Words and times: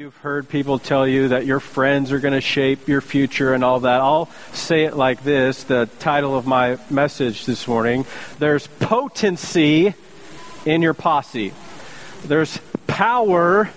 You've 0.00 0.16
heard 0.16 0.48
people 0.48 0.78
tell 0.78 1.06
you 1.06 1.28
that 1.28 1.44
your 1.44 1.60
friends 1.60 2.10
are 2.10 2.20
going 2.20 2.32
to 2.32 2.40
shape 2.40 2.88
your 2.88 3.02
future 3.02 3.52
and 3.52 3.62
all 3.62 3.80
that. 3.80 4.00
I'll 4.00 4.30
say 4.54 4.84
it 4.84 4.96
like 4.96 5.22
this 5.24 5.64
the 5.64 5.90
title 5.98 6.34
of 6.34 6.46
my 6.46 6.78
message 6.88 7.44
this 7.44 7.68
morning 7.68 8.06
There's 8.38 8.66
potency 8.66 9.92
in 10.64 10.80
your 10.80 10.94
posse, 10.94 11.52
there's 12.24 12.58
power 12.86 13.68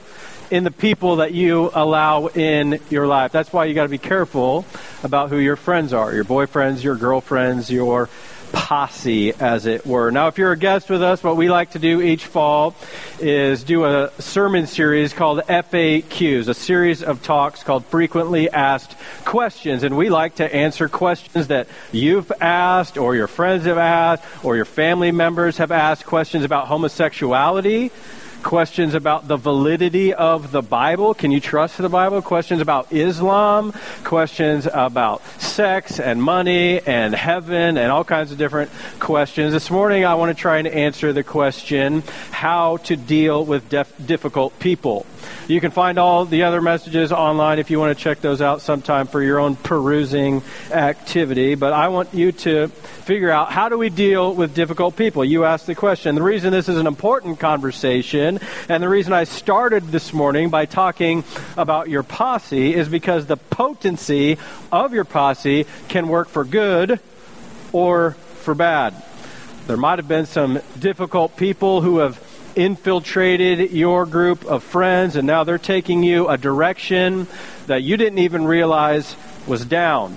in 0.49 0.63
the 0.63 0.71
people 0.71 1.17
that 1.17 1.33
you 1.33 1.69
allow 1.73 2.27
in 2.27 2.79
your 2.89 3.05
life. 3.05 3.33
That's 3.33 3.51
why 3.51 3.65
you 3.65 3.73
got 3.73 3.83
to 3.83 3.89
be 3.89 3.97
careful 3.97 4.65
about 5.03 5.29
who 5.29 5.39
your 5.39 5.57
friends 5.57 5.91
are 5.91 6.15
your 6.15 6.23
boyfriends, 6.23 6.85
your 6.85 6.95
girlfriends, 6.95 7.69
your 7.69 8.07
posse, 8.53 9.33
as 9.33 9.65
it 9.65 9.85
were. 9.85 10.11
Now, 10.11 10.27
if 10.27 10.37
you're 10.37 10.53
a 10.53 10.57
guest 10.57 10.89
with 10.89 11.03
us, 11.03 11.21
what 11.21 11.35
we 11.35 11.49
like 11.49 11.71
to 11.71 11.79
do 11.79 12.01
each 12.01 12.25
fall 12.25 12.75
is 13.19 13.63
do 13.63 13.83
a 13.83 14.11
sermon 14.19 14.67
series 14.67 15.11
called 15.11 15.39
FAQs, 15.39 16.47
a 16.47 16.53
series 16.53 17.03
of 17.03 17.21
talks 17.21 17.63
called 17.63 17.83
Frequently 17.87 18.49
Asked 18.49 18.95
Questions. 19.25 19.83
And 19.83 19.97
we 19.97 20.09
like 20.09 20.35
to 20.35 20.55
answer 20.55 20.87
questions 20.87 21.47
that 21.47 21.67
you've 21.91 22.31
asked, 22.39 22.97
or 22.97 23.15
your 23.15 23.27
friends 23.27 23.65
have 23.65 23.77
asked, 23.77 24.23
or 24.45 24.55
your 24.55 24.65
family 24.65 25.11
members 25.11 25.57
have 25.57 25.71
asked 25.71 26.05
questions 26.05 26.45
about 26.45 26.67
homosexuality 26.67 27.91
questions 28.43 28.93
about 28.93 29.27
the 29.27 29.37
validity 29.37 30.13
of 30.13 30.51
the 30.51 30.61
Bible. 30.61 31.13
Can 31.13 31.31
you 31.31 31.39
trust 31.39 31.77
the 31.77 31.89
Bible? 31.89 32.21
Questions 32.21 32.61
about 32.61 32.91
Islam, 32.91 33.73
questions 34.03 34.67
about 34.71 35.23
sex 35.41 35.99
and 35.99 36.21
money 36.21 36.81
and 36.81 37.15
heaven 37.15 37.77
and 37.77 37.91
all 37.91 38.03
kinds 38.03 38.31
of 38.31 38.37
different 38.37 38.69
questions. 38.99 39.53
This 39.53 39.71
morning 39.71 40.05
I 40.05 40.15
want 40.15 40.35
to 40.35 40.39
try 40.39 40.57
and 40.57 40.67
answer 40.67 41.13
the 41.13 41.23
question 41.23 42.03
how 42.31 42.77
to 42.77 42.95
deal 42.95 43.43
with 43.45 43.69
def- 43.69 43.93
difficult 44.05 44.59
people. 44.59 45.05
You 45.47 45.59
can 45.59 45.71
find 45.71 45.97
all 45.97 46.25
the 46.25 46.43
other 46.43 46.61
messages 46.61 47.11
online 47.11 47.59
if 47.59 47.69
you 47.69 47.79
want 47.79 47.97
to 47.97 48.01
check 48.01 48.21
those 48.21 48.41
out 48.41 48.61
sometime 48.61 49.07
for 49.07 49.21
your 49.21 49.39
own 49.39 49.55
perusing 49.55 50.41
activity. 50.71 51.55
But 51.55 51.73
I 51.73 51.89
want 51.89 52.13
you 52.13 52.31
to 52.31 52.67
figure 52.67 53.29
out 53.29 53.51
how 53.51 53.67
do 53.67 53.77
we 53.77 53.89
deal 53.89 54.33
with 54.33 54.55
difficult 54.55 54.95
people? 54.95 55.25
You 55.25 55.43
asked 55.43 55.67
the 55.67 55.75
question. 55.75 56.15
The 56.15 56.23
reason 56.23 56.51
this 56.51 56.69
is 56.69 56.77
an 56.77 56.87
important 56.87 57.39
conversation 57.39 58.39
and 58.69 58.81
the 58.81 58.87
reason 58.87 59.11
I 59.11 59.25
started 59.25 59.89
this 59.89 60.13
morning 60.13 60.49
by 60.49 60.65
talking 60.65 61.23
about 61.57 61.89
your 61.89 62.03
posse 62.03 62.73
is 62.73 62.87
because 62.87 63.25
the 63.25 63.37
potency 63.37 64.37
of 64.71 64.93
your 64.93 65.03
posse 65.03 65.65
can 65.89 66.07
work 66.07 66.29
for 66.29 66.45
good 66.45 66.99
or 67.73 68.11
for 68.11 68.55
bad. 68.55 68.93
There 69.67 69.77
might 69.77 69.99
have 69.99 70.07
been 70.07 70.25
some 70.25 70.59
difficult 70.77 71.37
people 71.37 71.81
who 71.81 71.99
have 71.99 72.17
infiltrated 72.55 73.71
your 73.71 74.05
group 74.05 74.45
of 74.45 74.63
friends, 74.63 75.15
and 75.15 75.27
now 75.27 75.43
they're 75.43 75.57
taking 75.57 76.03
you 76.03 76.27
a 76.27 76.37
direction 76.37 77.27
that 77.67 77.83
you 77.83 77.97
didn't 77.97 78.19
even 78.19 78.45
realize 78.45 79.15
was 79.47 79.65
down. 79.65 80.15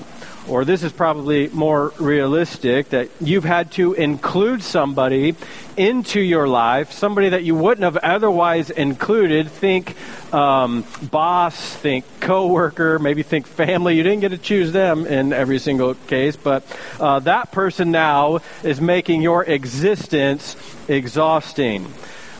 Or 0.48 0.64
this 0.64 0.84
is 0.84 0.92
probably 0.92 1.48
more 1.48 1.92
realistic 1.98 2.90
that 2.90 3.08
you've 3.20 3.42
had 3.42 3.72
to 3.72 3.94
include 3.94 4.62
somebody 4.62 5.34
into 5.76 6.20
your 6.20 6.46
life, 6.46 6.92
somebody 6.92 7.30
that 7.30 7.42
you 7.42 7.56
wouldn't 7.56 7.82
have 7.82 7.96
otherwise 7.96 8.70
included. 8.70 9.50
Think 9.50 9.96
um, 10.32 10.84
boss, 11.02 11.74
think 11.74 12.04
coworker, 12.20 13.00
maybe 13.00 13.24
think 13.24 13.48
family. 13.48 13.96
You 13.96 14.04
didn't 14.04 14.20
get 14.20 14.28
to 14.28 14.38
choose 14.38 14.70
them 14.70 15.04
in 15.04 15.32
every 15.32 15.58
single 15.58 15.94
case, 15.94 16.36
but 16.36 16.64
uh, 17.00 17.18
that 17.20 17.50
person 17.50 17.90
now 17.90 18.38
is 18.62 18.80
making 18.80 19.22
your 19.22 19.42
existence 19.42 20.54
exhausting. 20.86 21.92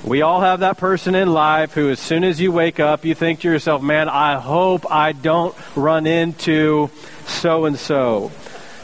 We 0.07 0.23
all 0.23 0.41
have 0.41 0.61
that 0.61 0.79
person 0.79 1.17
in 1.17 1.33
life 1.33 1.75
who, 1.75 1.91
as 1.91 1.99
soon 1.99 2.23
as 2.23 2.41
you 2.41 2.53
wake 2.53 2.79
up, 2.79 3.05
you 3.05 3.12
think 3.17 3.41
to 3.41 3.49
yourself, 3.49 3.83
man, 3.83 4.09
I 4.09 4.39
hope 4.39 4.89
I 4.89 5.11
don't 5.11 5.53
run 5.75 6.07
into 6.07 6.91
so 7.27 7.65
and 7.65 7.77
so. 7.77 8.31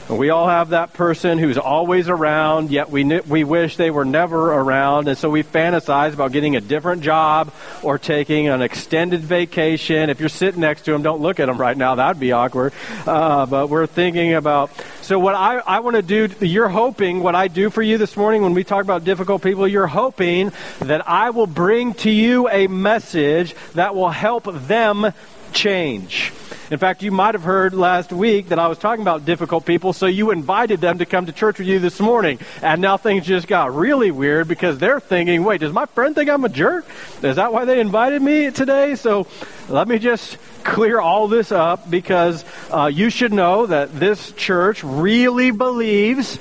We 0.09 0.31
all 0.31 0.49
have 0.49 0.71
that 0.71 0.93
person 0.93 1.39
who's 1.39 1.57
always 1.57 2.09
around, 2.09 2.71
yet 2.71 2.91
we, 2.91 3.05
we 3.21 3.45
wish 3.45 3.77
they 3.77 3.91
were 3.91 4.05
never 4.05 4.53
around. 4.53 5.09
And 5.09 5.17
so 5.17 5.31
we 5.31 5.43
fantasize 5.43 6.13
about 6.13 6.33
getting 6.33 6.57
a 6.57 6.61
different 6.61 7.03
job 7.03 7.53
or 7.83 7.99
taking 7.99 8.49
an 8.49 8.63
extended 8.63 9.21
vacation. 9.21 10.11
If 10.11 10.21
you're 10.21 10.29
sitting 10.29 10.61
next 10.61 10.83
to 10.83 10.93
them, 10.93 11.03
don't 11.03 11.23
look 11.23 11.41
at 11.41 11.47
them 11.47 11.57
right 11.57 11.77
now. 11.77 11.95
That'd 11.95 12.21
be 12.21 12.33
awkward. 12.33 12.73
Uh, 13.07 13.47
but 13.47 13.69
we're 13.69 13.87
thinking 13.87 14.35
about. 14.35 14.71
So, 15.03 15.19
what 15.19 15.35
I, 15.35 15.59
I 15.59 15.81
want 15.81 15.97
to 15.97 16.03
do, 16.03 16.29
you're 16.45 16.69
hoping, 16.69 17.23
what 17.23 17.35
I 17.35 17.49
do 17.49 17.71
for 17.71 17.83
you 17.83 17.97
this 17.97 18.17
morning 18.17 18.43
when 18.43 18.55
we 18.55 18.65
talk 18.65 18.83
about 18.83 19.05
difficult 19.05 19.43
people, 19.43 19.67
you're 19.67 19.87
hoping 19.87 20.53
that 20.81 21.09
I 21.09 21.31
will 21.31 21.47
bring 21.47 21.95
to 21.95 22.11
you 22.11 22.49
a 22.49 22.67
message 22.67 23.55
that 23.75 23.95
will 23.95 24.11
help 24.11 24.45
them 24.67 25.13
change. 25.53 26.33
In 26.71 26.79
fact, 26.79 27.03
you 27.03 27.11
might 27.11 27.35
have 27.35 27.43
heard 27.43 27.75
last 27.75 28.13
week 28.13 28.49
that 28.49 28.59
I 28.59 28.67
was 28.67 28.79
talking 28.79 29.03
about 29.03 29.27
difficult 29.27 29.67
people, 29.67 29.93
so 29.93 30.07
you 30.07 30.31
invited 30.31 30.81
them 30.81 30.99
to 30.99 31.07
come 31.07 31.27
to 31.27 31.33
church 31.33 31.59
with 31.59 31.69
you 31.69 31.79
this 31.79 32.01
morning. 32.01 32.39
And 32.63 32.81
now 32.81 32.97
things 32.97 33.27
just 33.27 33.47
got 33.47 33.75
really 33.75 34.11
weird 34.11 34.49
because 34.49 34.79
they're 34.79 34.99
thinking, 34.99 35.45
wait, 35.45 35.61
does 35.61 35.73
my 35.73 35.85
friend 35.85 36.15
think 36.15 36.31
I'm 36.31 36.45
a 36.45 36.49
jerk? 36.49 36.87
Is 37.23 37.37
that 37.37 37.53
why 37.53 37.67
they 37.67 37.79
invited 37.79 38.23
me 38.23 38.51
today? 38.51 38.95
So 38.95 39.27
let 39.69 39.87
me 39.87 39.99
just 39.99 40.39
clear 40.65 40.99
all 40.99 41.29
this 41.29 41.53
up 41.53 41.91
because 41.91 42.43
uh, 42.71 42.87
you 42.87 43.11
should 43.11 43.35
know 43.35 43.67
that 43.67 43.93
this 43.93 44.33
church 44.33 44.83
really 44.83 45.51
believes 45.51 46.39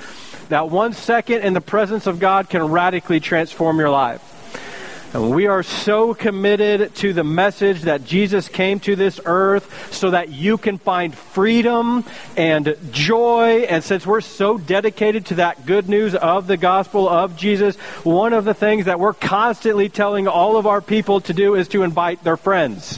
that 0.47 0.69
one 0.69 0.93
second 0.93 1.41
in 1.41 1.53
the 1.53 1.61
presence 1.61 2.07
of 2.07 2.19
God 2.19 2.49
can 2.49 2.63
radically 2.69 3.19
transform 3.19 3.79
your 3.79 3.89
life. 3.89 4.30
And 5.13 5.31
we 5.31 5.47
are 5.47 5.61
so 5.61 6.13
committed 6.13 6.95
to 6.95 7.11
the 7.11 7.25
message 7.25 7.81
that 7.81 8.05
Jesus 8.05 8.47
came 8.47 8.79
to 8.81 8.95
this 8.95 9.19
earth 9.25 9.93
so 9.93 10.11
that 10.11 10.29
you 10.29 10.57
can 10.57 10.77
find 10.77 11.13
freedom 11.13 12.05
and 12.37 12.77
joy. 12.91 13.65
And 13.67 13.83
since 13.83 14.07
we're 14.07 14.21
so 14.21 14.57
dedicated 14.57 15.25
to 15.27 15.35
that 15.35 15.65
good 15.65 15.89
news 15.89 16.15
of 16.15 16.47
the 16.47 16.55
gospel 16.55 17.09
of 17.09 17.35
Jesus, 17.35 17.75
one 18.05 18.31
of 18.31 18.45
the 18.45 18.53
things 18.53 18.85
that 18.85 19.01
we're 19.01 19.13
constantly 19.13 19.89
telling 19.89 20.29
all 20.29 20.55
of 20.55 20.65
our 20.65 20.79
people 20.79 21.19
to 21.21 21.33
do 21.33 21.55
is 21.55 21.67
to 21.69 21.83
invite 21.83 22.23
their 22.23 22.37
friends. 22.37 22.97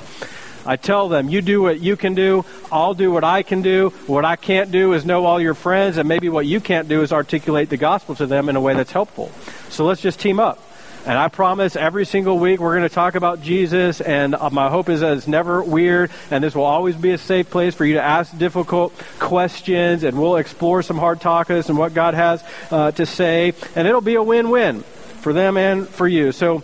I 0.67 0.75
tell 0.75 1.09
them, 1.09 1.29
you 1.29 1.41
do 1.41 1.63
what 1.63 1.79
you 1.79 1.97
can 1.97 2.13
do, 2.13 2.45
I'll 2.71 2.93
do 2.93 3.11
what 3.11 3.23
I 3.23 3.41
can 3.41 3.63
do. 3.63 3.89
What 4.05 4.23
I 4.23 4.35
can't 4.35 4.71
do 4.71 4.93
is 4.93 5.03
know 5.03 5.25
all 5.25 5.41
your 5.41 5.55
friends, 5.55 5.97
and 5.97 6.07
maybe 6.07 6.29
what 6.29 6.45
you 6.45 6.61
can't 6.61 6.87
do 6.87 7.01
is 7.01 7.11
articulate 7.11 7.69
the 7.69 7.77
gospel 7.77 8.13
to 8.15 8.27
them 8.27 8.49
in 8.49 8.55
a 8.55 8.61
way 8.61 8.75
that's 8.75 8.91
helpful. 8.91 9.31
So 9.69 9.83
let's 9.83 9.99
just 9.99 10.19
team 10.19 10.39
up. 10.39 10.62
And 11.05 11.17
I 11.17 11.27
promise 11.27 11.75
every 11.75 12.05
single 12.05 12.39
week 12.39 12.61
we're 12.61 12.77
going 12.77 12.87
to 12.87 12.95
talk 12.95 13.15
about 13.15 13.41
Jesus, 13.41 13.99
and 13.99 14.33
uh, 14.33 14.49
my 14.51 14.69
hope 14.69 14.87
is 14.87 15.01
that 15.01 15.17
it's 15.17 15.27
never 15.27 15.61
weird, 15.61 16.11
and 16.31 16.41
this 16.41 16.55
will 16.55 16.63
always 16.63 16.95
be 16.95 17.11
a 17.11 17.17
safe 17.17 17.49
place 17.49 17.75
for 17.75 17.83
you 17.83 17.95
to 17.95 18.01
ask 18.01 18.37
difficult 18.37 18.97
questions, 19.19 20.03
and 20.03 20.17
we'll 20.17 20.37
explore 20.37 20.81
some 20.81 20.97
hard 20.97 21.19
topics 21.19 21.67
and 21.67 21.77
what 21.77 21.93
God 21.93 22.13
has 22.13 22.41
uh, 22.71 22.91
to 22.91 23.05
say, 23.05 23.53
and 23.75 23.85
it'll 23.85 23.99
be 23.99 24.15
a 24.15 24.23
win 24.23 24.49
win 24.49 24.83
for 25.19 25.33
them 25.33 25.57
and 25.57 25.89
for 25.89 26.07
you. 26.07 26.31
So 26.31 26.63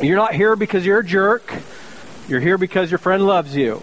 you're 0.00 0.16
not 0.16 0.32
here 0.32 0.56
because 0.56 0.86
you're 0.86 1.00
a 1.00 1.04
jerk, 1.04 1.52
you're 2.26 2.40
here 2.40 2.56
because 2.56 2.90
your 2.90 2.96
friend 2.96 3.26
loves 3.26 3.54
you. 3.54 3.82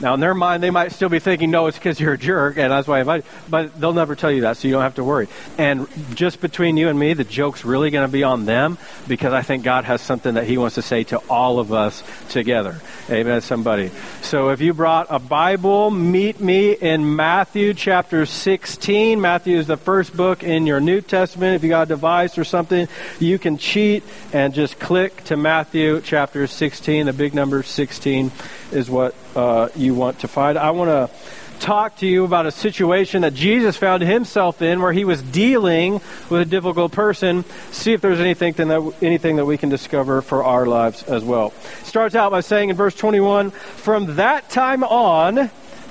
Now, 0.00 0.14
in 0.14 0.20
their 0.20 0.34
mind, 0.34 0.62
they 0.62 0.70
might 0.70 0.92
still 0.92 1.08
be 1.08 1.20
thinking, 1.20 1.50
no, 1.50 1.66
it's 1.66 1.78
because 1.78 2.00
you're 2.00 2.14
a 2.14 2.18
jerk, 2.18 2.58
and 2.58 2.70
that's 2.70 2.88
why 2.88 2.98
I 2.98 3.00
invited 3.00 3.24
But 3.48 3.80
they'll 3.80 3.92
never 3.92 4.16
tell 4.16 4.30
you 4.30 4.42
that, 4.42 4.56
so 4.56 4.66
you 4.66 4.74
don't 4.74 4.82
have 4.82 4.96
to 4.96 5.04
worry. 5.04 5.28
And 5.56 5.86
just 6.16 6.40
between 6.40 6.76
you 6.76 6.88
and 6.88 6.98
me, 6.98 7.14
the 7.14 7.24
joke's 7.24 7.64
really 7.64 7.90
going 7.90 8.06
to 8.06 8.12
be 8.12 8.24
on 8.24 8.44
them 8.44 8.76
because 9.06 9.32
I 9.32 9.42
think 9.42 9.62
God 9.62 9.84
has 9.84 10.00
something 10.00 10.34
that 10.34 10.46
He 10.46 10.58
wants 10.58 10.74
to 10.74 10.82
say 10.82 11.04
to 11.04 11.18
all 11.30 11.58
of 11.58 11.72
us 11.72 12.02
together. 12.28 12.80
Amen, 13.08 13.40
somebody. 13.40 13.90
So 14.22 14.50
if 14.50 14.60
you 14.60 14.74
brought 14.74 15.06
a 15.10 15.18
Bible, 15.18 15.90
meet 15.90 16.40
me 16.40 16.72
in 16.72 17.14
Matthew 17.14 17.72
chapter 17.72 18.26
16. 18.26 19.20
Matthew 19.20 19.58
is 19.58 19.66
the 19.66 19.76
first 19.76 20.16
book 20.16 20.42
in 20.42 20.66
your 20.66 20.80
New 20.80 21.00
Testament. 21.02 21.54
If 21.54 21.62
you 21.62 21.68
got 21.68 21.82
a 21.82 21.86
device 21.86 22.36
or 22.36 22.44
something, 22.44 22.88
you 23.20 23.38
can 23.38 23.58
cheat 23.58 24.02
and 24.32 24.54
just 24.54 24.78
click 24.78 25.22
to 25.24 25.36
Matthew 25.36 26.00
chapter 26.00 26.46
16. 26.46 27.06
The 27.06 27.12
big 27.12 27.34
number 27.34 27.62
16 27.62 28.32
is 28.72 28.90
what 28.90 29.14
uh, 29.34 29.68
you 29.76 29.94
want 29.94 30.20
to 30.20 30.28
find. 30.28 30.58
I 30.58 30.70
want 30.70 30.88
to 30.88 31.14
talk 31.60 31.96
to 31.98 32.06
you 32.06 32.24
about 32.24 32.46
a 32.46 32.50
situation 32.50 33.22
that 33.22 33.34
Jesus 33.34 33.76
found 33.76 34.02
himself 34.02 34.60
in 34.60 34.80
where 34.80 34.92
he 34.92 35.04
was 35.04 35.22
dealing 35.22 36.00
with 36.28 36.40
a 36.40 36.44
difficult 36.44 36.92
person. 36.92 37.44
See 37.70 37.92
if 37.92 38.00
there's 38.00 38.20
anything 38.20 38.54
that, 38.54 38.94
anything 39.00 39.36
that 39.36 39.44
we 39.44 39.56
can 39.56 39.68
discover 39.68 40.22
for 40.22 40.44
our 40.44 40.66
lives 40.66 41.02
as 41.04 41.24
well. 41.24 41.52
Starts 41.84 42.14
out 42.14 42.30
by 42.30 42.40
saying 42.40 42.70
in 42.70 42.76
verse 42.76 42.94
21 42.94 43.50
From 43.50 44.16
that 44.16 44.50
time 44.50 44.84
on, 44.84 45.50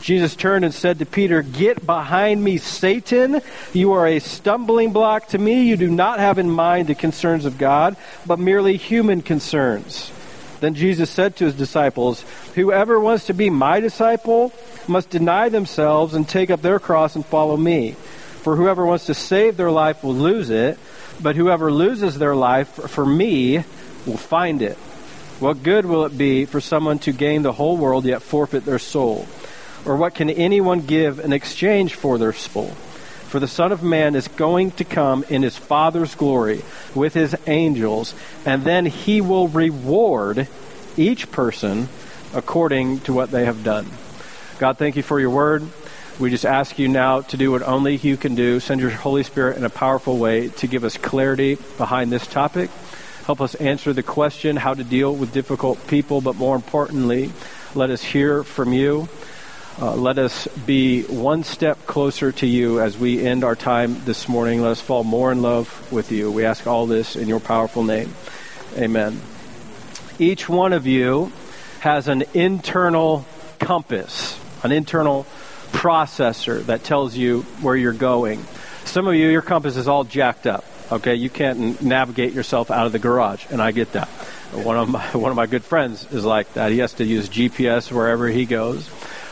Jesus 0.00 0.34
turned 0.34 0.64
and 0.64 0.72
said 0.72 0.98
to 0.98 1.06
Peter, 1.06 1.42
Get 1.42 1.84
behind 1.84 2.42
me, 2.42 2.56
Satan. 2.58 3.42
You 3.72 3.92
are 3.92 4.06
a 4.06 4.18
stumbling 4.18 4.92
block 4.92 5.28
to 5.28 5.38
me. 5.38 5.64
You 5.64 5.76
do 5.76 5.90
not 5.90 6.18
have 6.18 6.38
in 6.38 6.50
mind 6.50 6.88
the 6.88 6.94
concerns 6.94 7.44
of 7.44 7.58
God, 7.58 7.96
but 8.26 8.38
merely 8.38 8.76
human 8.76 9.22
concerns. 9.22 10.10
Then 10.60 10.74
Jesus 10.74 11.10
said 11.10 11.36
to 11.36 11.46
his 11.46 11.54
disciples, 11.54 12.24
Whoever 12.54 13.00
wants 13.00 13.26
to 13.26 13.34
be 13.34 13.50
my 13.50 13.80
disciple 13.80 14.52
must 14.86 15.10
deny 15.10 15.48
themselves 15.48 16.14
and 16.14 16.28
take 16.28 16.50
up 16.50 16.62
their 16.62 16.78
cross 16.78 17.16
and 17.16 17.24
follow 17.24 17.56
me. 17.56 17.92
For 18.42 18.56
whoever 18.56 18.86
wants 18.86 19.06
to 19.06 19.14
save 19.14 19.56
their 19.56 19.70
life 19.70 20.02
will 20.02 20.14
lose 20.14 20.50
it, 20.50 20.78
but 21.22 21.36
whoever 21.36 21.70
loses 21.70 22.18
their 22.18 22.34
life 22.34 22.68
for 22.68 23.04
me 23.04 23.64
will 24.06 24.16
find 24.16 24.62
it. 24.62 24.76
What 25.40 25.62
good 25.62 25.86
will 25.86 26.04
it 26.04 26.16
be 26.16 26.44
for 26.44 26.60
someone 26.60 26.98
to 27.00 27.12
gain 27.12 27.42
the 27.42 27.52
whole 27.52 27.76
world 27.76 28.04
yet 28.04 28.22
forfeit 28.22 28.64
their 28.64 28.78
soul? 28.78 29.26
Or 29.84 29.96
what 29.96 30.14
can 30.14 30.30
anyone 30.30 30.82
give 30.82 31.18
in 31.18 31.32
exchange 31.32 31.94
for 31.94 32.18
their 32.18 32.32
soul? 32.32 32.68
For 33.28 33.38
the 33.38 33.48
Son 33.48 33.70
of 33.70 33.82
Man 33.82 34.16
is 34.16 34.26
going 34.28 34.72
to 34.72 34.84
come 34.84 35.24
in 35.28 35.42
his 35.42 35.56
Father's 35.56 36.14
glory 36.14 36.62
with 36.94 37.14
his 37.14 37.36
angels, 37.46 38.14
and 38.44 38.64
then 38.64 38.86
he 38.86 39.20
will 39.20 39.46
reward 39.46 40.48
each 40.96 41.30
person 41.30 41.88
according 42.34 43.00
to 43.00 43.12
what 43.12 43.30
they 43.30 43.44
have 43.44 43.62
done. 43.62 43.86
God, 44.58 44.78
thank 44.78 44.96
you 44.96 45.02
for 45.02 45.20
your 45.20 45.30
word. 45.30 45.62
We 46.18 46.28
just 46.28 46.44
ask 46.44 46.78
you 46.78 46.88
now 46.88 47.22
to 47.22 47.36
do 47.36 47.50
what 47.52 47.62
only 47.62 47.96
you 47.96 48.16
can 48.16 48.34
do. 48.34 48.60
Send 48.60 48.80
your 48.80 48.90
Holy 48.90 49.22
Spirit 49.22 49.56
in 49.56 49.64
a 49.64 49.70
powerful 49.70 50.18
way 50.18 50.48
to 50.48 50.66
give 50.66 50.84
us 50.84 50.98
clarity 50.98 51.56
behind 51.78 52.12
this 52.12 52.26
topic. 52.26 52.68
Help 53.24 53.40
us 53.40 53.54
answer 53.54 53.92
the 53.92 54.02
question 54.02 54.56
how 54.56 54.74
to 54.74 54.84
deal 54.84 55.14
with 55.14 55.32
difficult 55.32 55.86
people, 55.86 56.20
but 56.20 56.36
more 56.36 56.56
importantly, 56.56 57.30
let 57.74 57.90
us 57.90 58.02
hear 58.02 58.42
from 58.42 58.72
you. 58.72 59.08
Uh, 59.78 59.94
let 59.94 60.18
us 60.18 60.46
be 60.66 61.02
one 61.04 61.44
step 61.44 61.86
closer 61.86 62.32
to 62.32 62.46
you 62.46 62.80
as 62.80 62.98
we 62.98 63.24
end 63.24 63.44
our 63.44 63.56
time 63.56 64.04
this 64.04 64.28
morning. 64.28 64.60
Let 64.60 64.72
us 64.72 64.80
fall 64.80 65.04
more 65.04 65.32
in 65.32 65.42
love 65.42 65.90
with 65.92 66.12
you. 66.12 66.30
We 66.30 66.44
ask 66.44 66.66
all 66.66 66.86
this 66.86 67.16
in 67.16 67.28
your 67.28 67.40
powerful 67.40 67.84
name. 67.84 68.14
Amen. 68.76 69.20
Each 70.18 70.48
one 70.48 70.72
of 70.72 70.86
you 70.86 71.32
has 71.80 72.08
an 72.08 72.24
internal 72.34 73.24
compass, 73.58 74.38
an 74.62 74.72
internal 74.72 75.24
processor 75.72 76.64
that 76.66 76.84
tells 76.84 77.16
you 77.16 77.42
where 77.62 77.76
you're 77.76 77.92
going. 77.92 78.44
Some 78.84 79.06
of 79.06 79.14
you, 79.14 79.28
your 79.28 79.42
compass 79.42 79.76
is 79.76 79.88
all 79.88 80.04
jacked 80.04 80.46
up. 80.46 80.64
Okay, 80.92 81.14
you 81.14 81.30
can't 81.30 81.80
navigate 81.80 82.32
yourself 82.32 82.70
out 82.70 82.84
of 82.86 82.92
the 82.92 82.98
garage, 82.98 83.46
and 83.50 83.62
I 83.62 83.70
get 83.70 83.92
that. 83.92 84.08
One 84.52 84.76
of 84.76 84.88
my 84.88 85.06
one 85.16 85.30
of 85.30 85.36
my 85.36 85.46
good 85.46 85.64
friends 85.64 86.04
is 86.12 86.24
like 86.24 86.52
that. 86.54 86.72
He 86.72 86.78
has 86.78 86.94
to 86.94 87.04
use 87.04 87.28
GPS 87.28 87.92
wherever 87.92 88.26
he 88.28 88.44
goes. 88.44 88.90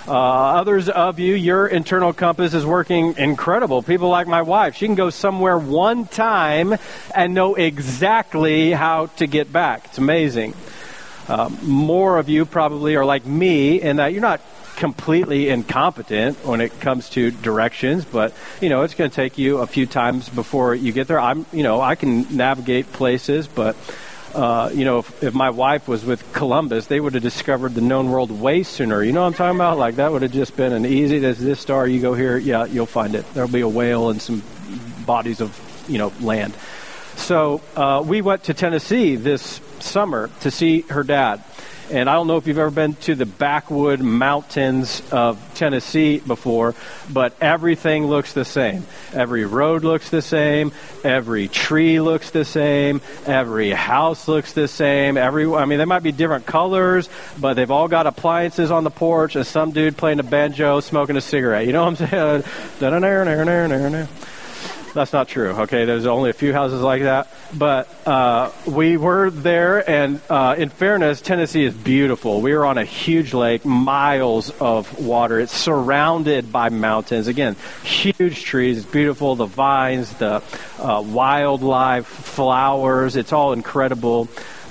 Uh, 0.09 0.57
others 0.57 0.89
of 0.89 1.19
you, 1.19 1.35
your 1.35 1.67
internal 1.67 2.15
compass 2.15 2.55
is 2.55 2.65
working 2.65 3.15
incredible. 3.19 3.83
People 3.83 4.09
like 4.09 4.27
my 4.27 4.41
wife, 4.41 4.75
she 4.75 4.87
can 4.87 4.95
go 4.95 5.11
somewhere 5.11 5.59
one 5.59 6.07
time 6.07 6.75
and 7.15 7.35
know 7.35 7.57
exactly 7.57 8.71
how 8.71 9.07
to 9.07 9.27
get 9.27 9.53
back. 9.53 9.85
It's 9.85 9.99
amazing. 9.99 10.55
Um, 11.29 11.59
more 11.63 12.17
of 12.17 12.31
you 12.31 12.47
probably 12.47 12.97
are 12.97 13.05
like 13.05 13.27
me 13.27 13.83
in 13.83 13.97
that 13.97 14.15
you're 14.15 14.23
not 14.23 14.41
completely 14.77 15.51
incompetent 15.51 16.43
when 16.47 16.63
it 16.63 16.81
comes 16.81 17.11
to 17.11 17.31
directions, 17.31 18.07
but 18.07 18.33
you 18.63 18.71
know 18.71 18.85
it's 18.85 18.95
going 18.95 19.11
to 19.11 19.15
take 19.15 19.37
you 19.37 19.59
a 19.59 19.67
few 19.67 19.85
times 19.85 20.31
before 20.31 20.75
you 20.75 20.93
get 20.93 21.07
there. 21.07 21.21
I'm, 21.21 21.45
you 21.53 21.63
know, 21.63 21.83
I 21.83 21.97
can 21.97 22.35
navigate 22.35 22.93
places, 22.93 23.47
but 23.47 23.77
uh, 24.35 24.71
you 24.73 24.85
know, 24.85 24.99
if, 24.99 25.23
if, 25.23 25.35
my 25.35 25.51
wife 25.51 25.89
was 25.89 26.05
with 26.05 26.33
Columbus, 26.33 26.87
they 26.87 27.01
would 27.01 27.15
have 27.15 27.23
discovered 27.23 27.75
the 27.75 27.81
known 27.81 28.11
world 28.11 28.31
way 28.31 28.63
sooner. 28.63 29.03
You 29.03 29.13
know 29.13 29.23
what 29.23 29.29
I'm 29.29 29.35
talking 29.35 29.57
about? 29.57 29.79
Like 29.79 29.97
that 29.97 30.13
would 30.13 30.23
have 30.23 30.33
just 30.33 30.57
been 30.57 30.73
an 30.73 30.87
easy. 30.87 31.19
There's 31.19 31.39
this 31.39 31.61
star. 31.61 31.87
You 31.87 32.01
go 32.01 32.15
here, 32.15 32.37
yeah, 32.37 32.65
you'll 32.65 32.87
find 32.87 33.15
it. 33.15 33.25
There'll 33.35 33.49
be 33.49 33.63
a 33.63 33.69
whale 33.69 34.11
and 34.11 34.21
some 34.21 34.43
bodies 35.07 35.41
of 35.41 35.59
you 35.89 35.99
know 35.99 36.13
land. 36.21 36.55
So 37.17 37.61
uh, 37.75 38.05
we 38.07 38.23
went 38.23 38.45
to 38.45 38.55
Tennessee 38.55 39.17
this 39.17 39.61
summer 39.81 40.31
to 40.41 40.51
see 40.51 40.83
her 40.83 41.03
dad. 41.03 41.43
And 41.91 42.11
I 42.11 42.15
don't 42.15 42.27
know 42.27 42.37
if 42.37 42.47
you've 42.47 42.59
ever 42.59 42.71
been 42.71 42.95
to 42.97 43.15
the 43.15 43.25
backwood 43.25 44.01
mountains 44.01 45.03
of 45.11 45.39
Tennessee 45.55 46.19
before, 46.19 46.75
but 47.11 47.35
everything 47.41 48.07
looks 48.07 48.35
the 48.35 48.45
same. 48.45 48.87
Every 49.15 49.47
road 49.47 49.85
looks 49.85 50.11
the 50.11 50.21
same. 50.21 50.73
Every 51.03 51.49
tree 51.49 52.01
looks 52.01 52.31
the 52.31 52.45
same. 52.45 53.01
Every 53.25 53.71
house 53.71 54.29
looks 54.29 54.53
the 54.53 54.69
same. 54.69 55.17
Every, 55.17 55.51
I 55.51 55.65
mean, 55.65 55.79
they 55.79 55.87
might 55.87 56.03
be 56.03 56.13
different 56.13 56.45
colors, 56.45 57.09
but 57.41 57.55
they've 57.55 57.71
all 57.71 57.89
got 57.89 58.07
appliances 58.07 58.71
on 58.71 58.85
the 58.85 58.91
porch 58.91 59.35
and 59.35 59.47
some 59.47 59.73
dude 59.73 59.97
playing 59.97 60.21
a 60.21 60.25
banjo, 60.25 60.81
smoking 60.81 61.17
a 61.17 61.23
cigarette. 61.23 61.67
You 61.67 61.73
know 61.73 61.85
what 61.85 62.01
I'm 62.01 62.09
saying? 62.09 62.45
That's 64.95 65.13
not 65.13 65.29
true. 65.29 65.51
Okay, 65.51 65.85
there's 65.85 66.07
only 66.07 66.31
a 66.31 66.33
few 66.33 66.53
houses 66.53 66.81
like 66.81 67.03
that, 67.03 67.29
but 67.55 67.89
uh, 68.07 68.51
we 68.67 68.97
were 68.97 69.31
there, 69.31 69.89
and 69.89 70.21
uh, 70.31 70.55
in 70.59 70.71
fairness, 70.71 71.21
Tennessee 71.21 71.65
is 71.65 71.75
beautiful. 71.75 72.41
We 72.41 72.55
were 72.55 72.65
on 72.65 72.79
a 72.79 72.85
huge 72.85 73.35
lake, 73.35 73.65
miles 73.65 74.51
of 74.61 74.99
water. 74.99 75.41
It's 75.41 75.53
surrounded 75.53 76.51
by 76.51 76.71
mountains. 76.71 77.29
Again, 77.29 77.57
huge 77.85 78.45
trees. 78.45 78.79
It's 78.79 78.87
beautiful. 78.87 79.37
The 79.37 79.47
vines, 79.47 80.13
the 80.15 80.43
uh, 80.79 81.03
wildlife, 81.07 82.07
flowers. 82.07 83.17
It's 83.17 83.33
all 83.33 83.53
incredible 83.53 84.29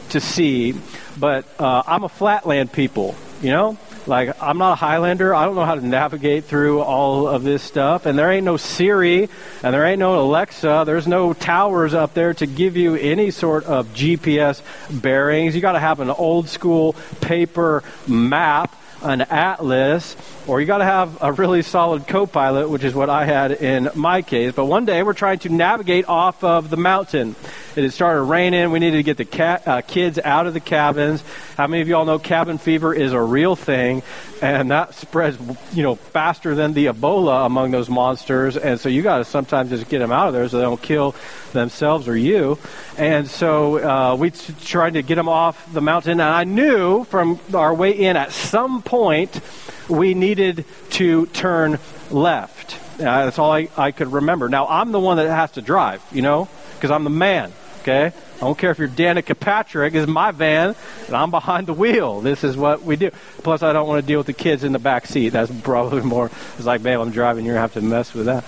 to 0.10 0.20
see. 0.20 0.74
But 1.20 1.46
uh, 1.60 1.84
I'm 1.86 2.04
a 2.04 2.10
flatland 2.10 2.72
people. 2.72 3.16
You 3.42 3.52
know, 3.52 3.78
like, 4.08 4.42
I'm 4.42 4.58
not 4.58 4.74
a 4.74 4.76
Highlander. 4.76 5.34
I 5.34 5.46
don't 5.46 5.56
know 5.56 5.66
how 5.66 5.76
to 5.76 5.86
navigate 5.86 6.46
through 6.46 6.82
all 6.82 7.28
of 7.28 7.44
this 7.44 7.64
stuff. 7.64 8.06
And 8.06 8.18
there 8.18 8.32
ain't 8.32 8.46
no 8.46 8.58
Siri, 8.58 9.30
and 9.64 9.74
there 9.74 9.86
ain't 9.86 10.00
no 10.00 10.20
Alexa. 10.20 10.84
There's 10.86 11.08
no 11.08 11.34
towers 11.34 11.94
up 11.94 12.14
there 12.14 12.34
to 12.36 12.46
give 12.46 12.78
you 12.78 12.96
any 12.96 13.32
sort 13.32 13.66
of 13.66 13.88
GPS 13.94 14.62
bearings. 14.90 15.56
You 15.56 15.62
got 15.62 15.74
to 15.74 15.80
have 15.80 16.00
an 16.00 16.10
old 16.10 16.50
school 16.50 16.96
paper 17.22 17.84
map 18.08 18.76
an 19.02 19.22
atlas, 19.22 20.16
or 20.48 20.62
you 20.62 20.66
got 20.66 20.78
to 20.78 20.86
have 20.86 21.18
a 21.22 21.34
really 21.34 21.62
solid 21.62 22.08
co-pilot, 22.08 22.70
which 22.70 22.84
is 22.84 22.96
what 22.96 23.10
I 23.10 23.26
had 23.26 23.52
in 23.52 23.90
my 23.96 24.22
case. 24.22 24.54
But 24.54 24.66
one 24.66 24.86
day 24.86 25.04
we're 25.04 25.14
trying 25.14 25.40
to 25.40 25.50
navigate 25.50 26.08
off 26.08 26.44
of 26.44 26.70
the 26.70 26.78
mountain. 26.78 27.36
It 27.76 27.84
had 27.84 27.94
started 27.94 28.24
raining. 28.24 28.72
We 28.72 28.80
needed 28.80 28.98
to 28.98 29.04
get 29.04 29.18
the 29.18 29.26
ca- 29.26 29.62
uh, 29.66 29.82
kids 29.82 30.18
out 30.18 30.48
of 30.48 30.54
the 30.54 30.60
cabins. 30.60 31.22
How 31.58 31.68
many 31.68 31.82
of 31.82 31.88
you 31.90 31.96
all 31.96 32.06
know 32.06 32.18
cabin 32.18 32.58
fever 32.58 32.94
is 32.94 33.12
a 33.12 33.22
real 33.22 33.56
thing, 33.56 34.04
and 34.42 34.72
that 34.72 34.96
spreads, 34.96 35.38
you 35.74 35.84
know, 35.84 35.96
faster 35.96 36.56
than 36.56 36.74
the 36.74 36.88
Ebola 36.88 37.46
among 37.46 37.72
those 37.72 37.90
monsters. 37.90 38.56
And 38.56 38.80
so 38.80 38.90
you 38.90 39.02
got 39.04 39.18
to 39.18 39.26
sometimes 39.26 39.70
just 39.70 39.90
get 39.90 40.00
them 40.00 40.12
out 40.12 40.28
of 40.30 40.34
there 40.34 40.48
so 40.48 40.58
they 40.58 40.64
don't 40.64 40.82
kill 40.82 41.14
themselves 41.52 42.08
or 42.08 42.16
you. 42.16 42.58
And 42.98 43.28
so 43.28 43.78
uh, 43.78 44.16
we 44.16 44.32
t- 44.32 44.54
tried 44.64 44.94
to 44.94 45.02
get 45.02 45.16
them 45.16 45.30
off 45.30 45.72
the 45.74 45.82
mountain. 45.82 46.14
And 46.14 46.22
I 46.22 46.46
knew 46.46 47.04
from 47.04 47.40
our 47.54 47.74
way 47.74 47.92
in 47.92 48.16
at 48.16 48.32
some 48.32 48.82
point 48.82 49.42
we 49.90 50.14
needed 50.14 50.66
to 50.92 51.26
turn 51.28 51.80
left. 52.12 52.80
Uh, 53.00 53.26
that's 53.26 53.40
all 53.40 53.52
I, 53.52 53.70
I 53.78 53.92
could 53.92 54.12
remember. 54.12 54.50
Now, 54.50 54.68
I'm 54.68 54.92
the 54.92 55.00
one 55.00 55.18
that 55.18 55.28
has 55.28 55.52
to 55.52 55.62
drive, 55.62 56.04
you 56.12 56.22
know, 56.22 56.48
because 56.76 56.92
I'm 56.92 57.04
the 57.04 57.10
man 57.10 57.52
okay? 57.88 58.16
I 58.36 58.40
don't 58.40 58.58
care 58.58 58.72
if 58.72 58.80
you're 58.80 58.88
Danica 58.88 59.38
Patrick. 59.40 59.94
This 59.94 60.04
is 60.04 60.08
my 60.08 60.32
van, 60.32 60.76
and 61.08 61.16
I'm 61.16 61.32
behind 61.32 61.68
the 61.68 61.74
wheel. 61.74 62.22
This 62.22 62.44
is 62.44 62.58
what 62.58 62.84
we 62.84 62.98
do. 62.98 63.12
Plus, 63.44 63.64
I 63.64 63.74
don't 63.74 63.88
want 63.88 64.02
to 64.02 64.08
deal 64.08 64.20
with 64.20 64.28
the 64.28 64.34
kids 64.34 64.64
in 64.64 64.74
the 64.74 64.80
back 64.80 65.08
seat. 65.08 65.30
That's 65.30 65.52
probably 65.62 66.02
more. 66.02 66.30
It's 66.58 66.66
like, 66.66 66.84
babe, 66.84 67.00
I'm 67.00 67.12
driving. 67.12 67.46
You're 67.46 67.56
going 67.56 67.70
to 67.70 67.74
have 67.74 67.82
to 67.82 67.88
mess 67.88 68.14
with 68.14 68.26
that. 68.26 68.44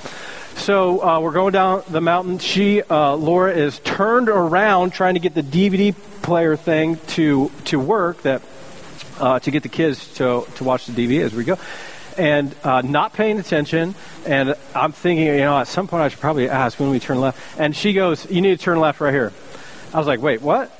So 0.61 1.01
uh, 1.01 1.19
we're 1.21 1.31
going 1.31 1.53
down 1.53 1.83
the 1.87 2.01
mountain. 2.01 2.39
She, 2.39 2.81
uh, 2.81 3.15
Laura, 3.15 3.53
is 3.53 3.79
turned 3.79 4.29
around 4.29 4.91
trying 4.91 5.13
to 5.13 5.19
get 5.19 5.33
the 5.33 5.43
DVD 5.43 5.95
player 6.21 6.57
thing 6.57 6.97
to 7.07 7.49
to 7.65 7.79
work. 7.79 8.23
That 8.23 8.41
uh, 9.19 9.39
to 9.39 9.51
get 9.51 9.63
the 9.63 9.69
kids 9.69 10.13
to 10.15 10.45
to 10.55 10.63
watch 10.63 10.85
the 10.85 10.93
DVD 10.93 11.23
as 11.23 11.33
we 11.33 11.43
go 11.43 11.57
and 12.19 12.53
uh, 12.63 12.81
not 12.81 13.13
paying 13.13 13.39
attention. 13.39 13.95
And 14.25 14.55
I'm 14.75 14.91
thinking, 14.91 15.25
you 15.25 15.37
know, 15.37 15.57
at 15.57 15.67
some 15.67 15.87
point 15.87 16.03
I 16.03 16.09
should 16.09 16.19
probably 16.19 16.49
ask 16.49 16.79
when 16.79 16.89
we 16.89 16.99
turn 16.99 17.21
left. 17.21 17.39
And 17.59 17.75
she 17.75 17.93
goes, 17.93 18.29
"You 18.29 18.41
need 18.41 18.57
to 18.57 18.63
turn 18.63 18.79
left 18.79 18.99
right 18.99 19.13
here." 19.13 19.31
I 19.93 19.97
was 19.97 20.07
like, 20.07 20.21
"Wait, 20.21 20.41
what?" 20.41 20.71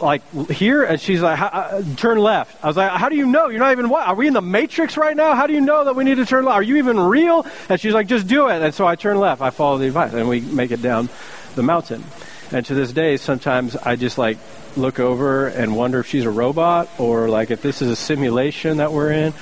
Like 0.00 0.22
here, 0.50 0.84
and 0.84 1.00
she's 1.00 1.22
like, 1.22 1.40
uh, 1.40 1.82
"Turn 1.96 2.18
left." 2.18 2.62
I 2.62 2.66
was 2.66 2.76
like, 2.76 2.90
"How 2.90 3.08
do 3.08 3.16
you 3.16 3.26
know? 3.26 3.48
You're 3.48 3.60
not 3.60 3.72
even 3.72 3.88
what? 3.88 4.06
Are 4.06 4.14
we 4.14 4.26
in 4.26 4.32
the 4.32 4.42
Matrix 4.42 4.96
right 4.96 5.16
now? 5.16 5.34
How 5.34 5.46
do 5.46 5.52
you 5.52 5.60
know 5.60 5.84
that 5.84 5.96
we 5.96 6.04
need 6.04 6.16
to 6.16 6.26
turn 6.26 6.44
left? 6.44 6.56
Are 6.56 6.62
you 6.62 6.76
even 6.76 6.98
real?" 6.98 7.46
And 7.68 7.80
she's 7.80 7.94
like, 7.94 8.06
"Just 8.06 8.26
do 8.26 8.48
it." 8.48 8.62
And 8.62 8.74
so 8.74 8.86
I 8.86 8.96
turn 8.96 9.18
left. 9.18 9.40
I 9.40 9.50
follow 9.50 9.78
the 9.78 9.86
advice, 9.86 10.12
and 10.12 10.28
we 10.28 10.40
make 10.40 10.70
it 10.72 10.82
down 10.82 11.08
the 11.54 11.62
mountain. 11.62 12.04
And 12.52 12.66
to 12.66 12.74
this 12.74 12.92
day, 12.92 13.16
sometimes 13.16 13.76
I 13.76 13.94
just 13.96 14.18
like 14.18 14.38
look 14.76 15.00
over 15.00 15.48
and 15.48 15.76
wonder 15.76 16.00
if 16.00 16.06
she's 16.06 16.24
a 16.24 16.30
robot 16.30 16.88
or 16.98 17.28
like 17.28 17.50
if 17.50 17.62
this 17.62 17.82
is 17.82 17.90
a 17.90 17.96
simulation 17.96 18.76
that 18.78 18.92
we're 18.92 19.12
in 19.12 19.34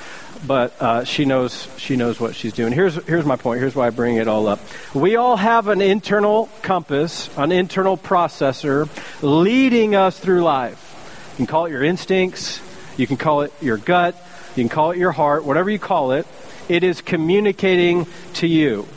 but 0.45 0.81
uh, 0.81 1.03
she 1.03 1.25
knows 1.25 1.67
she 1.77 1.95
knows 1.95 2.19
what 2.19 2.35
she's 2.35 2.53
doing. 2.53 2.71
Here's 2.71 2.95
here's 3.05 3.25
my 3.25 3.35
point. 3.35 3.59
Here's 3.59 3.75
why 3.75 3.87
I 3.87 3.89
bring 3.89 4.15
it 4.15 4.27
all 4.27 4.47
up. 4.47 4.59
We 4.93 5.15
all 5.15 5.35
have 5.35 5.67
an 5.67 5.81
internal 5.81 6.49
compass, 6.61 7.29
an 7.37 7.51
internal 7.51 7.97
processor 7.97 8.89
leading 9.21 9.95
us 9.95 10.17
through 10.17 10.43
life. 10.43 11.31
You 11.33 11.37
can 11.37 11.47
call 11.47 11.65
it 11.65 11.71
your 11.71 11.83
instincts. 11.83 12.61
You 12.97 13.07
can 13.07 13.17
call 13.17 13.41
it 13.41 13.53
your 13.61 13.77
gut. 13.77 14.15
you 14.55 14.63
can 14.63 14.69
call 14.69 14.91
it 14.91 14.97
your 14.97 15.11
heart, 15.11 15.45
whatever 15.45 15.69
you 15.69 15.79
call 15.79 16.11
it, 16.11 16.27
it 16.67 16.83
is 16.83 17.01
communicating 17.01 18.07
to 18.35 18.47
you. 18.47 18.87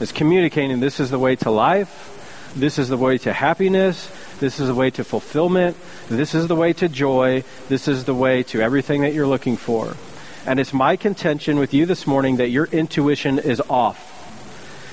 It's 0.00 0.12
communicating 0.12 0.80
this 0.80 0.98
is 0.98 1.10
the 1.10 1.18
way 1.18 1.36
to 1.36 1.50
life, 1.50 2.52
this 2.56 2.78
is 2.78 2.88
the 2.88 2.96
way 2.96 3.18
to 3.18 3.32
happiness, 3.32 4.10
this 4.44 4.60
is 4.60 4.68
the 4.68 4.74
way 4.74 4.90
to 4.90 5.02
fulfillment, 5.02 5.74
this 6.08 6.34
is 6.34 6.48
the 6.48 6.54
way 6.54 6.74
to 6.74 6.86
joy, 6.86 7.42
this 7.70 7.88
is 7.88 8.04
the 8.04 8.12
way 8.14 8.42
to 8.42 8.60
everything 8.60 9.00
that 9.00 9.14
you're 9.14 9.26
looking 9.26 9.56
for. 9.56 9.96
And 10.46 10.60
it's 10.60 10.74
my 10.74 10.96
contention 10.96 11.58
with 11.58 11.72
you 11.72 11.86
this 11.86 12.06
morning 12.06 12.36
that 12.36 12.50
your 12.50 12.66
intuition 12.66 13.38
is 13.38 13.62
off. 13.70 14.10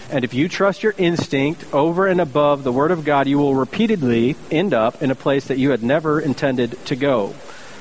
And 0.09 0.23
if 0.23 0.33
you 0.33 0.47
trust 0.47 0.83
your 0.83 0.95
instinct 0.97 1.65
over 1.73 2.07
and 2.07 2.21
above 2.21 2.63
the 2.63 2.71
Word 2.71 2.91
of 2.91 3.03
God, 3.03 3.27
you 3.27 3.37
will 3.37 3.53
repeatedly 3.53 4.37
end 4.49 4.73
up 4.73 5.03
in 5.03 5.11
a 5.11 5.15
place 5.15 5.47
that 5.47 5.57
you 5.57 5.71
had 5.71 5.83
never 5.83 6.21
intended 6.21 6.77
to 6.85 6.95
go, 6.95 7.35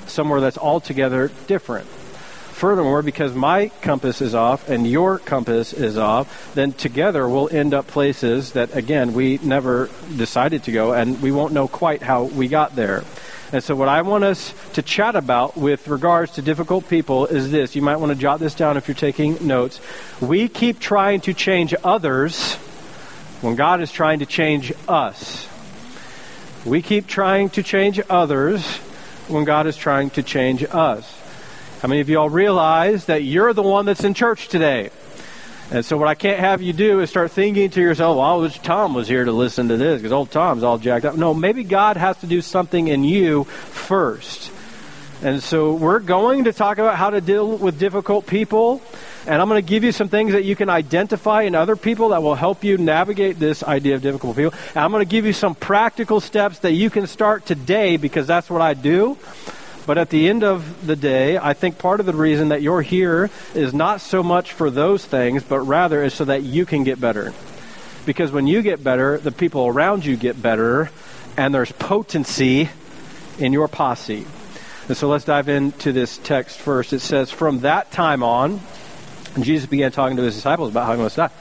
somewhere 0.08 0.40
that's 0.40 0.58
altogether 0.58 1.30
different. 1.46 1.86
Furthermore, 2.60 3.00
because 3.00 3.32
my 3.32 3.68
compass 3.80 4.20
is 4.20 4.34
off 4.34 4.68
and 4.68 4.86
your 4.86 5.18
compass 5.18 5.72
is 5.72 5.96
off, 5.96 6.52
then 6.54 6.74
together 6.74 7.26
we'll 7.26 7.48
end 7.48 7.72
up 7.72 7.86
places 7.86 8.52
that, 8.52 8.76
again, 8.76 9.14
we 9.14 9.38
never 9.42 9.88
decided 10.14 10.64
to 10.64 10.70
go, 10.70 10.92
and 10.92 11.22
we 11.22 11.32
won't 11.32 11.54
know 11.54 11.66
quite 11.66 12.02
how 12.02 12.24
we 12.24 12.48
got 12.48 12.76
there. 12.76 13.02
And 13.50 13.64
so, 13.64 13.74
what 13.74 13.88
I 13.88 14.02
want 14.02 14.24
us 14.24 14.52
to 14.74 14.82
chat 14.82 15.16
about 15.16 15.56
with 15.56 15.88
regards 15.88 16.32
to 16.32 16.42
difficult 16.42 16.86
people 16.86 17.24
is 17.24 17.50
this. 17.50 17.74
You 17.74 17.80
might 17.80 17.96
want 17.96 18.12
to 18.12 18.18
jot 18.18 18.40
this 18.40 18.54
down 18.54 18.76
if 18.76 18.88
you're 18.88 18.94
taking 18.94 19.46
notes. 19.46 19.80
We 20.20 20.46
keep 20.46 20.80
trying 20.80 21.22
to 21.22 21.32
change 21.32 21.74
others 21.82 22.56
when 23.40 23.56
God 23.56 23.80
is 23.80 23.90
trying 23.90 24.18
to 24.18 24.26
change 24.26 24.70
us. 24.86 25.48
We 26.66 26.82
keep 26.82 27.06
trying 27.06 27.48
to 27.56 27.62
change 27.62 28.02
others 28.10 28.62
when 29.28 29.44
God 29.44 29.66
is 29.66 29.78
trying 29.78 30.10
to 30.10 30.22
change 30.22 30.62
us. 30.62 31.19
How 31.80 31.88
many 31.88 32.02
of 32.02 32.10
you 32.10 32.18
all 32.18 32.28
realize 32.28 33.06
that 33.06 33.22
you're 33.22 33.54
the 33.54 33.62
one 33.62 33.86
that's 33.86 34.04
in 34.04 34.12
church 34.12 34.48
today? 34.48 34.90
And 35.70 35.82
so 35.82 35.96
what 35.96 36.08
I 36.08 36.14
can't 36.14 36.38
have 36.38 36.60
you 36.60 36.74
do 36.74 37.00
is 37.00 37.08
start 37.08 37.30
thinking 37.30 37.70
to 37.70 37.80
yourself, 37.80 38.18
well, 38.18 38.26
I 38.26 38.34
wish 38.34 38.58
Tom 38.58 38.92
was 38.92 39.08
here 39.08 39.24
to 39.24 39.32
listen 39.32 39.68
to 39.68 39.78
this 39.78 40.02
because 40.02 40.12
old 40.12 40.30
Tom's 40.30 40.62
all 40.62 40.76
jacked 40.76 41.06
up. 41.06 41.16
No, 41.16 41.32
maybe 41.32 41.64
God 41.64 41.96
has 41.96 42.18
to 42.18 42.26
do 42.26 42.42
something 42.42 42.88
in 42.88 43.02
you 43.02 43.44
first. 43.44 44.52
And 45.22 45.42
so 45.42 45.72
we're 45.72 46.00
going 46.00 46.44
to 46.44 46.52
talk 46.52 46.76
about 46.76 46.96
how 46.96 47.10
to 47.10 47.22
deal 47.22 47.56
with 47.56 47.78
difficult 47.78 48.26
people. 48.26 48.82
And 49.26 49.40
I'm 49.40 49.48
going 49.48 49.62
to 49.64 49.66
give 49.66 49.82
you 49.82 49.92
some 49.92 50.10
things 50.10 50.32
that 50.32 50.44
you 50.44 50.56
can 50.56 50.68
identify 50.68 51.42
in 51.42 51.54
other 51.54 51.76
people 51.76 52.10
that 52.10 52.22
will 52.22 52.34
help 52.34 52.62
you 52.62 52.76
navigate 52.76 53.38
this 53.38 53.62
idea 53.62 53.94
of 53.94 54.02
difficult 54.02 54.36
people. 54.36 54.52
And 54.74 54.84
I'm 54.84 54.90
going 54.90 55.06
to 55.06 55.10
give 55.10 55.24
you 55.24 55.32
some 55.32 55.54
practical 55.54 56.20
steps 56.20 56.58
that 56.58 56.72
you 56.72 56.90
can 56.90 57.06
start 57.06 57.46
today 57.46 57.96
because 57.96 58.26
that's 58.26 58.50
what 58.50 58.60
I 58.60 58.74
do. 58.74 59.16
But 59.90 59.98
at 59.98 60.08
the 60.08 60.28
end 60.28 60.44
of 60.44 60.86
the 60.86 60.94
day, 60.94 61.36
I 61.36 61.52
think 61.52 61.76
part 61.76 61.98
of 61.98 62.06
the 62.06 62.12
reason 62.12 62.50
that 62.50 62.62
you're 62.62 62.80
here 62.80 63.28
is 63.56 63.74
not 63.74 64.00
so 64.00 64.22
much 64.22 64.52
for 64.52 64.70
those 64.70 65.04
things, 65.04 65.42
but 65.42 65.58
rather 65.62 66.04
is 66.04 66.14
so 66.14 66.26
that 66.26 66.44
you 66.44 66.64
can 66.64 66.84
get 66.84 67.00
better. 67.00 67.34
Because 68.06 68.30
when 68.30 68.46
you 68.46 68.62
get 68.62 68.84
better, 68.84 69.18
the 69.18 69.32
people 69.32 69.66
around 69.66 70.04
you 70.04 70.16
get 70.16 70.40
better, 70.40 70.92
and 71.36 71.52
there's 71.52 71.72
potency 71.72 72.68
in 73.40 73.52
your 73.52 73.66
posse. 73.66 74.24
And 74.86 74.96
so 74.96 75.08
let's 75.08 75.24
dive 75.24 75.48
into 75.48 75.90
this 75.90 76.18
text 76.18 76.58
first. 76.58 76.92
It 76.92 77.00
says, 77.00 77.32
From 77.32 77.62
that 77.62 77.90
time 77.90 78.22
on, 78.22 78.60
Jesus 79.40 79.68
began 79.68 79.90
talking 79.90 80.18
to 80.18 80.22
his 80.22 80.36
disciples 80.36 80.70
about 80.70 80.86
how 80.86 80.94
he 80.94 81.02
must 81.02 81.16
die. 81.16 81.32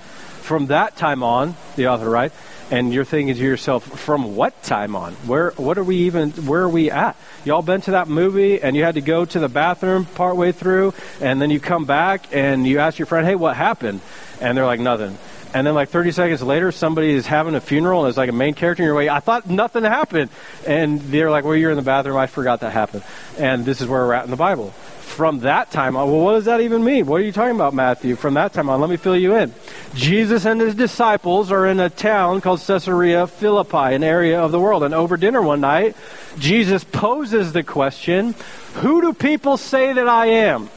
From 0.41 0.65
that 0.65 0.98
time 0.98 1.22
on, 1.22 1.56
the 1.75 1.89
author 1.89 2.10
writes, 2.10 2.36
and 2.72 2.94
you're 2.94 3.06
thinking 3.06 3.36
to 3.36 3.42
yourself, 3.42 3.84
from 3.84 4.36
what 4.36 4.62
time 4.64 4.96
on? 4.96 5.14
Where 5.26 5.52
what 5.52 5.78
are 5.78 5.84
we 5.84 5.98
even 5.98 6.32
where 6.32 6.62
are 6.62 6.70
we 6.70 6.92
at? 6.92 7.16
Y'all 7.46 7.62
been 7.62 7.82
to 7.82 7.92
that 7.92 8.08
movie 8.08 8.62
and 8.62 8.76
you 8.76 8.84
had 8.84 8.96
to 8.96 9.02
go 9.02 9.26
to 9.26 9.40
the 9.40 9.50
bathroom 9.50 10.06
partway 10.06 10.52
through 10.52 10.94
and 11.22 11.42
then 11.42 11.50
you 11.50 11.60
come 11.60 11.86
back 11.86 12.34
and 12.34 12.68
you 12.68 12.80
ask 12.80 13.00
your 13.00 13.06
friend, 13.06 13.26
Hey, 13.26 13.36
what 13.36 13.56
happened? 13.56 14.02
And 14.42 14.58
they're 14.58 14.66
like, 14.66 14.80
Nothing. 14.80 15.18
And 15.52 15.66
then 15.66 15.74
like 15.74 15.90
30 15.90 16.12
seconds 16.12 16.44
later, 16.44 16.72
somebody 16.72 17.10
is 17.10 17.26
having 17.26 17.56
a 17.56 17.62
funeral 17.62 18.02
and 18.02 18.10
it's 18.10 18.18
like 18.18 18.30
a 18.30 18.34
main 18.34 18.54
character 18.54 18.84
in 18.84 18.88
your 18.88 18.96
way. 18.96 19.10
I 19.10 19.20
thought 19.20 19.50
nothing 19.50 19.84
happened. 19.84 20.30
And 20.68 21.02
they're 21.02 21.32
like, 21.32 21.44
well, 21.44 21.56
you're 21.56 21.72
in 21.72 21.76
the 21.76 21.82
bathroom. 21.82 22.18
I 22.18 22.28
forgot 22.28 22.60
that 22.60 22.72
happened. 22.72 23.04
And 23.38 23.66
this 23.66 23.82
is 23.82 23.88
where 23.88 24.06
we're 24.06 24.14
at 24.14 24.26
in 24.26 24.30
the 24.30 24.38
Bible 24.38 24.76
from 25.10 25.42
that 25.42 25.72
time 25.72 25.98
on. 25.98 26.10
Well, 26.10 26.22
what 26.22 26.34
does 26.34 26.46
that 26.46 26.62
even 26.62 26.84
mean? 26.84 27.06
What 27.06 27.20
are 27.20 27.24
you 27.24 27.32
talking 27.32 27.56
about, 27.56 27.74
Matthew? 27.74 28.16
From 28.16 28.36
that 28.36 28.54
time 28.54 28.70
on, 28.70 28.80
let 28.80 28.89
me 28.89 28.96
fill 28.96 29.18
you 29.18 29.36
in. 29.36 29.54
Jesus 29.96 30.46
and 30.46 30.62
his 30.62 30.75
disciples 30.75 31.51
are 31.51 31.66
in 31.66 31.80
a 31.80 31.89
town 31.89 32.42
called 32.42 32.62
Caesarea 32.62 33.28
Philippi, 33.28 33.96
an 33.96 34.04
area 34.04 34.39
of 34.39 34.51
the 34.51 34.60
world. 34.60 34.84
And 34.84 34.94
over 34.94 35.18
dinner 35.18 35.42
one 35.42 35.62
night, 35.62 35.98
Jesus 36.38 36.84
poses 36.84 37.51
the 37.51 37.63
question, 37.63 38.36
Who 38.75 39.01
do 39.01 39.13
people 39.13 39.58
say 39.58 39.92
that 39.92 40.08
I 40.08 40.28
am? 40.28 40.70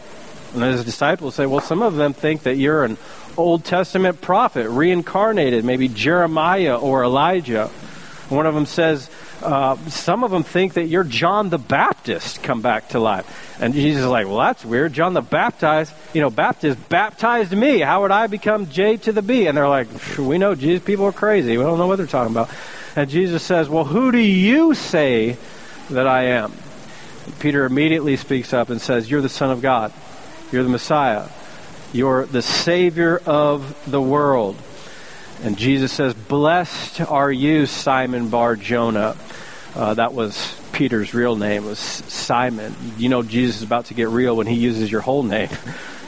And 0.55 0.63
his 0.63 0.85
disciples 0.85 1.35
say, 1.35 1.47
Well, 1.47 1.61
some 1.61 1.83
of 1.83 1.95
them 1.95 2.13
think 2.13 2.43
that 2.45 2.57
you're 2.57 2.85
an 2.85 2.97
Old 3.37 3.65
Testament 3.65 4.21
prophet, 4.21 4.69
reincarnated, 4.69 5.65
maybe 5.65 5.89
Jeremiah 5.89 6.77
or 6.77 7.05
Elijah. 7.05 7.69
One 8.29 8.47
of 8.47 8.55
them 8.55 8.67
says, 8.67 9.11
uh, 9.43 9.77
some 9.89 10.25
of 10.25 10.31
them 10.31 10.43
think 10.43 10.75
that 10.75 10.87
you're 10.87 11.05
John 11.05 11.51
the 11.51 11.59
Baptist 11.59 12.43
come 12.43 12.63
back 12.63 12.91
to 12.91 12.99
life. 12.99 13.59
And 13.61 13.75
Jesus 13.75 14.03
is 14.03 14.09
like, 14.09 14.27
well, 14.27 14.39
that's 14.39 14.65
weird. 14.65 14.93
John 14.93 15.15
the 15.15 15.21
Baptist, 15.21 15.93
you 16.15 16.21
know, 16.21 16.31
Baptist 16.31 16.89
baptized 16.89 17.53
me. 17.53 17.81
How 17.81 18.03
would 18.03 18.11
I 18.11 18.27
become 18.27 18.71
J 18.71 18.97
to 18.99 19.13
the 19.13 19.23
B? 19.23 19.47
And 19.47 19.57
they're 19.57 19.69
like, 19.69 19.89
we 20.19 20.39
know 20.39 20.55
Jesus, 20.55 20.85
people 20.85 21.07
are 21.07 21.13
crazy. 21.13 21.57
We 21.57 21.65
don't 21.65 21.79
know 21.79 21.87
what 21.87 21.97
they're 21.97 22.07
talking 22.07 22.33
about. 22.33 22.51
And 22.97 23.09
Jesus 23.09 23.43
says, 23.43 23.69
well, 23.69 23.85
who 23.85 24.13
do 24.13 24.19
you 24.19 24.75
say 24.75 25.37
that 25.91 26.07
I 26.07 26.25
am? 26.25 26.53
Peter 27.39 27.65
immediately 27.65 28.17
speaks 28.17 28.53
up 28.53 28.71
and 28.71 28.81
says, 28.81 29.11
you're 29.11 29.23
the 29.23 29.29
Son 29.29 29.51
of 29.51 29.63
God. 29.63 29.93
You're 30.51 30.65
the 30.65 30.69
Messiah. 30.69 31.29
You're 31.93 32.27
the 32.27 32.43
Savior 32.43 33.21
of 33.25 33.91
the 33.91 34.01
world. 34.01 34.57
And 35.43 35.59
Jesus 35.59 35.91
says, 35.91 36.15
Blessed 36.15 37.01
are 37.01 37.31
you, 37.31 37.67
Simon 37.67 38.29
Bar 38.29 38.55
Jonah. 38.55 39.17
Uh, 39.75 39.95
that 39.95 40.15
was 40.15 40.57
Peter's 40.71 41.15
real 41.15 41.35
name, 41.35 41.67
was 41.67 41.81
Simon. 41.81 42.77
You 42.97 43.09
know, 43.09 43.25
Jesus 43.25 43.57
is 43.57 43.63
about 43.65 43.87
to 43.87 43.95
get 43.95 44.09
real 44.09 44.37
when 44.37 44.47
he 44.47 44.55
uses 44.55 44.91
your 44.91 45.01
whole 45.01 45.23
name. 45.23 45.51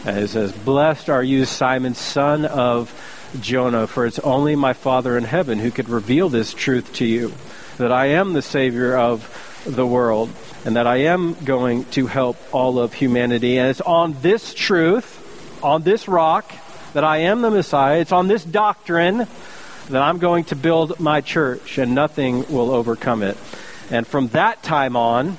And 0.07 0.19
it 0.19 0.29
says, 0.29 0.53
Blessed 0.53 1.09
are 1.09 1.23
you, 1.23 1.47
Simon, 1.47 1.95
son 1.95 2.45
of 2.45 2.93
Jonah, 3.41 3.87
for 3.87 4.05
it's 4.05 4.19
only 4.19 4.55
my 4.55 4.75
Father 4.75 5.17
in 5.17 5.25
heaven 5.25 5.59
who 5.59 5.71
could 5.71 5.89
reveal 5.89 6.29
this 6.29 6.53
truth 6.53 6.93
to 6.97 7.07
you, 7.07 7.33
that 7.79 7.91
I 7.91 8.09
am 8.09 8.35
the 8.35 8.43
Savior 8.43 8.95
of 8.99 9.63
the 9.65 9.87
world, 9.87 10.29
and 10.67 10.77
that 10.77 10.87
I 10.87 11.05
am 11.05 11.33
going 11.43 11.87
to 11.93 12.07
help 12.07 12.37
all 12.53 12.79
of 12.79 12.93
humanity. 12.93 13.57
And 13.57 13.71
it's 13.71 13.81
on 13.81 14.15
this 14.21 14.53
truth, 14.53 15.63
on 15.65 15.85
this 15.85 16.07
rock, 16.07 16.53
that 16.95 17.05
I 17.05 17.19
am 17.19 17.43
the 17.43 17.51
Messiah. 17.51 18.01
It's 18.01 18.13
on 18.13 18.29
this 18.29 18.45
doctrine 18.45 19.29
that 19.91 20.03
I'm 20.03 20.19
going 20.19 20.45
to 20.45 20.57
build 20.57 20.99
my 20.99 21.21
church, 21.21 21.77
and 21.77 21.95
nothing 21.95 22.51
will 22.51 22.71
overcome 22.71 23.23
it. 23.23 23.37
And 23.91 24.07
from 24.07 24.29
that 24.29 24.63
time 24.63 24.97
on, 24.97 25.37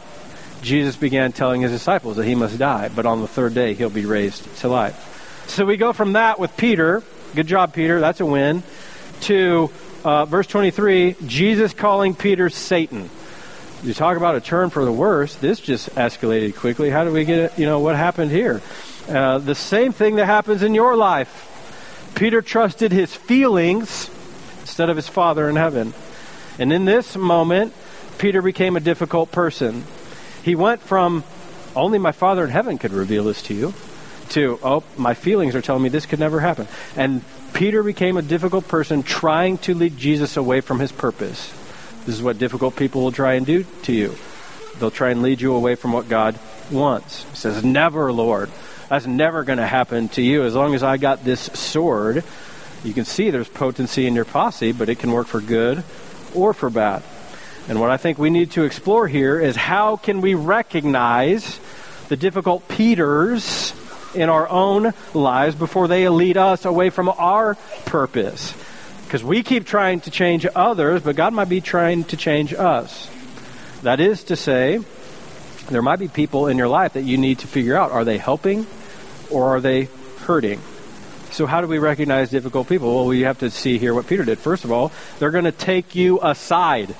Jesus 0.61 0.95
began 0.95 1.31
telling 1.31 1.61
his 1.61 1.71
disciples 1.71 2.17
that 2.17 2.25
he 2.25 2.35
must 2.35 2.59
die, 2.59 2.89
but 2.89 3.05
on 3.05 3.21
the 3.21 3.27
third 3.27 3.53
day 3.53 3.73
he'll 3.73 3.89
be 3.89 4.05
raised 4.05 4.43
to 4.57 4.67
life. 4.67 5.45
So 5.47 5.65
we 5.65 5.77
go 5.77 5.93
from 5.93 6.13
that 6.13 6.39
with 6.39 6.55
Peter. 6.57 7.03
Good 7.33 7.47
job, 7.47 7.73
Peter. 7.73 7.99
That's 7.99 8.19
a 8.19 8.25
win. 8.25 8.63
To 9.21 9.71
uh, 10.03 10.25
verse 10.25 10.47
23, 10.47 11.15
Jesus 11.25 11.73
calling 11.73 12.15
Peter 12.15 12.49
Satan. 12.49 13.09
You 13.83 13.93
talk 13.93 14.17
about 14.17 14.35
a 14.35 14.41
turn 14.41 14.71
for 14.71 14.83
the 14.83 14.91
worse. 14.91 15.35
This 15.35 15.59
just 15.59 15.89
escalated 15.91 16.55
quickly. 16.55 16.89
How 16.89 17.03
do 17.03 17.11
we 17.11 17.25
get 17.25 17.37
it? 17.37 17.59
You 17.59 17.65
know, 17.65 17.79
what 17.79 17.95
happened 17.95 18.31
here? 18.31 18.61
Uh, 19.07 19.37
the 19.37 19.55
same 19.55 19.91
thing 19.91 20.15
that 20.15 20.25
happens 20.25 20.63
in 20.63 20.73
your 20.73 20.95
life. 20.95 21.51
Peter 22.15 22.41
trusted 22.41 22.91
his 22.91 23.13
feelings 23.13 24.09
instead 24.61 24.89
of 24.89 24.95
his 24.95 25.07
Father 25.07 25.47
in 25.49 25.55
heaven. 25.55 25.93
And 26.57 26.73
in 26.73 26.85
this 26.85 27.15
moment, 27.15 27.73
Peter 28.17 28.41
became 28.41 28.75
a 28.75 28.79
difficult 28.79 29.31
person. 29.31 29.83
He 30.43 30.55
went 30.55 30.81
from, 30.81 31.23
only 31.75 31.99
my 31.99 32.13
Father 32.13 32.43
in 32.43 32.49
heaven 32.49 32.77
could 32.77 32.93
reveal 32.93 33.25
this 33.25 33.43
to 33.43 33.53
you, 33.53 33.73
to, 34.29 34.59
oh, 34.63 34.83
my 34.97 35.13
feelings 35.13 35.55
are 35.55 35.61
telling 35.61 35.83
me 35.83 35.89
this 35.89 36.05
could 36.05 36.19
never 36.19 36.39
happen. 36.39 36.67
And 36.95 37.21
Peter 37.53 37.83
became 37.83 38.17
a 38.17 38.21
difficult 38.21 38.67
person 38.67 39.03
trying 39.03 39.59
to 39.59 39.75
lead 39.75 39.97
Jesus 39.97 40.35
away 40.37 40.61
from 40.61 40.79
his 40.79 40.91
purpose. 40.91 41.53
This 42.05 42.15
is 42.15 42.23
what 42.23 42.39
difficult 42.39 42.75
people 42.75 43.03
will 43.03 43.11
try 43.11 43.33
and 43.33 43.45
do 43.45 43.65
to 43.83 43.93
you. 43.93 44.15
They'll 44.79 44.91
try 44.91 45.11
and 45.11 45.21
lead 45.21 45.41
you 45.41 45.53
away 45.53 45.75
from 45.75 45.93
what 45.93 46.09
God 46.09 46.37
wants. 46.71 47.23
He 47.31 47.35
says, 47.35 47.63
Never, 47.63 48.11
Lord. 48.11 48.49
That's 48.89 49.07
never 49.07 49.43
going 49.43 49.57
to 49.57 49.67
happen 49.67 50.09
to 50.09 50.21
you. 50.21 50.43
As 50.43 50.53
long 50.53 50.75
as 50.75 50.83
I 50.83 50.97
got 50.97 51.23
this 51.23 51.41
sword, 51.41 52.23
you 52.83 52.93
can 52.93 53.05
see 53.05 53.29
there's 53.29 53.49
potency 53.49 54.05
in 54.05 54.13
your 54.13 54.25
posse, 54.25 54.71
but 54.71 54.89
it 54.89 54.99
can 54.99 55.11
work 55.11 55.27
for 55.27 55.41
good 55.41 55.83
or 56.33 56.53
for 56.53 56.69
bad. 56.69 57.03
And 57.67 57.79
what 57.79 57.89
I 57.89 57.97
think 57.97 58.19
we 58.19 58.29
need 58.29 58.51
to 58.51 58.63
explore 58.63 59.07
here 59.07 59.39
is 59.39 59.55
how 59.55 59.97
can 59.97 60.21
we 60.21 60.35
recognize 60.35 61.59
the 62.09 62.15
difficult 62.15 62.67
Peters 62.67 63.73
in 64.13 64.29
our 64.29 64.47
own 64.47 64.93
lives 65.13 65.55
before 65.55 65.87
they 65.87 66.07
lead 66.09 66.37
us 66.37 66.65
away 66.65 66.89
from 66.89 67.09
our 67.09 67.55
purpose. 67.85 68.53
Because 69.03 69.23
we 69.23 69.43
keep 69.43 69.65
trying 69.65 70.01
to 70.01 70.11
change 70.11 70.45
others, 70.55 71.01
but 71.01 71.15
God 71.15 71.33
might 71.33 71.49
be 71.49 71.61
trying 71.61 72.05
to 72.05 72.17
change 72.17 72.53
us. 72.53 73.09
That 73.83 73.99
is 73.99 74.25
to 74.25 74.35
say, 74.35 74.79
there 75.69 75.81
might 75.81 75.99
be 75.99 76.07
people 76.07 76.47
in 76.47 76.57
your 76.57 76.67
life 76.67 76.93
that 76.93 77.03
you 77.03 77.17
need 77.17 77.39
to 77.39 77.47
figure 77.47 77.75
out 77.75 77.91
are 77.91 78.03
they 78.03 78.17
helping 78.17 78.67
or 79.29 79.55
are 79.55 79.61
they 79.61 79.89
hurting? 80.21 80.61
So, 81.31 81.45
how 81.45 81.59
do 81.61 81.67
we 81.67 81.79
recognize 81.79 82.29
difficult 82.29 82.69
people? 82.69 82.95
Well, 82.95 83.07
we 83.07 83.21
have 83.21 83.39
to 83.39 83.49
see 83.49 83.77
here 83.77 83.93
what 83.93 84.07
Peter 84.07 84.23
did. 84.23 84.39
First 84.39 84.63
of 84.63 84.71
all, 84.71 84.91
they're 85.19 85.31
going 85.31 85.45
to 85.45 85.51
take 85.51 85.95
you 85.95 86.19
aside. 86.21 86.95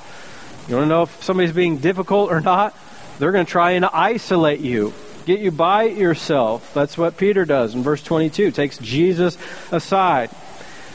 You 0.67 0.75
want 0.75 0.85
to 0.85 0.89
know 0.89 1.03
if 1.03 1.23
somebody's 1.23 1.53
being 1.53 1.77
difficult 1.77 2.31
or 2.31 2.41
not? 2.41 2.75
They're 3.19 3.31
going 3.31 3.45
to 3.45 3.51
try 3.51 3.71
and 3.71 3.85
isolate 3.85 4.59
you, 4.59 4.93
get 5.25 5.39
you 5.39 5.51
by 5.51 5.83
yourself. 5.83 6.73
That's 6.73 6.97
what 6.97 7.17
Peter 7.17 7.45
does 7.45 7.75
in 7.75 7.83
verse 7.83 8.03
22. 8.03 8.51
Takes 8.51 8.77
Jesus 8.79 9.37
aside. 9.71 10.31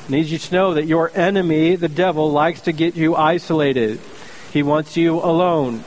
Needs 0.08 0.30
you 0.30 0.38
to 0.38 0.54
know 0.54 0.74
that 0.74 0.86
your 0.86 1.10
enemy, 1.14 1.76
the 1.76 1.88
devil, 1.88 2.30
likes 2.30 2.62
to 2.62 2.72
get 2.72 2.96
you 2.96 3.16
isolated. 3.16 4.00
He 4.52 4.62
wants 4.62 4.96
you 4.96 5.20
alone. 5.20 5.84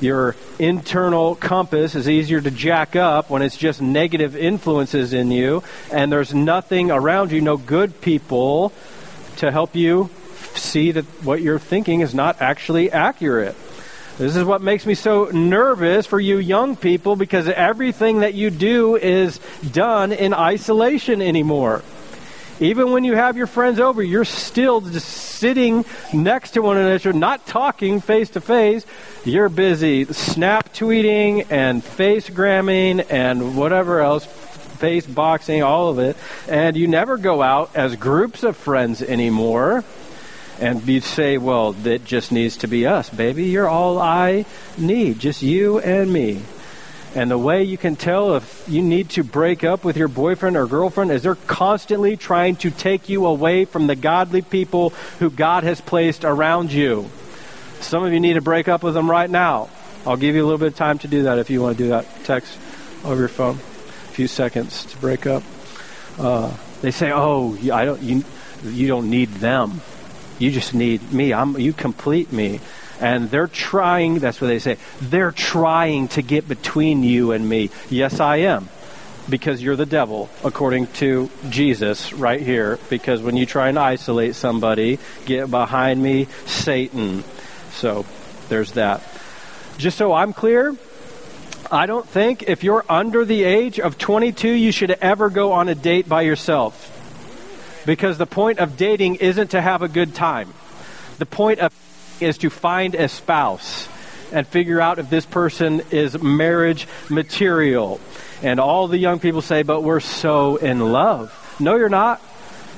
Your 0.00 0.36
internal 0.58 1.34
compass 1.34 1.94
is 1.94 2.08
easier 2.08 2.40
to 2.40 2.50
jack 2.50 2.94
up 2.94 3.30
when 3.30 3.42
it's 3.42 3.56
just 3.56 3.82
negative 3.82 4.36
influences 4.36 5.12
in 5.12 5.30
you, 5.30 5.64
and 5.92 6.12
there's 6.12 6.32
nothing 6.32 6.90
around 6.90 7.32
you, 7.32 7.40
no 7.40 7.56
good 7.56 8.00
people 8.00 8.72
to 9.38 9.50
help 9.50 9.74
you 9.74 10.10
see 10.54 10.92
that 10.92 11.04
what 11.24 11.42
you're 11.42 11.58
thinking 11.58 12.00
is 12.00 12.14
not 12.14 12.40
actually 12.40 12.92
accurate. 12.92 13.56
This 14.18 14.34
is 14.34 14.44
what 14.44 14.62
makes 14.62 14.84
me 14.84 14.94
so 14.94 15.26
nervous 15.26 16.06
for 16.06 16.18
you 16.18 16.38
young 16.38 16.74
people 16.74 17.14
because 17.14 17.48
everything 17.48 18.20
that 18.20 18.34
you 18.34 18.50
do 18.50 18.96
is 18.96 19.38
done 19.70 20.10
in 20.12 20.34
isolation 20.34 21.22
anymore. 21.22 21.82
Even 22.60 22.90
when 22.90 23.04
you 23.04 23.14
have 23.14 23.36
your 23.36 23.46
friends 23.46 23.78
over, 23.78 24.02
you're 24.02 24.24
still 24.24 24.80
just 24.80 25.06
sitting 25.06 25.84
next 26.12 26.52
to 26.52 26.60
one 26.60 26.76
another, 26.76 27.12
not 27.12 27.46
talking 27.46 28.00
face 28.00 28.30
to 28.30 28.40
face. 28.40 28.84
You're 29.24 29.48
busy 29.48 30.04
snap 30.06 30.74
tweeting 30.74 31.46
and 31.50 31.84
face 31.84 32.28
gramming 32.28 33.00
and 33.00 33.56
whatever 33.56 34.00
else, 34.00 34.24
face 34.24 35.06
boxing, 35.06 35.62
all 35.62 35.88
of 35.88 36.00
it. 36.00 36.16
And 36.48 36.76
you 36.76 36.88
never 36.88 37.16
go 37.16 37.42
out 37.42 37.70
as 37.76 37.94
groups 37.94 38.42
of 38.42 38.56
friends 38.56 39.02
anymore. 39.02 39.84
And 40.60 40.84
you 40.88 41.00
say, 41.00 41.38
well, 41.38 41.72
that 41.72 42.04
just 42.04 42.32
needs 42.32 42.56
to 42.58 42.66
be 42.66 42.86
us, 42.86 43.08
baby. 43.08 43.44
You're 43.44 43.68
all 43.68 44.00
I 44.00 44.44
need, 44.76 45.20
just 45.20 45.42
you 45.42 45.78
and 45.78 46.12
me. 46.12 46.42
And 47.14 47.30
the 47.30 47.38
way 47.38 47.62
you 47.62 47.78
can 47.78 47.96
tell 47.96 48.36
if 48.36 48.64
you 48.68 48.82
need 48.82 49.10
to 49.10 49.24
break 49.24 49.64
up 49.64 49.84
with 49.84 49.96
your 49.96 50.08
boyfriend 50.08 50.56
or 50.56 50.66
girlfriend 50.66 51.10
is 51.10 51.22
they're 51.22 51.34
constantly 51.34 52.16
trying 52.16 52.56
to 52.56 52.70
take 52.70 53.08
you 53.08 53.26
away 53.26 53.64
from 53.64 53.86
the 53.86 53.96
godly 53.96 54.42
people 54.42 54.90
who 55.18 55.30
God 55.30 55.64
has 55.64 55.80
placed 55.80 56.24
around 56.24 56.70
you. 56.70 57.08
Some 57.80 58.04
of 58.04 58.12
you 58.12 58.20
need 58.20 58.34
to 58.34 58.42
break 58.42 58.68
up 58.68 58.82
with 58.82 58.94
them 58.94 59.10
right 59.10 59.28
now. 59.30 59.70
I'll 60.06 60.16
give 60.16 60.34
you 60.34 60.42
a 60.42 60.46
little 60.46 60.58
bit 60.58 60.68
of 60.68 60.76
time 60.76 60.98
to 61.00 61.08
do 61.08 61.24
that 61.24 61.38
if 61.38 61.50
you 61.50 61.62
want 61.62 61.78
to 61.78 61.84
do 61.84 61.88
that. 61.90 62.06
Text 62.24 62.56
over 63.04 63.20
your 63.20 63.28
phone. 63.28 63.56
A 63.56 64.12
few 64.12 64.28
seconds 64.28 64.84
to 64.86 64.96
break 64.98 65.26
up. 65.26 65.42
Uh, 66.18 66.54
they 66.82 66.90
say, 66.90 67.10
"Oh, 67.12 67.56
I 67.72 67.84
don't. 67.84 68.02
You, 68.02 68.24
you 68.64 68.88
don't 68.88 69.10
need 69.10 69.28
them. 69.34 69.80
You 70.38 70.50
just 70.50 70.74
need 70.74 71.12
me. 71.12 71.32
I'm. 71.32 71.58
You 71.58 71.72
complete 71.72 72.32
me." 72.32 72.60
And 73.00 73.30
they're 73.30 73.46
trying, 73.46 74.18
that's 74.18 74.40
what 74.40 74.48
they 74.48 74.58
say, 74.58 74.78
they're 75.00 75.32
trying 75.32 76.08
to 76.08 76.22
get 76.22 76.48
between 76.48 77.02
you 77.02 77.32
and 77.32 77.48
me. 77.48 77.70
Yes, 77.90 78.20
I 78.20 78.36
am. 78.38 78.68
Because 79.28 79.62
you're 79.62 79.76
the 79.76 79.84
devil, 79.84 80.30
according 80.42 80.86
to 80.94 81.30
Jesus 81.50 82.14
right 82.14 82.40
here. 82.40 82.78
Because 82.88 83.20
when 83.20 83.36
you 83.36 83.44
try 83.44 83.68
and 83.68 83.78
isolate 83.78 84.34
somebody, 84.34 84.98
get 85.26 85.50
behind 85.50 86.02
me, 86.02 86.28
Satan. 86.46 87.24
So 87.72 88.06
there's 88.48 88.72
that. 88.72 89.02
Just 89.76 89.98
so 89.98 90.14
I'm 90.14 90.32
clear, 90.32 90.74
I 91.70 91.84
don't 91.84 92.08
think 92.08 92.44
if 92.44 92.64
you're 92.64 92.84
under 92.88 93.26
the 93.26 93.44
age 93.44 93.78
of 93.78 93.98
22, 93.98 94.48
you 94.48 94.72
should 94.72 94.92
ever 94.92 95.28
go 95.28 95.52
on 95.52 95.68
a 95.68 95.74
date 95.74 96.08
by 96.08 96.22
yourself. 96.22 96.94
Because 97.84 98.16
the 98.16 98.26
point 98.26 98.58
of 98.58 98.78
dating 98.78 99.16
isn't 99.16 99.50
to 99.50 99.60
have 99.60 99.82
a 99.82 99.88
good 99.88 100.14
time. 100.14 100.54
The 101.18 101.26
point 101.26 101.60
of 101.60 101.72
is 102.20 102.38
to 102.38 102.50
find 102.50 102.94
a 102.94 103.08
spouse 103.08 103.88
and 104.32 104.46
figure 104.46 104.80
out 104.80 104.98
if 104.98 105.10
this 105.10 105.24
person 105.24 105.82
is 105.90 106.20
marriage 106.20 106.86
material. 107.08 108.00
And 108.42 108.60
all 108.60 108.88
the 108.88 108.98
young 108.98 109.20
people 109.20 109.42
say, 109.42 109.62
but 109.62 109.82
we're 109.82 110.00
so 110.00 110.56
in 110.56 110.92
love. 110.92 111.34
No, 111.58 111.76
you're 111.76 111.88
not. 111.88 112.20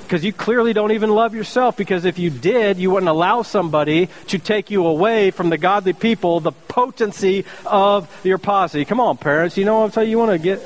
Because 0.05 0.25
you 0.25 0.33
clearly 0.33 0.73
don't 0.73 0.91
even 0.93 1.11
love 1.11 1.35
yourself. 1.35 1.77
Because 1.77 2.05
if 2.05 2.19
you 2.19 2.31
did, 2.31 2.79
you 2.79 2.91
wouldn't 2.91 3.11
allow 3.11 3.43
somebody 3.43 4.09
to 4.29 4.39
take 4.39 4.71
you 4.71 4.87
away 4.87 5.31
from 5.31 5.51
the 5.51 5.59
godly 5.59 5.93
people, 5.93 6.41
the 6.41 6.53
potency 6.53 7.45
of 7.65 8.09
your 8.25 8.39
posse. 8.39 8.85
Come 8.85 9.01
on, 9.01 9.19
parents. 9.19 9.57
You 9.57 9.65
know 9.65 9.79
what 9.79 9.85
I'm 9.85 9.91
saying? 9.93 10.11
You 10.11 10.19
want 10.19 10.33
to 10.33 10.39
get 10.39 10.61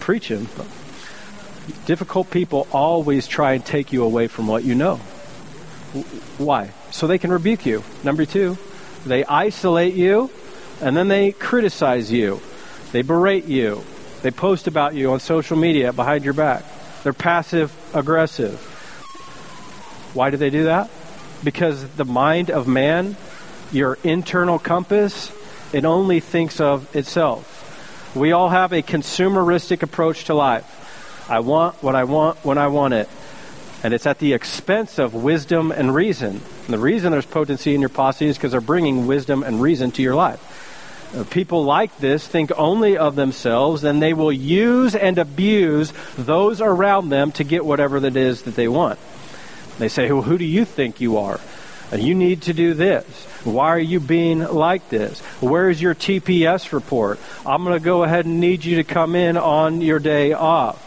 preaching. 0.00 0.46
Difficult 1.86 2.30
people 2.30 2.66
always 2.72 3.26
try 3.26 3.52
and 3.54 3.64
take 3.64 3.92
you 3.92 4.04
away 4.04 4.26
from 4.26 4.46
what 4.46 4.64
you 4.64 4.74
know. 4.74 4.96
Why? 6.36 6.70
So 6.92 7.06
they 7.06 7.18
can 7.18 7.32
rebuke 7.32 7.66
you. 7.66 7.82
Number 8.04 8.24
two, 8.24 8.56
they 9.04 9.24
isolate 9.24 9.94
you 9.94 10.30
and 10.80 10.96
then 10.96 11.08
they 11.08 11.32
criticize 11.32 12.12
you. 12.12 12.40
They 12.92 13.02
berate 13.02 13.46
you. 13.46 13.82
They 14.22 14.30
post 14.30 14.68
about 14.68 14.94
you 14.94 15.12
on 15.12 15.20
social 15.20 15.56
media 15.56 15.92
behind 15.92 16.24
your 16.24 16.34
back. 16.34 16.64
They're 17.02 17.12
passive 17.12 17.74
aggressive. 17.92 18.60
Why 20.14 20.30
do 20.30 20.36
they 20.36 20.50
do 20.50 20.64
that? 20.64 20.90
Because 21.42 21.88
the 21.96 22.04
mind 22.04 22.50
of 22.50 22.68
man, 22.68 23.16
your 23.72 23.98
internal 24.04 24.58
compass, 24.58 25.32
it 25.72 25.84
only 25.84 26.20
thinks 26.20 26.60
of 26.60 26.94
itself. 26.94 27.48
We 28.14 28.32
all 28.32 28.50
have 28.50 28.72
a 28.72 28.82
consumeristic 28.82 29.82
approach 29.82 30.26
to 30.26 30.34
life. 30.34 31.26
I 31.28 31.40
want 31.40 31.82
what 31.82 31.96
I 31.96 32.04
want 32.04 32.44
when 32.44 32.58
I 32.58 32.68
want 32.68 32.94
it 32.94 33.08
and 33.82 33.92
it's 33.92 34.06
at 34.06 34.18
the 34.18 34.32
expense 34.32 34.98
of 34.98 35.14
wisdom 35.14 35.72
and 35.72 35.94
reason. 35.94 36.40
And 36.64 36.74
the 36.74 36.78
reason 36.78 37.12
there's 37.12 37.26
potency 37.26 37.74
in 37.74 37.80
your 37.80 37.90
posse 37.90 38.26
is 38.26 38.36
because 38.36 38.52
they're 38.52 38.60
bringing 38.60 39.06
wisdom 39.06 39.42
and 39.42 39.60
reason 39.60 39.90
to 39.92 40.02
your 40.02 40.14
life. 40.14 40.40
Uh, 41.14 41.24
people 41.24 41.64
like 41.64 41.96
this 41.98 42.26
think 42.26 42.50
only 42.56 42.96
of 42.96 43.16
themselves, 43.16 43.84
and 43.84 44.00
they 44.00 44.14
will 44.14 44.32
use 44.32 44.94
and 44.94 45.18
abuse 45.18 45.92
those 46.16 46.60
around 46.60 47.10
them 47.10 47.32
to 47.32 47.44
get 47.44 47.64
whatever 47.64 48.00
that 48.00 48.16
is 48.16 48.42
that 48.42 48.54
they 48.54 48.68
want. 48.68 48.98
They 49.78 49.88
say, 49.88 50.10
well, 50.12 50.22
who 50.22 50.38
do 50.38 50.44
you 50.44 50.64
think 50.64 51.00
you 51.00 51.18
are? 51.18 51.40
You 51.92 52.14
need 52.14 52.42
to 52.42 52.54
do 52.54 52.72
this. 52.72 53.04
Why 53.44 53.68
are 53.68 53.78
you 53.78 54.00
being 54.00 54.38
like 54.38 54.88
this? 54.88 55.20
Where's 55.40 55.82
your 55.82 55.94
TPS 55.94 56.72
report? 56.72 57.18
I'm 57.44 57.64
going 57.64 57.78
to 57.78 57.84
go 57.84 58.02
ahead 58.02 58.24
and 58.24 58.40
need 58.40 58.64
you 58.64 58.76
to 58.76 58.84
come 58.84 59.14
in 59.14 59.36
on 59.36 59.82
your 59.82 59.98
day 59.98 60.32
off. 60.32 60.81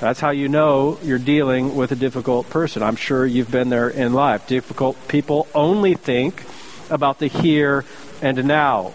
That's 0.00 0.18
how 0.18 0.30
you 0.30 0.48
know 0.48 0.98
you're 1.02 1.18
dealing 1.18 1.76
with 1.76 1.92
a 1.92 1.94
difficult 1.94 2.48
person. 2.48 2.82
I'm 2.82 2.96
sure 2.96 3.26
you've 3.26 3.50
been 3.50 3.68
there 3.68 3.90
in 3.90 4.14
life. 4.14 4.46
Difficult 4.46 4.96
people 5.08 5.46
only 5.54 5.92
think 5.92 6.42
about 6.88 7.18
the 7.18 7.26
here 7.26 7.84
and 8.22 8.42
now. 8.46 8.94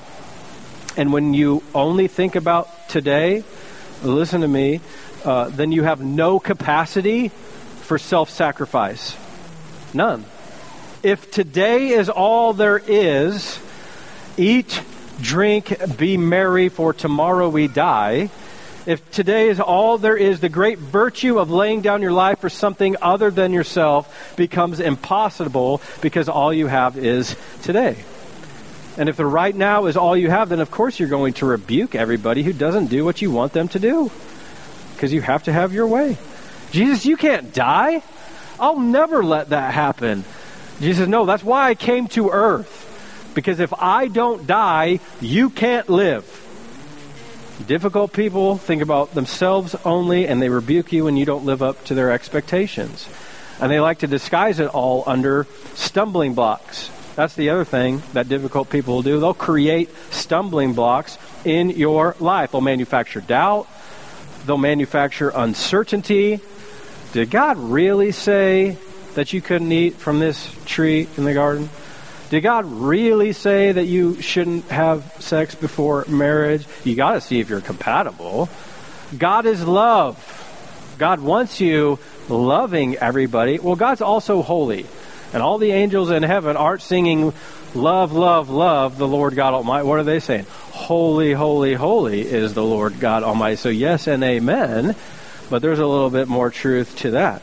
And 0.98 1.14
when 1.14 1.36
you 1.36 1.62
only 1.76 2.08
think 2.08 2.36
about 2.36 2.90
today, 2.90 3.44
listen 4.02 4.42
to 4.42 4.48
me, 4.48 4.82
uh, 5.24 5.50
then 5.50 5.72
you 5.72 5.84
have 5.84 6.04
no 6.04 6.40
capacity 6.40 7.28
for 7.84 8.00
self 8.00 8.32
sacrifice. 8.32 9.16
None. 9.94 10.26
If 11.04 11.30
today 11.30 11.90
is 11.90 12.10
all 12.10 12.54
there 12.54 12.80
is, 12.80 13.60
eat, 14.38 14.82
drink, 15.22 15.72
be 15.98 16.18
merry, 16.18 16.70
for 16.70 16.94
tomorrow 16.94 17.48
we 17.48 17.68
die 17.68 18.32
if 18.86 19.10
today 19.12 19.50
is 19.50 19.60
all 19.60 19.98
there 19.98 20.16
is, 20.16 20.40
the 20.40 20.50
great 20.50 20.78
virtue 20.78 21.40
of 21.40 21.50
laying 21.50 21.82
down 21.82 22.02
your 22.02 22.12
life 22.12 22.40
for 22.40 22.50
something 22.50 22.96
other 23.02 23.32
than 23.32 23.52
yourself 23.52 24.36
becomes 24.36 24.80
impossible 24.80 25.82
because 26.02 26.30
all 26.30 26.54
you 26.54 26.68
have 26.68 26.98
is 26.98 27.36
today. 27.64 27.98
And 28.98 29.10
if 29.10 29.18
the 29.18 29.26
right 29.26 29.56
now 29.56 29.88
is 29.88 29.98
all 29.98 30.16
you 30.16 30.30
have, 30.30 30.50
then 30.50 30.60
of 30.60 30.72
course 30.72 31.00
you're 31.00 31.10
going 31.10 31.34
to 31.34 31.46
rebuke 31.46 31.96
everybody 31.96 32.44
who 32.44 32.54
doesn't 32.54 32.88
do 32.88 33.04
what 33.04 33.22
you 33.22 33.32
want 33.32 33.54
them 33.54 33.68
to 33.70 33.80
do 33.80 34.12
because 34.94 35.12
you 35.12 35.22
have 35.22 35.44
to 35.44 35.54
have 35.54 35.74
your 35.74 35.88
way. 35.88 36.18
Jesus, 36.72 37.06
you 37.06 37.18
can't 37.18 37.54
die. 37.54 38.04
I'll 38.60 38.80
never 38.80 39.24
let 39.24 39.50
that 39.50 39.74
happen. 39.74 40.24
Jesus 40.80 41.08
No, 41.08 41.26
that's 41.26 41.44
why 41.44 41.70
I 41.70 41.76
came 41.76 42.08
to 42.10 42.30
earth. 42.30 42.84
Because 43.34 43.60
if 43.60 43.74
I 43.74 44.08
don't 44.08 44.48
die, 44.48 45.00
you 45.20 45.50
can't 45.50 45.90
live. 45.90 46.35
Difficult 47.64 48.12
people 48.12 48.58
think 48.58 48.82
about 48.82 49.14
themselves 49.14 49.76
only, 49.86 50.28
and 50.28 50.42
they 50.42 50.50
rebuke 50.50 50.92
you 50.92 51.06
when 51.06 51.16
you 51.16 51.26
don't 51.26 51.46
live 51.46 51.64
up 51.64 51.84
to 51.86 51.94
their 51.96 52.12
expectations. 52.12 53.08
And 53.62 53.72
they 53.72 53.80
like 53.80 54.00
to 54.00 54.08
disguise 54.08 54.60
it 54.60 54.68
all 54.68 55.04
under 55.08 55.48
stumbling 55.74 56.34
blocks. 56.34 56.92
That's 57.16 57.34
the 57.36 57.52
other 57.52 57.64
thing 57.64 58.04
that 58.12 58.28
difficult 58.28 58.70
people 58.70 58.96
will 58.96 59.02
do. 59.04 59.22
They'll 59.22 59.34
create 59.34 59.90
stumbling 60.12 60.74
blocks 60.74 61.18
in 61.46 61.70
your 61.70 62.18
life. 62.20 62.52
They'll 62.52 62.60
manufacture 62.60 63.22
doubt, 63.22 63.68
they'll 64.46 64.58
manufacture 64.58 65.30
uncertainty. 65.30 66.42
Did 67.14 67.30
God 67.32 67.58
really 67.58 68.12
say 68.12 68.78
that 69.14 69.32
you 69.32 69.42
couldn't 69.42 69.72
eat 69.72 69.96
from 69.96 70.20
this 70.20 70.54
tree 70.66 71.08
in 71.16 71.24
the 71.24 71.34
garden? 71.34 71.70
Did 72.30 72.42
God 72.42 72.66
really 72.66 73.34
say 73.34 73.72
that 73.72 73.86
you 73.86 74.22
shouldn't 74.22 74.70
have 74.70 75.04
sex 75.20 75.54
before 75.54 76.06
marriage? 76.08 76.66
You 76.84 76.96
got 76.96 77.14
to 77.14 77.22
see 77.22 77.40
if 77.40 77.50
you're 77.50 77.62
compatible. 77.62 78.50
God 79.16 79.46
is 79.46 79.66
love. 79.66 80.18
God 80.98 81.20
wants 81.20 81.62
you 81.62 82.00
loving 82.30 82.98
everybody. 82.98 83.60
Well, 83.60 83.76
God's 83.76 84.02
also 84.02 84.42
holy. 84.42 84.86
And 85.34 85.44
all 85.44 85.58
the 85.58 85.72
angels 85.72 86.10
in 86.10 86.24
heaven 86.24 86.58
aren't 86.58 86.82
singing 86.82 87.34
love, 87.76 88.14
love, 88.14 88.50
love 88.50 88.98
the 88.98 89.08
Lord 89.08 89.36
God 89.36 89.54
Almighty. 89.54 89.88
What 89.88 90.00
are 90.00 90.04
they 90.04 90.20
saying? 90.20 90.46
Holy, 90.72 91.34
holy, 91.34 91.74
holy 91.74 92.22
is 92.22 92.54
the 92.54 92.64
Lord 92.64 93.00
God 93.00 93.24
Almighty. 93.24 93.58
So, 93.58 93.70
yes 93.70 94.08
and 94.08 94.24
amen, 94.24 94.96
but 95.50 95.62
there's 95.62 95.80
a 95.80 95.86
little 95.86 96.10
bit 96.10 96.28
more 96.28 96.50
truth 96.50 96.96
to 97.00 97.12
that. 97.12 97.42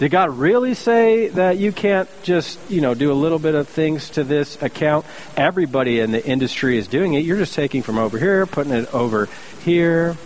Did 0.00 0.12
God 0.12 0.30
really 0.30 0.72
say 0.72 1.28
that 1.28 1.58
you 1.58 1.72
can't 1.72 2.08
just, 2.22 2.58
you 2.70 2.80
know, 2.80 2.94
do 2.94 3.12
a 3.12 3.14
little 3.14 3.38
bit 3.38 3.54
of 3.54 3.68
things 3.68 4.08
to 4.10 4.24
this 4.24 4.60
account? 4.62 5.04
Everybody 5.36 6.00
in 6.00 6.10
the 6.10 6.26
industry 6.26 6.78
is 6.78 6.88
doing 6.88 7.12
it. 7.12 7.18
You're 7.18 7.36
just 7.36 7.52
taking 7.52 7.82
from 7.82 7.98
over 7.98 8.18
here, 8.18 8.46
putting 8.46 8.72
it 8.72 8.94
over 8.94 9.28
here. 9.62 10.16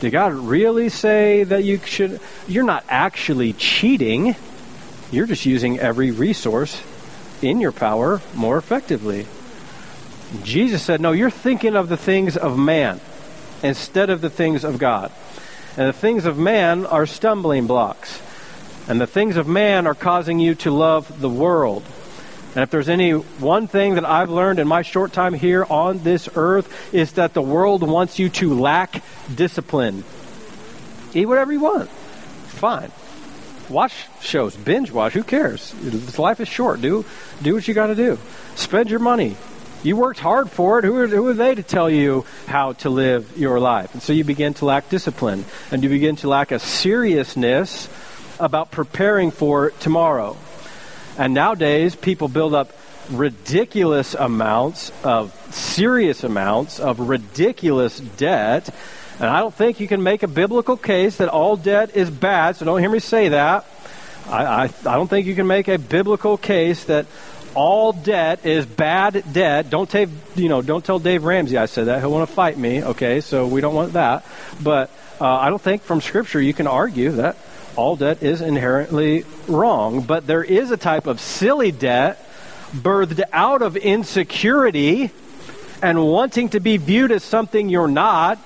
Did 0.00 0.12
God 0.12 0.32
really 0.32 0.88
say 0.88 1.44
that 1.44 1.62
you 1.62 1.78
should? 1.84 2.20
You're 2.48 2.64
not 2.64 2.86
actually 2.88 3.52
cheating. 3.52 4.34
You're 5.10 5.26
just 5.26 5.44
using 5.44 5.78
every 5.78 6.10
resource 6.10 6.82
in 7.42 7.60
your 7.60 7.72
power 7.72 8.22
more 8.34 8.56
effectively. 8.56 9.26
Jesus 10.42 10.82
said, 10.82 11.02
No, 11.02 11.12
you're 11.12 11.28
thinking 11.28 11.76
of 11.76 11.90
the 11.90 11.98
things 11.98 12.38
of 12.38 12.58
man 12.58 12.98
instead 13.62 14.08
of 14.08 14.22
the 14.22 14.30
things 14.30 14.64
of 14.64 14.78
God. 14.78 15.12
And 15.76 15.86
the 15.86 15.92
things 15.92 16.24
of 16.24 16.38
man 16.38 16.86
are 16.86 17.04
stumbling 17.04 17.66
blocks. 17.66 18.22
And 18.88 19.00
the 19.00 19.06
things 19.06 19.36
of 19.36 19.46
man 19.46 19.86
are 19.86 19.94
causing 19.94 20.38
you 20.40 20.54
to 20.56 20.70
love 20.70 21.20
the 21.20 21.28
world. 21.28 21.84
And 22.54 22.62
if 22.62 22.70
there's 22.70 22.88
any 22.88 23.12
one 23.12 23.66
thing 23.66 23.94
that 23.94 24.04
I've 24.04 24.28
learned 24.28 24.58
in 24.58 24.68
my 24.68 24.82
short 24.82 25.12
time 25.12 25.32
here 25.32 25.64
on 25.64 26.02
this 26.02 26.28
earth, 26.34 26.94
is 26.94 27.12
that 27.12 27.32
the 27.32 27.40
world 27.40 27.82
wants 27.82 28.18
you 28.18 28.28
to 28.28 28.54
lack 28.54 29.02
discipline. 29.34 30.04
Eat 31.14 31.26
whatever 31.26 31.52
you 31.52 31.60
want. 31.60 31.88
Fine. 31.90 32.92
Watch 33.68 33.94
shows, 34.20 34.54
binge 34.54 34.90
watch. 34.90 35.14
Who 35.14 35.22
cares? 35.22 35.72
Life 36.18 36.40
is 36.40 36.48
short. 36.48 36.82
Do 36.82 37.06
do 37.40 37.54
what 37.54 37.66
you 37.66 37.72
got 37.72 37.86
to 37.86 37.94
do. 37.94 38.18
Spend 38.54 38.90
your 38.90 38.98
money. 38.98 39.36
You 39.82 39.96
worked 39.96 40.20
hard 40.20 40.50
for 40.50 40.78
it. 40.78 40.84
Who 40.84 40.96
are, 40.96 41.06
who 41.06 41.26
are 41.28 41.34
they 41.34 41.54
to 41.54 41.62
tell 41.62 41.88
you 41.88 42.26
how 42.46 42.74
to 42.74 42.90
live 42.90 43.36
your 43.36 43.58
life? 43.58 43.94
And 43.94 44.02
so 44.02 44.12
you 44.12 44.24
begin 44.24 44.54
to 44.54 44.64
lack 44.64 44.90
discipline, 44.90 45.44
and 45.70 45.82
you 45.82 45.88
begin 45.88 46.16
to 46.16 46.28
lack 46.28 46.52
a 46.52 46.58
seriousness 46.58 47.88
about 48.42 48.70
preparing 48.70 49.30
for 49.30 49.70
tomorrow. 49.80 50.36
And 51.16 51.32
nowadays, 51.32 51.94
people 51.94 52.28
build 52.28 52.54
up 52.54 52.72
ridiculous 53.10 54.14
amounts 54.14 54.92
of 55.02 55.32
serious 55.54 56.24
amounts 56.24 56.80
of 56.80 57.00
ridiculous 57.00 57.98
debt. 58.00 58.68
And 59.18 59.28
I 59.28 59.40
don't 59.40 59.54
think 59.54 59.80
you 59.80 59.88
can 59.88 60.02
make 60.02 60.22
a 60.22 60.28
biblical 60.28 60.76
case 60.76 61.16
that 61.16 61.28
all 61.28 61.56
debt 61.56 61.96
is 61.96 62.10
bad, 62.10 62.56
so 62.56 62.64
don't 62.64 62.80
hear 62.80 62.90
me 62.90 62.98
say 62.98 63.28
that. 63.28 63.64
I, 64.26 64.44
I, 64.44 64.62
I 64.64 64.94
don't 64.96 65.08
think 65.08 65.26
you 65.26 65.34
can 65.34 65.46
make 65.46 65.68
a 65.68 65.78
biblical 65.78 66.36
case 66.36 66.84
that 66.84 67.06
all 67.54 67.92
debt 67.92 68.46
is 68.46 68.64
bad 68.64 69.22
debt. 69.32 69.68
Don't 69.68 69.90
take, 69.90 70.08
you 70.34 70.48
know, 70.48 70.62
don't 70.62 70.84
tell 70.84 70.98
Dave 70.98 71.24
Ramsey 71.24 71.58
I 71.58 71.66
said 71.66 71.86
that. 71.86 72.00
He'll 72.00 72.10
want 72.10 72.28
to 72.28 72.34
fight 72.34 72.56
me. 72.56 72.82
Okay, 72.82 73.20
so 73.20 73.46
we 73.46 73.60
don't 73.60 73.74
want 73.74 73.92
that. 73.92 74.24
But 74.62 74.90
uh, 75.20 75.26
I 75.26 75.50
don't 75.50 75.60
think 75.60 75.82
from 75.82 76.00
Scripture 76.00 76.40
you 76.40 76.54
can 76.54 76.66
argue 76.66 77.12
that 77.12 77.36
all 77.76 77.96
debt 77.96 78.22
is 78.22 78.40
inherently 78.40 79.24
wrong. 79.48 80.02
But 80.02 80.26
there 80.26 80.44
is 80.44 80.70
a 80.70 80.76
type 80.76 81.06
of 81.06 81.20
silly 81.20 81.72
debt 81.72 82.28
birthed 82.74 83.22
out 83.32 83.62
of 83.62 83.76
insecurity 83.76 85.10
and 85.82 86.02
wanting 86.02 86.50
to 86.50 86.60
be 86.60 86.76
viewed 86.76 87.12
as 87.12 87.22
something 87.22 87.68
you're 87.68 87.88
not 87.88 88.38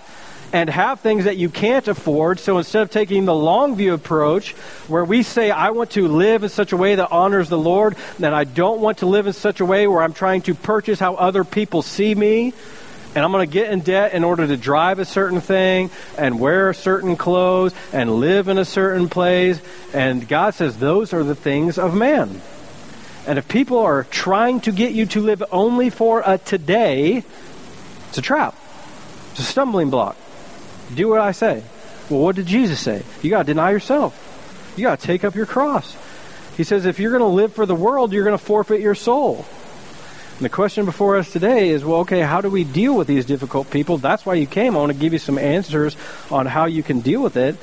and 0.53 0.71
have 0.71 1.01
things 1.01 1.25
that 1.25 1.37
you 1.37 1.51
can't 1.51 1.87
afford. 1.89 2.39
So 2.39 2.59
instead 2.59 2.83
of 2.83 2.91
taking 2.91 3.25
the 3.25 3.35
long 3.35 3.77
view 3.77 3.95
approach, 3.95 4.53
where 4.89 5.05
we 5.05 5.23
say, 5.23 5.51
I 5.51 5.71
want 5.71 5.91
to 5.93 6.09
live 6.09 6.45
in 6.45 6.49
such 6.49 6.73
a 6.73 6.77
way 6.77 6.95
that 6.95 7.11
honors 7.11 7.49
the 7.49 7.59
Lord, 7.59 7.97
and 8.23 8.35
I 8.35 8.45
don't 8.45 8.81
want 8.81 8.99
to 8.99 9.07
live 9.07 9.27
in 9.27 9.33
such 9.33 9.61
a 9.61 9.65
way 9.65 9.87
where 9.87 10.03
I'm 10.03 10.15
trying 10.15 10.43
to 10.43 10.55
purchase 10.55 10.99
how 10.99 11.15
other 11.15 11.45
people 11.45 11.83
see 11.83 12.15
me, 12.15 12.55
and 13.17 13.25
I'm 13.25 13.33
going 13.33 13.49
to 13.49 13.53
get 13.53 13.73
in 13.73 13.81
debt 13.81 14.13
in 14.13 14.23
order 14.25 14.47
to 14.47 14.59
drive 14.59 14.99
a 14.99 15.07
certain 15.07 15.41
thing, 15.41 15.91
and 16.19 16.39
wear 16.39 16.75
certain 16.75 17.17
clothes, 17.17 17.75
and 17.93 18.21
live 18.21 18.49
in 18.49 18.59
a 18.59 18.65
certain 18.65 19.09
place. 19.09 19.59
And 19.95 20.29
God 20.29 20.55
says, 20.55 20.77
those 20.77 21.15
are 21.15 21.25
the 21.25 21.35
things 21.35 21.79
of 21.79 21.95
man. 21.95 22.43
And 23.27 23.39
if 23.39 23.49
people 23.49 23.79
are 23.79 24.05
trying 24.05 24.61
to 24.61 24.71
get 24.71 24.93
you 24.93 25.07
to 25.07 25.21
live 25.23 25.43
only 25.51 25.89
for 25.89 26.23
a 26.27 26.37
today, 26.37 27.25
it's 28.11 28.19
a 28.19 28.23
trap. 28.23 28.55
It's 29.31 29.41
a 29.41 29.45
stumbling 29.45 29.89
block. 29.89 30.17
Do 30.95 31.09
what 31.09 31.21
I 31.21 31.33
say. 31.33 31.65
Well, 32.11 32.21
what 32.21 32.37
did 32.37 32.47
Jesus 32.47 32.79
say? 32.79 33.03
You 33.23 33.31
got 33.31 33.39
to 33.39 33.45
deny 33.53 33.71
yourself. 33.71 34.75
You 34.77 34.85
got 34.85 35.01
to 35.01 35.07
take 35.07 35.25
up 35.25 35.35
your 35.35 35.47
cross. 35.47 35.97
He 36.57 36.65
says 36.65 36.85
if 36.85 37.01
you're 37.01 37.11
going 37.11 37.21
to 37.21 37.35
live 37.35 37.55
for 37.55 37.65
the 37.65 37.75
world, 37.75 38.13
you're 38.13 38.25
going 38.25 38.39
to 38.39 38.45
forfeit 38.45 38.83
your 38.83 38.95
soul. 38.95 39.47
And 40.37 40.45
the 40.45 40.51
question 40.51 40.85
before 40.85 41.17
us 41.17 41.33
today 41.33 41.71
is 41.71 41.83
well, 41.83 42.01
okay, 42.01 42.21
how 42.21 42.43
do 42.43 42.51
we 42.51 42.63
deal 42.63 42.95
with 42.95 43.07
these 43.07 43.25
difficult 43.25 43.71
people? 43.71 43.97
That's 43.97 44.27
why 44.27 44.35
you 44.35 44.47
came. 44.47 44.77
I 44.77 44.81
want 44.81 44.93
to 44.93 44.99
give 44.99 45.15
you 45.15 45.19
some 45.19 45.39
answers 45.39 45.97
on 46.31 46.45
how 46.45 46.67
you 46.67 46.83
can 46.83 47.01
deal 47.01 47.23
with 47.23 47.39
it. 47.39 47.57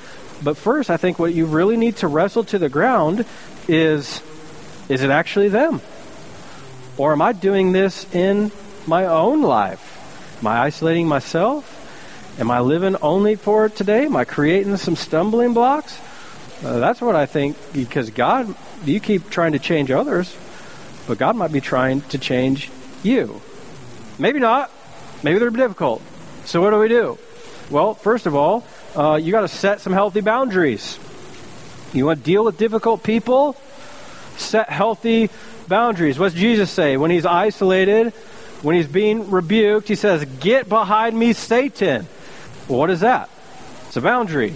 But 0.44 0.58
first, 0.58 0.90
I 0.90 0.98
think 0.98 1.20
what 1.20 1.36
you 1.36 1.46
really 1.46 1.78
need 1.78 1.98
to 1.98 2.08
wrestle 2.08 2.44
to 2.46 2.58
the 2.58 2.70
ground 2.70 3.26
is 3.68 4.22
is 4.90 5.04
it 5.04 5.12
actually 5.12 5.50
them? 5.50 5.82
Or 6.98 7.12
am 7.12 7.22
I 7.22 7.32
doing 7.32 7.74
this 7.74 8.12
in 8.14 8.52
my 8.88 9.06
own 9.06 9.42
life? 9.42 10.38
Am 10.40 10.48
I 10.48 10.62
isolating 10.62 11.08
myself? 11.08 11.80
Am 12.40 12.50
I 12.50 12.60
living 12.60 12.96
only 13.02 13.36
for 13.36 13.70
today? 13.70 14.06
Am 14.06 14.16
I 14.16 14.26
creating 14.26 14.76
some 14.78 14.96
stumbling 14.96 15.54
blocks? 15.54 16.00
Uh, 16.64 16.80
that's 16.80 17.02
what 17.02 17.16
I 17.16 17.28
think 17.28 17.56
because 17.72 18.10
God, 18.10 18.54
you 18.84 19.00
keep 19.00 19.30
trying 19.30 19.52
to 19.52 19.60
change 19.60 19.92
others, 19.92 20.36
but 21.08 21.18
God 21.18 21.36
might 21.36 21.52
be 21.52 21.62
trying 21.62 22.02
to 22.10 22.18
change 22.18 22.70
you. 23.04 23.42
Maybe 24.18 24.40
not. 24.40 24.72
Maybe 25.24 25.40
they're 25.40 25.50
difficult. 25.50 26.02
So 26.46 26.62
what 26.62 26.72
do 26.72 26.80
we 26.80 26.88
do? 26.88 27.18
Well, 27.70 27.94
first 27.94 28.26
of 28.26 28.36
all, 28.36 28.66
uh, 28.96 29.16
you 29.16 29.32
got 29.32 29.42
to 29.42 29.48
set 29.48 29.82
some 29.82 29.94
healthy 29.94 30.22
boundaries. 30.22 31.00
You 31.94 32.06
want 32.06 32.20
to 32.20 32.26
deal 32.26 32.44
with 32.44 32.58
difficult 32.58 33.04
people? 33.04 33.56
Set 34.38 34.70
healthy 34.70 35.30
boundaries. 35.68 36.20
What's 36.20 36.36
Jesus 36.36 36.72
say 36.72 36.98
when 36.98 37.12
he's 37.12 37.26
isolated? 37.26 38.14
When 38.62 38.76
he's 38.76 38.88
being 38.88 39.30
rebuked, 39.30 39.88
he 39.88 39.96
says, 39.96 40.26
Get 40.40 40.70
behind 40.70 41.18
me, 41.18 41.34
Satan. 41.34 42.08
What 42.68 42.90
is 42.90 43.02
that? 43.02 43.30
It's 43.88 43.98
a 43.98 44.02
boundary. 44.02 44.56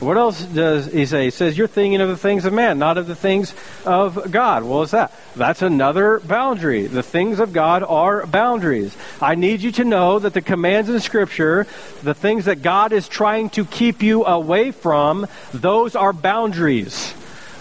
What 0.00 0.16
else 0.16 0.40
does 0.42 0.86
he 0.92 1.06
say? 1.06 1.24
He 1.24 1.30
says, 1.30 1.58
You're 1.58 1.66
thinking 1.66 2.00
of 2.00 2.08
the 2.08 2.16
things 2.16 2.44
of 2.44 2.52
man, 2.52 2.78
not 2.78 2.98
of 2.98 3.08
the 3.08 3.16
things 3.16 3.52
of 3.84 4.30
God. 4.30 4.62
What 4.62 4.82
is 4.82 4.90
that? 4.92 5.12
That's 5.34 5.60
another 5.60 6.20
boundary. 6.20 6.86
The 6.86 7.02
things 7.02 7.40
of 7.40 7.52
God 7.52 7.82
are 7.82 8.24
boundaries. 8.24 8.96
I 9.20 9.34
need 9.34 9.60
you 9.60 9.72
to 9.72 9.84
know 9.84 10.20
that 10.20 10.34
the 10.34 10.40
commands 10.40 10.88
in 10.88 11.00
Scripture, 11.00 11.66
the 12.04 12.14
things 12.14 12.44
that 12.44 12.62
God 12.62 12.92
is 12.92 13.08
trying 13.08 13.50
to 13.50 13.64
keep 13.64 14.00
you 14.00 14.24
away 14.24 14.70
from, 14.70 15.26
those 15.52 15.96
are 15.96 16.12
boundaries. 16.12 17.12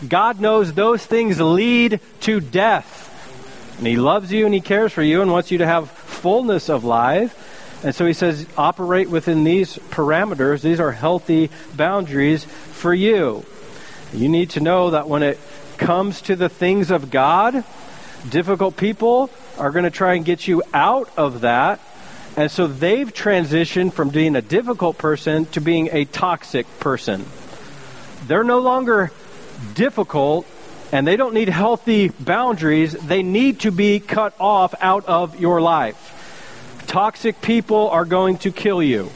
God 0.07 0.39
knows 0.39 0.73
those 0.73 1.03
things 1.03 1.41
lead 1.41 1.99
to 2.21 2.39
death. 2.39 3.05
And 3.79 3.87
He 3.87 3.97
loves 3.97 4.31
you 4.31 4.45
and 4.45 4.53
He 4.53 4.61
cares 4.61 4.93
for 4.93 5.01
you 5.01 5.23
and 5.23 5.31
wants 5.31 5.49
you 5.49 5.57
to 5.57 5.65
have 5.65 5.89
fullness 5.89 6.69
of 6.69 6.83
life. 6.83 7.45
And 7.83 7.93
so 7.93 8.05
he 8.05 8.13
says, 8.13 8.47
operate 8.57 9.09
within 9.09 9.43
these 9.43 9.77
parameters. 9.77 10.61
These 10.61 10.79
are 10.79 10.91
healthy 10.91 11.51
boundaries 11.75 12.43
for 12.43 12.93
you. 12.93 13.45
You 14.13 14.29
need 14.29 14.51
to 14.51 14.59
know 14.59 14.91
that 14.91 15.07
when 15.07 15.21
it 15.21 15.39
comes 15.77 16.21
to 16.21 16.35
the 16.35 16.49
things 16.49 16.89
of 16.89 17.11
God, 17.11 17.63
difficult 18.29 18.77
people 18.77 19.29
are 19.57 19.71
going 19.71 19.85
to 19.85 19.91
try 19.91 20.15
and 20.15 20.25
get 20.25 20.47
you 20.47 20.63
out 20.73 21.09
of 21.17 21.41
that. 21.41 21.79
And 22.35 22.49
so 22.51 22.67
they've 22.67 23.11
transitioned 23.11 23.93
from 23.93 24.09
being 24.09 24.35
a 24.35 24.41
difficult 24.41 24.97
person 24.97 25.45
to 25.47 25.61
being 25.61 25.89
a 25.91 26.05
toxic 26.05 26.67
person. 26.79 27.25
They're 28.27 28.43
no 28.43 28.59
longer 28.59 29.11
difficult 29.73 30.45
and 30.91 31.05
they 31.05 31.15
don't 31.15 31.33
need 31.33 31.49
healthy 31.49 32.09
boundaries. 32.09 32.93
They 32.93 33.23
need 33.23 33.61
to 33.61 33.71
be 33.71 33.99
cut 33.99 34.33
off 34.39 34.73
out 34.81 35.05
of 35.05 35.39
your 35.39 35.61
life. 35.61 36.06
Toxic 36.87 37.41
people 37.41 37.89
are 37.89 38.05
going 38.05 38.37
to 38.39 38.51
kill 38.51 38.81
you 38.81 39.11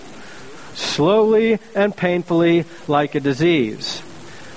slowly 0.74 1.58
and 1.74 1.96
painfully 1.96 2.66
like 2.88 3.16
a 3.16 3.20
disease. 3.20 4.04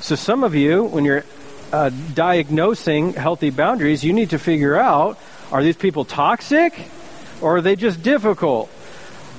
So, 0.00 0.16
some 0.16 0.44
of 0.44 0.55
you, 0.55 0.85
when 0.85 1.05
you're 1.05 1.24
uh, 1.72 1.90
diagnosing 2.14 3.14
healthy 3.14 3.50
boundaries, 3.50 4.05
you 4.05 4.12
need 4.12 4.31
to 4.31 4.38
figure 4.38 4.77
out 4.77 5.18
are 5.53 5.62
these 5.62 5.77
people 5.77 6.05
toxic 6.05 6.74
or 7.40 7.57
are 7.57 7.61
they 7.61 7.77
just 7.77 8.03
difficult? 8.03 8.68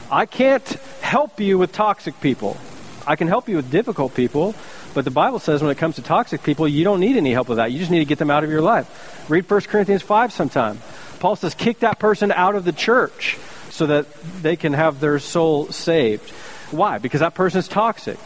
I 0.10 0.26
can't 0.26 0.68
help 1.02 1.40
you 1.40 1.58
with 1.58 1.72
toxic 1.72 2.20
people. 2.22 2.58
I 3.06 3.18
can 3.18 3.28
help 3.28 3.50
you 3.50 3.58
with 3.58 3.70
difficult 3.70 4.16
people, 4.16 4.56
but 4.94 5.04
the 5.04 5.12
Bible 5.12 5.40
says 5.40 5.62
when 5.62 5.72
it 5.72 5.78
comes 5.78 5.96
to 5.96 6.02
toxic 6.02 6.44
people, 6.44 6.68
you 6.68 6.84
don't 6.84 7.00
need 7.00 7.18
any 7.18 7.34
help 7.34 7.50
with 7.50 7.58
that. 7.58 7.72
You 7.72 7.80
just 7.80 7.92
need 7.92 8.00
to 8.00 8.06
get 8.06 8.20
them 8.20 8.32
out 8.32 8.44
of 8.44 8.50
your 8.50 8.62
life. 8.62 9.30
Read 9.30 9.50
1 9.50 9.62
Corinthians 9.62 10.02
5 10.02 10.32
sometime. 10.32 10.80
Paul 11.20 11.36
says, 11.36 11.54
kick 11.54 11.80
that 11.80 12.00
person 12.00 12.32
out 12.32 12.56
of 12.56 12.66
the 12.66 12.72
church 12.72 13.38
so 13.76 13.88
that 13.88 14.06
they 14.42 14.56
can 14.56 14.74
have 14.74 15.00
their 15.00 15.20
soul 15.20 15.68
saved. 15.72 16.30
Why? 16.72 16.98
Because 16.98 17.20
that 17.20 17.36
person 17.36 17.60
is 17.60 17.68
toxic. 17.68 18.18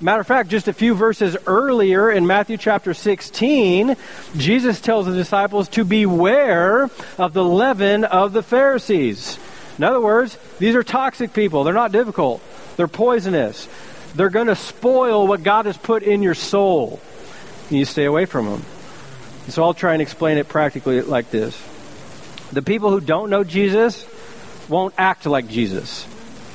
Matter 0.00 0.20
of 0.20 0.26
fact, 0.26 0.48
just 0.48 0.68
a 0.68 0.72
few 0.72 0.94
verses 0.94 1.36
earlier 1.46 2.10
in 2.10 2.26
Matthew 2.26 2.56
chapter 2.56 2.94
16, 2.94 3.96
Jesus 4.36 4.80
tells 4.80 5.06
the 5.06 5.14
disciples 5.14 5.68
to 5.70 5.84
beware 5.84 6.90
of 7.18 7.32
the 7.32 7.44
leaven 7.44 8.04
of 8.04 8.32
the 8.32 8.42
Pharisees. 8.42 9.38
In 9.78 9.84
other 9.84 10.00
words, 10.00 10.36
these 10.58 10.74
are 10.74 10.82
toxic 10.82 11.32
people. 11.32 11.64
They're 11.64 11.74
not 11.74 11.92
difficult, 11.92 12.42
they're 12.76 12.88
poisonous. 12.88 13.68
They're 14.14 14.30
going 14.30 14.46
to 14.46 14.54
spoil 14.54 15.26
what 15.26 15.42
God 15.42 15.66
has 15.66 15.76
put 15.76 16.04
in 16.04 16.22
your 16.22 16.34
soul. 16.34 17.00
And 17.68 17.78
You 17.78 17.84
stay 17.84 18.04
away 18.04 18.26
from 18.26 18.46
them. 18.46 18.64
So 19.48 19.64
I'll 19.64 19.74
try 19.74 19.92
and 19.92 20.00
explain 20.00 20.38
it 20.38 20.48
practically 20.48 21.02
like 21.02 21.30
this 21.30 21.60
The 22.52 22.62
people 22.62 22.90
who 22.90 23.00
don't 23.00 23.28
know 23.28 23.42
Jesus 23.42 24.06
won't 24.68 24.94
act 24.98 25.26
like 25.26 25.48
Jesus, 25.48 26.06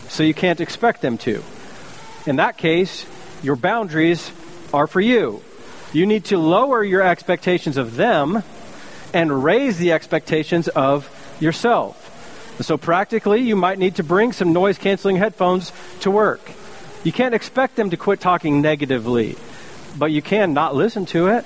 so 0.08 0.24
you 0.24 0.34
can't 0.34 0.62
expect 0.62 1.02
them 1.02 1.18
to. 1.20 1.44
In 2.26 2.38
that 2.38 2.58
case, 2.58 3.06
your 3.44 3.56
boundaries 3.56 4.32
are 4.74 4.88
for 4.88 5.02
you. 5.02 5.42
You 5.94 6.06
need 6.06 6.26
to 6.26 6.38
lower 6.38 6.84
your 6.84 7.02
expectations 7.02 7.78
of 7.78 7.96
them 7.96 8.44
and 9.14 9.44
raise 9.44 9.78
the 9.78 9.92
expectations 9.92 10.68
of 10.68 11.10
yourself. 11.40 12.06
So, 12.62 12.78
practically, 12.78 13.42
you 13.42 13.56
might 13.56 13.80
need 13.80 13.96
to 13.96 14.04
bring 14.04 14.34
some 14.34 14.52
noise 14.52 14.78
canceling 14.78 15.16
headphones 15.16 15.72
to 16.02 16.12
work. 16.12 16.42
You 17.04 17.14
can't 17.14 17.34
expect 17.34 17.78
them 17.78 17.92
to 17.92 17.98
quit 17.98 18.20
talking 18.20 18.62
negatively, 18.62 19.38
but 19.98 20.12
you 20.12 20.22
can 20.22 20.54
not 20.54 20.76
listen 20.76 21.06
to 21.08 21.28
it. 21.28 21.46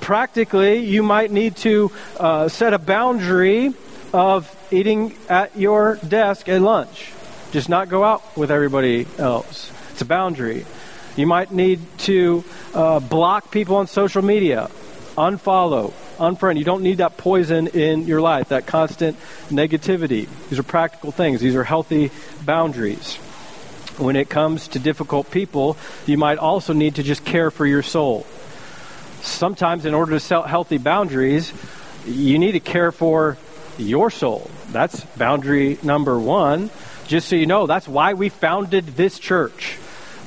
Practically, 0.00 0.80
you 0.80 1.02
might 1.02 1.30
need 1.30 1.56
to 1.58 1.92
uh, 2.18 2.48
set 2.48 2.74
a 2.74 2.78
boundary 2.78 3.72
of 4.12 4.54
eating 4.72 5.14
at 5.28 5.56
your 5.56 5.96
desk 5.96 6.48
at 6.48 6.60
lunch. 6.60 7.12
Just 7.52 7.68
not 7.68 7.88
go 7.88 8.04
out 8.04 8.36
with 8.36 8.50
everybody 8.50 9.06
else. 9.18 9.72
It's 9.92 10.02
a 10.02 10.04
boundary. 10.04 10.66
You 11.16 11.26
might 11.26 11.50
need 11.50 11.80
to 12.00 12.44
uh, 12.74 13.00
block 13.00 13.50
people 13.50 13.76
on 13.76 13.86
social 13.86 14.22
media, 14.22 14.70
unfollow, 15.16 15.92
unfriend. 16.18 16.58
You 16.58 16.64
don't 16.64 16.82
need 16.82 16.98
that 16.98 17.16
poison 17.16 17.68
in 17.68 18.06
your 18.06 18.20
life, 18.20 18.50
that 18.50 18.66
constant 18.66 19.16
negativity. 19.48 20.28
These 20.48 20.58
are 20.58 20.62
practical 20.62 21.10
things, 21.10 21.40
these 21.40 21.56
are 21.56 21.64
healthy 21.64 22.10
boundaries. 22.44 23.16
When 23.96 24.14
it 24.14 24.28
comes 24.28 24.68
to 24.68 24.78
difficult 24.78 25.30
people, 25.30 25.76
you 26.06 26.18
might 26.18 26.38
also 26.38 26.72
need 26.72 26.96
to 26.96 27.02
just 27.02 27.24
care 27.24 27.50
for 27.50 27.66
your 27.66 27.82
soul. 27.82 28.26
Sometimes, 29.22 29.84
in 29.84 29.94
order 29.94 30.12
to 30.12 30.20
set 30.20 30.46
healthy 30.46 30.78
boundaries, 30.78 31.52
you 32.06 32.38
need 32.38 32.52
to 32.52 32.60
care 32.60 32.92
for 32.92 33.36
your 33.78 34.10
soul. 34.10 34.50
That's 34.70 35.00
boundary 35.16 35.78
number 35.82 36.18
one. 36.18 36.70
Just 37.06 37.28
so 37.28 37.36
you 37.36 37.46
know, 37.46 37.66
that's 37.66 37.88
why 37.88 38.14
we 38.14 38.28
founded 38.28 38.86
this 38.88 39.18
church. 39.18 39.78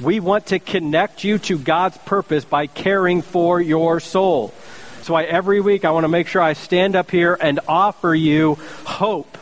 We 0.01 0.19
want 0.19 0.47
to 0.47 0.59
connect 0.59 1.23
you 1.23 1.37
to 1.39 1.59
God's 1.59 1.97
purpose 1.99 2.43
by 2.43 2.65
caring 2.67 3.21
for 3.21 3.61
your 3.61 3.99
soul. 3.99 4.53
That's 4.95 5.09
why 5.09 5.23
every 5.23 5.61
week 5.61 5.85
I 5.85 5.91
want 5.91 6.05
to 6.05 6.09
make 6.09 6.27
sure 6.27 6.41
I 6.41 6.53
stand 6.53 6.95
up 6.95 7.11
here 7.11 7.37
and 7.39 7.59
offer 7.67 8.15
you 8.15 8.55
hope. 8.83 9.37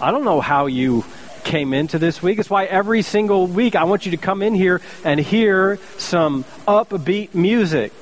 I 0.00 0.10
don't 0.10 0.24
know 0.24 0.40
how 0.40 0.66
you 0.66 1.04
came 1.44 1.74
into 1.74 1.98
this 1.98 2.22
week. 2.22 2.38
It's 2.38 2.50
why 2.50 2.64
every 2.64 3.02
single 3.02 3.46
week 3.46 3.76
I 3.76 3.84
want 3.84 4.06
you 4.06 4.12
to 4.12 4.16
come 4.16 4.42
in 4.42 4.54
here 4.54 4.80
and 5.04 5.20
hear 5.20 5.78
some 5.98 6.44
upbeat 6.66 7.34
music. 7.34 7.92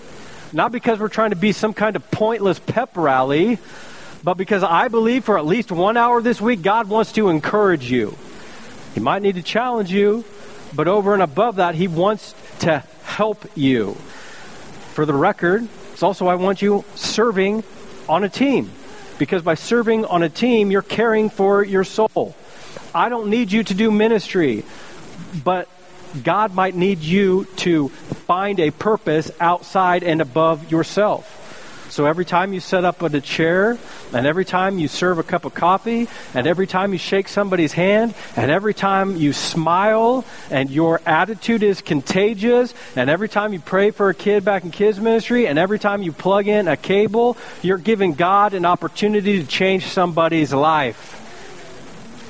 Not 0.52 0.72
because 0.72 0.98
we're 0.98 1.08
trying 1.08 1.30
to 1.30 1.36
be 1.36 1.52
some 1.52 1.74
kind 1.74 1.96
of 1.96 2.10
pointless 2.10 2.58
pep 2.58 2.96
rally, 2.96 3.58
but 4.22 4.34
because 4.34 4.62
I 4.62 4.88
believe 4.88 5.24
for 5.24 5.38
at 5.38 5.46
least 5.46 5.72
one 5.72 5.96
hour 5.96 6.20
this 6.20 6.40
week, 6.40 6.62
God 6.62 6.88
wants 6.88 7.12
to 7.12 7.28
encourage 7.28 7.90
you. 7.90 8.16
He 8.94 9.00
might 9.00 9.22
need 9.22 9.36
to 9.36 9.42
challenge 9.42 9.92
you, 9.92 10.24
but 10.74 10.88
over 10.88 11.14
and 11.14 11.22
above 11.22 11.56
that, 11.56 11.74
He 11.74 11.88
wants 11.88 12.34
to 12.60 12.84
help 13.04 13.44
you. 13.56 13.94
For 14.94 15.06
the 15.06 15.14
record, 15.14 15.66
it's 15.92 16.02
also 16.02 16.26
I 16.26 16.34
want 16.34 16.60
you 16.60 16.84
serving 16.94 17.64
on 18.08 18.24
a 18.24 18.28
team. 18.28 18.70
Because 19.18 19.42
by 19.42 19.54
serving 19.54 20.04
on 20.06 20.22
a 20.22 20.28
team, 20.28 20.70
you're 20.70 20.82
caring 20.82 21.30
for 21.30 21.62
your 21.62 21.84
soul. 21.84 22.34
I 22.94 23.08
don't 23.08 23.28
need 23.28 23.52
you 23.52 23.62
to 23.62 23.74
do 23.74 23.90
ministry, 23.90 24.64
but 25.44 25.68
God 26.22 26.54
might 26.54 26.74
need 26.74 27.00
you 27.00 27.44
to 27.56 27.88
find 28.26 28.58
a 28.58 28.70
purpose 28.70 29.30
outside 29.38 30.02
and 30.02 30.20
above 30.20 30.70
yourself. 30.70 31.39
So 31.90 32.06
every 32.06 32.24
time 32.24 32.52
you 32.52 32.60
set 32.60 32.84
up 32.84 33.02
a 33.02 33.20
chair, 33.20 33.76
and 34.12 34.24
every 34.24 34.44
time 34.44 34.78
you 34.78 34.86
serve 34.86 35.18
a 35.18 35.24
cup 35.24 35.44
of 35.44 35.54
coffee, 35.54 36.08
and 36.34 36.46
every 36.46 36.68
time 36.68 36.92
you 36.92 36.98
shake 36.98 37.26
somebody's 37.26 37.72
hand, 37.72 38.14
and 38.36 38.48
every 38.48 38.74
time 38.74 39.16
you 39.16 39.32
smile, 39.32 40.24
and 40.50 40.70
your 40.70 41.00
attitude 41.04 41.64
is 41.64 41.82
contagious, 41.82 42.74
and 42.94 43.10
every 43.10 43.28
time 43.28 43.52
you 43.52 43.58
pray 43.58 43.90
for 43.90 44.08
a 44.08 44.14
kid 44.14 44.44
back 44.44 44.62
in 44.62 44.70
kids 44.70 45.00
ministry, 45.00 45.48
and 45.48 45.58
every 45.58 45.80
time 45.80 46.02
you 46.02 46.12
plug 46.12 46.46
in 46.46 46.68
a 46.68 46.76
cable, 46.76 47.36
you're 47.60 47.76
giving 47.76 48.14
God 48.14 48.54
an 48.54 48.64
opportunity 48.64 49.40
to 49.42 49.46
change 49.46 49.86
somebody's 49.86 50.52
life. 50.52 51.16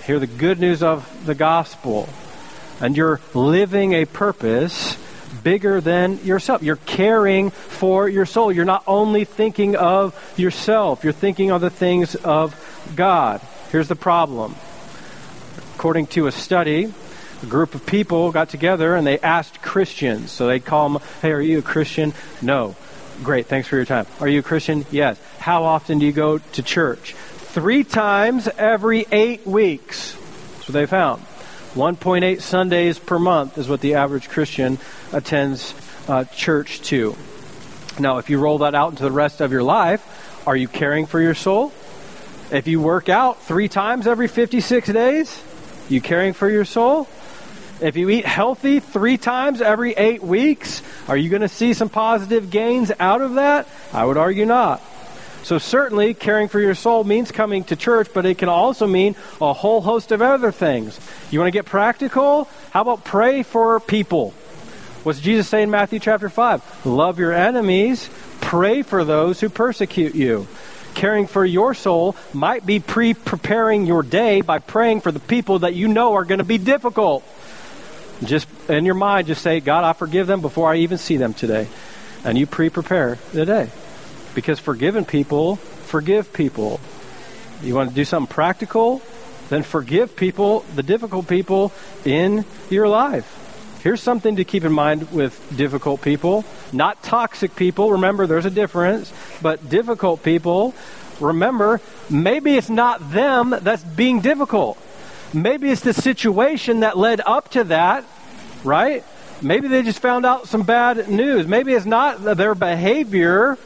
Hear 0.06 0.18
the 0.18 0.26
good 0.26 0.58
news 0.58 0.82
of 0.82 1.26
the 1.26 1.34
gospel. 1.34 2.08
And 2.80 2.96
you're 2.96 3.20
living 3.34 3.92
a 3.92 4.06
purpose 4.06 4.96
bigger 5.42 5.80
than 5.80 6.24
yourself. 6.24 6.62
You're 6.62 6.76
caring 6.76 7.50
for 7.50 8.08
your 8.08 8.26
soul. 8.26 8.52
You're 8.52 8.64
not 8.64 8.84
only 8.86 9.24
thinking 9.24 9.76
of 9.76 10.14
yourself, 10.36 11.04
you're 11.04 11.12
thinking 11.12 11.50
of 11.50 11.60
the 11.60 11.70
things 11.70 12.14
of 12.14 12.54
God. 12.96 13.40
Here's 13.70 13.88
the 13.88 13.96
problem. 13.96 14.54
According 15.74 16.08
to 16.08 16.26
a 16.26 16.32
study, 16.32 16.92
a 17.42 17.46
group 17.46 17.74
of 17.74 17.86
people 17.86 18.32
got 18.32 18.50
together 18.50 18.94
and 18.94 19.06
they 19.06 19.18
asked 19.18 19.62
Christians. 19.62 20.30
So 20.30 20.46
they 20.46 20.60
call 20.60 20.90
them, 20.90 21.02
hey, 21.22 21.32
are 21.32 21.40
you 21.40 21.58
a 21.58 21.62
Christian? 21.62 22.12
No. 22.42 22.76
Great, 23.22 23.46
thanks 23.46 23.68
for 23.68 23.76
your 23.76 23.84
time. 23.84 24.06
Are 24.18 24.28
you 24.28 24.40
a 24.40 24.42
Christian? 24.42 24.86
Yes. 24.90 25.18
How 25.38 25.64
often 25.64 25.98
do 25.98 26.06
you 26.06 26.12
go 26.12 26.38
to 26.38 26.62
church? 26.62 27.14
Three 27.14 27.84
times 27.84 28.48
every 28.48 29.06
eight 29.10 29.46
weeks. 29.46 30.12
That's 30.12 30.68
what 30.68 30.72
they 30.72 30.86
found. 30.86 31.22
1.8 31.74 32.40
Sundays 32.40 32.98
per 32.98 33.16
month 33.16 33.56
is 33.56 33.68
what 33.68 33.80
the 33.80 33.94
average 33.94 34.28
Christian 34.28 34.78
attends 35.12 35.72
uh, 36.08 36.24
church 36.24 36.80
to. 36.82 37.14
Now, 38.00 38.18
if 38.18 38.28
you 38.28 38.40
roll 38.40 38.58
that 38.58 38.74
out 38.74 38.90
into 38.90 39.04
the 39.04 39.12
rest 39.12 39.40
of 39.40 39.52
your 39.52 39.62
life, 39.62 40.48
are 40.48 40.56
you 40.56 40.66
caring 40.66 41.06
for 41.06 41.20
your 41.20 41.34
soul? 41.34 41.72
If 42.50 42.66
you 42.66 42.80
work 42.80 43.08
out 43.08 43.42
three 43.42 43.68
times 43.68 44.08
every 44.08 44.26
56 44.26 44.88
days, 44.88 45.42
you 45.88 46.00
caring 46.00 46.32
for 46.32 46.50
your 46.50 46.64
soul? 46.64 47.08
If 47.80 47.96
you 47.96 48.10
eat 48.10 48.26
healthy 48.26 48.80
three 48.80 49.16
times 49.16 49.62
every 49.62 49.92
eight 49.92 50.24
weeks, 50.24 50.82
are 51.06 51.16
you 51.16 51.30
going 51.30 51.42
to 51.42 51.48
see 51.48 51.72
some 51.72 51.88
positive 51.88 52.50
gains 52.50 52.90
out 52.98 53.20
of 53.20 53.34
that? 53.34 53.68
I 53.92 54.04
would 54.04 54.16
argue 54.16 54.44
not. 54.44 54.82
So, 55.42 55.58
certainly, 55.58 56.14
caring 56.14 56.48
for 56.48 56.60
your 56.60 56.74
soul 56.74 57.02
means 57.02 57.32
coming 57.32 57.64
to 57.64 57.76
church, 57.76 58.08
but 58.12 58.26
it 58.26 58.38
can 58.38 58.48
also 58.48 58.86
mean 58.86 59.16
a 59.40 59.52
whole 59.52 59.80
host 59.80 60.12
of 60.12 60.20
other 60.20 60.52
things. 60.52 60.98
You 61.30 61.38
want 61.38 61.48
to 61.48 61.56
get 61.56 61.66
practical? 61.66 62.48
How 62.70 62.82
about 62.82 63.04
pray 63.04 63.42
for 63.42 63.80
people? 63.80 64.34
What's 65.02 65.20
Jesus 65.20 65.48
say 65.48 65.62
in 65.62 65.70
Matthew 65.70 65.98
chapter 65.98 66.28
5? 66.28 66.84
Love 66.84 67.18
your 67.18 67.32
enemies, 67.32 68.10
pray 68.42 68.82
for 68.82 69.02
those 69.02 69.40
who 69.40 69.48
persecute 69.48 70.14
you. 70.14 70.46
Caring 70.94 71.26
for 71.26 71.44
your 71.44 71.72
soul 71.72 72.16
might 72.34 72.66
be 72.66 72.80
pre 72.80 73.14
preparing 73.14 73.86
your 73.86 74.02
day 74.02 74.42
by 74.42 74.58
praying 74.58 75.00
for 75.00 75.10
the 75.10 75.20
people 75.20 75.60
that 75.60 75.74
you 75.74 75.88
know 75.88 76.14
are 76.14 76.24
going 76.24 76.38
to 76.38 76.44
be 76.44 76.58
difficult. 76.58 77.24
Just 78.24 78.46
in 78.68 78.84
your 78.84 78.94
mind, 78.94 79.28
just 79.28 79.40
say, 79.40 79.60
God, 79.60 79.84
I 79.84 79.94
forgive 79.94 80.26
them 80.26 80.42
before 80.42 80.70
I 80.70 80.78
even 80.78 80.98
see 80.98 81.16
them 81.16 81.32
today. 81.32 81.68
And 82.24 82.36
you 82.36 82.46
pre 82.46 82.68
prepare 82.68 83.18
the 83.32 83.46
day. 83.46 83.70
Because 84.34 84.58
forgiven 84.58 85.04
people 85.04 85.56
forgive 85.56 86.32
people. 86.32 86.80
You 87.62 87.74
want 87.74 87.90
to 87.90 87.94
do 87.94 88.04
something 88.04 88.32
practical? 88.32 89.02
Then 89.48 89.64
forgive 89.64 90.14
people, 90.14 90.64
the 90.76 90.82
difficult 90.82 91.26
people 91.26 91.72
in 92.04 92.44
your 92.70 92.86
life. 92.86 93.36
Here's 93.82 94.02
something 94.02 94.36
to 94.36 94.44
keep 94.44 94.64
in 94.64 94.72
mind 94.72 95.10
with 95.10 95.34
difficult 95.56 96.02
people. 96.02 96.44
Not 96.72 97.02
toxic 97.02 97.56
people, 97.56 97.92
remember 97.92 98.26
there's 98.26 98.46
a 98.46 98.50
difference, 98.50 99.12
but 99.42 99.68
difficult 99.68 100.22
people, 100.22 100.74
remember, 101.18 101.80
maybe 102.08 102.56
it's 102.56 102.70
not 102.70 103.10
them 103.10 103.54
that's 103.62 103.82
being 103.82 104.20
difficult. 104.20 104.78
Maybe 105.32 105.70
it's 105.70 105.80
the 105.80 105.94
situation 105.94 106.80
that 106.80 106.96
led 106.96 107.20
up 107.20 107.50
to 107.52 107.64
that, 107.64 108.04
right? 108.62 109.04
Maybe 109.42 109.68
they 109.68 109.82
just 109.82 110.00
found 110.00 110.26
out 110.26 110.46
some 110.46 110.62
bad 110.62 111.08
news. 111.08 111.46
Maybe 111.46 111.72
it's 111.72 111.86
not 111.86 112.22
their 112.22 112.54
behavior 112.54 113.58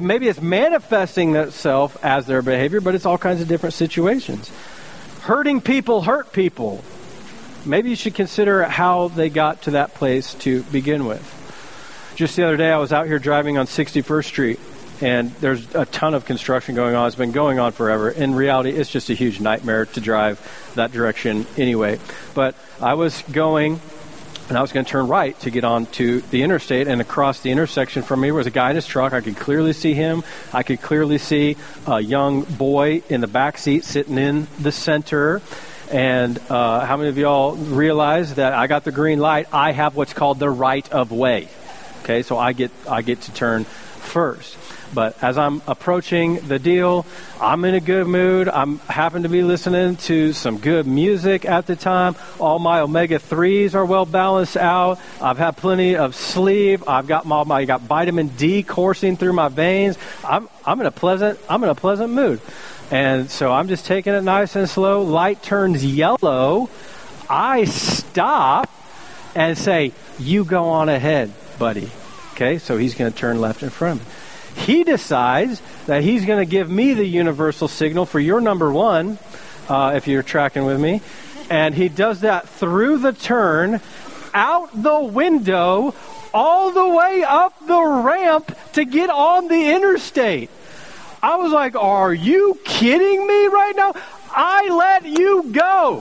maybe 0.00 0.28
it's 0.28 0.40
manifesting 0.40 1.34
itself 1.36 1.96
as 2.04 2.26
their 2.26 2.42
behavior, 2.42 2.80
but 2.80 2.94
it's 2.94 3.06
all 3.06 3.18
kinds 3.18 3.40
of 3.40 3.48
different 3.48 3.74
situations. 3.74 4.50
Hurting 5.22 5.60
people 5.60 6.02
hurt 6.02 6.32
people. 6.32 6.84
Maybe 7.64 7.90
you 7.90 7.96
should 7.96 8.14
consider 8.14 8.62
how 8.64 9.08
they 9.08 9.28
got 9.28 9.62
to 9.62 9.72
that 9.72 9.94
place 9.94 10.34
to 10.34 10.62
begin 10.64 11.04
with. 11.04 11.32
Just 12.14 12.36
the 12.36 12.44
other 12.44 12.56
day, 12.56 12.70
I 12.70 12.78
was 12.78 12.92
out 12.92 13.06
here 13.06 13.18
driving 13.18 13.58
on 13.58 13.66
61st 13.66 14.24
Street, 14.24 14.60
and 15.00 15.32
there's 15.36 15.74
a 15.74 15.84
ton 15.84 16.14
of 16.14 16.24
construction 16.24 16.74
going 16.74 16.94
on. 16.94 17.08
It's 17.08 17.16
been 17.16 17.32
going 17.32 17.58
on 17.58 17.72
forever. 17.72 18.10
In 18.10 18.34
reality, 18.34 18.70
it's 18.70 18.88
just 18.88 19.10
a 19.10 19.14
huge 19.14 19.40
nightmare 19.40 19.86
to 19.86 20.00
drive 20.00 20.72
that 20.76 20.92
direction 20.92 21.46
anyway. 21.58 21.98
But 22.34 22.54
I 22.80 22.94
was 22.94 23.20
going 23.32 23.80
and 24.48 24.56
I 24.56 24.60
was 24.60 24.72
going 24.72 24.84
to 24.84 24.90
turn 24.90 25.08
right 25.08 25.38
to 25.40 25.50
get 25.50 25.64
onto 25.64 26.20
the 26.20 26.42
interstate, 26.42 26.88
and 26.88 27.00
across 27.00 27.40
the 27.40 27.50
intersection 27.50 28.02
from 28.02 28.20
me 28.20 28.30
was 28.30 28.46
a 28.46 28.50
guy 28.50 28.70
in 28.70 28.76
his 28.76 28.86
truck. 28.86 29.12
I 29.12 29.20
could 29.20 29.36
clearly 29.36 29.72
see 29.72 29.94
him. 29.94 30.22
I 30.52 30.62
could 30.62 30.80
clearly 30.80 31.18
see 31.18 31.56
a 31.86 32.00
young 32.00 32.42
boy 32.42 33.02
in 33.08 33.20
the 33.20 33.26
back 33.26 33.58
seat 33.58 33.84
sitting 33.84 34.18
in 34.18 34.46
the 34.58 34.72
center. 34.72 35.42
And 35.90 36.38
uh, 36.48 36.84
how 36.84 36.96
many 36.96 37.08
of 37.08 37.18
y'all 37.18 37.54
realize 37.54 38.34
that 38.36 38.52
I 38.52 38.66
got 38.66 38.84
the 38.84 38.92
green 38.92 39.20
light? 39.20 39.48
I 39.52 39.72
have 39.72 39.94
what's 39.94 40.12
called 40.12 40.38
the 40.38 40.50
right 40.50 40.90
of 40.92 41.12
way. 41.12 41.48
Okay, 42.02 42.22
so 42.22 42.38
I 42.38 42.52
get 42.52 42.70
I 42.88 43.02
get 43.02 43.22
to 43.22 43.32
turn 43.32 43.64
first. 43.64 44.56
But 44.94 45.22
as 45.22 45.36
I'm 45.36 45.62
approaching 45.66 46.46
the 46.48 46.58
deal, 46.58 47.06
I'm 47.40 47.64
in 47.64 47.74
a 47.74 47.80
good 47.80 48.06
mood. 48.06 48.48
I'm 48.48 48.78
happen 48.78 49.24
to 49.24 49.28
be 49.28 49.42
listening 49.42 49.96
to 49.96 50.32
some 50.32 50.58
good 50.58 50.86
music 50.86 51.44
at 51.44 51.66
the 51.66 51.76
time. 51.76 52.16
All 52.38 52.58
my 52.58 52.80
omega 52.80 53.18
threes 53.18 53.74
are 53.74 53.84
well 53.84 54.06
balanced 54.06 54.56
out. 54.56 54.98
I've 55.20 55.38
had 55.38 55.56
plenty 55.56 55.96
of 55.96 56.14
sleep. 56.14 56.88
I've 56.88 57.06
got 57.06 57.26
my, 57.26 57.44
my 57.44 57.64
got 57.64 57.82
vitamin 57.82 58.28
D 58.28 58.62
coursing 58.62 59.16
through 59.16 59.32
my 59.32 59.48
veins. 59.48 59.98
I'm 60.24 60.48
I'm 60.64 60.80
in 60.80 60.86
a 60.86 60.92
pleasant 60.92 61.38
I'm 61.48 61.62
in 61.64 61.70
a 61.70 61.74
pleasant 61.74 62.12
mood. 62.12 62.40
And 62.90 63.30
so 63.30 63.52
I'm 63.52 63.68
just 63.68 63.84
taking 63.86 64.14
it 64.14 64.22
nice 64.22 64.54
and 64.54 64.68
slow. 64.68 65.02
Light 65.02 65.42
turns 65.42 65.84
yellow. 65.84 66.70
I 67.28 67.64
stop 67.64 68.70
and 69.34 69.58
say, 69.58 69.92
"You 70.18 70.44
go 70.44 70.68
on 70.68 70.88
ahead, 70.88 71.32
buddy." 71.58 71.90
Okay? 72.34 72.58
So 72.58 72.76
he's 72.76 72.94
going 72.94 73.12
to 73.12 73.18
turn 73.18 73.40
left 73.40 73.62
in 73.62 73.70
front 73.70 74.00
of 74.00 74.06
me. 74.06 74.12
He 74.56 74.84
decides 74.84 75.60
that 75.86 76.02
he's 76.02 76.24
going 76.24 76.38
to 76.38 76.50
give 76.50 76.68
me 76.70 76.94
the 76.94 77.04
universal 77.04 77.68
signal 77.68 78.06
for 78.06 78.18
your 78.18 78.40
number 78.40 78.72
one, 78.72 79.18
uh, 79.68 79.92
if 79.94 80.08
you're 80.08 80.22
tracking 80.22 80.64
with 80.64 80.80
me. 80.80 81.02
And 81.50 81.74
he 81.74 81.88
does 81.88 82.20
that 82.22 82.48
through 82.48 82.98
the 82.98 83.12
turn, 83.12 83.80
out 84.34 84.70
the 84.82 84.98
window, 84.98 85.94
all 86.34 86.72
the 86.72 86.88
way 86.88 87.22
up 87.22 87.54
the 87.66 87.80
ramp 87.80 88.56
to 88.72 88.84
get 88.84 89.10
on 89.10 89.48
the 89.48 89.70
interstate. 89.74 90.50
I 91.22 91.36
was 91.36 91.52
like, 91.52 91.76
Are 91.76 92.12
you 92.12 92.58
kidding 92.64 93.26
me 93.26 93.46
right 93.46 93.74
now? 93.76 93.92
I 94.30 94.68
let 94.68 95.04
you 95.06 95.50
go. 95.52 96.00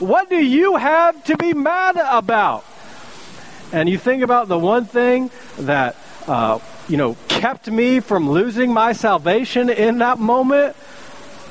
What 0.00 0.28
do 0.28 0.36
you 0.36 0.76
have 0.76 1.22
to 1.24 1.36
be 1.36 1.54
mad 1.54 1.96
about? 1.96 2.64
And 3.72 3.88
you 3.88 3.98
think 3.98 4.22
about 4.22 4.48
the 4.48 4.58
one 4.58 4.84
thing 4.84 5.30
that 5.58 5.96
uh, 6.26 6.58
you 6.88 6.96
know, 6.96 7.16
kept 7.28 7.70
me 7.70 8.00
from 8.00 8.28
losing 8.30 8.72
my 8.72 8.92
salvation 8.92 9.70
in 9.70 9.98
that 9.98 10.18
moment 10.18 10.76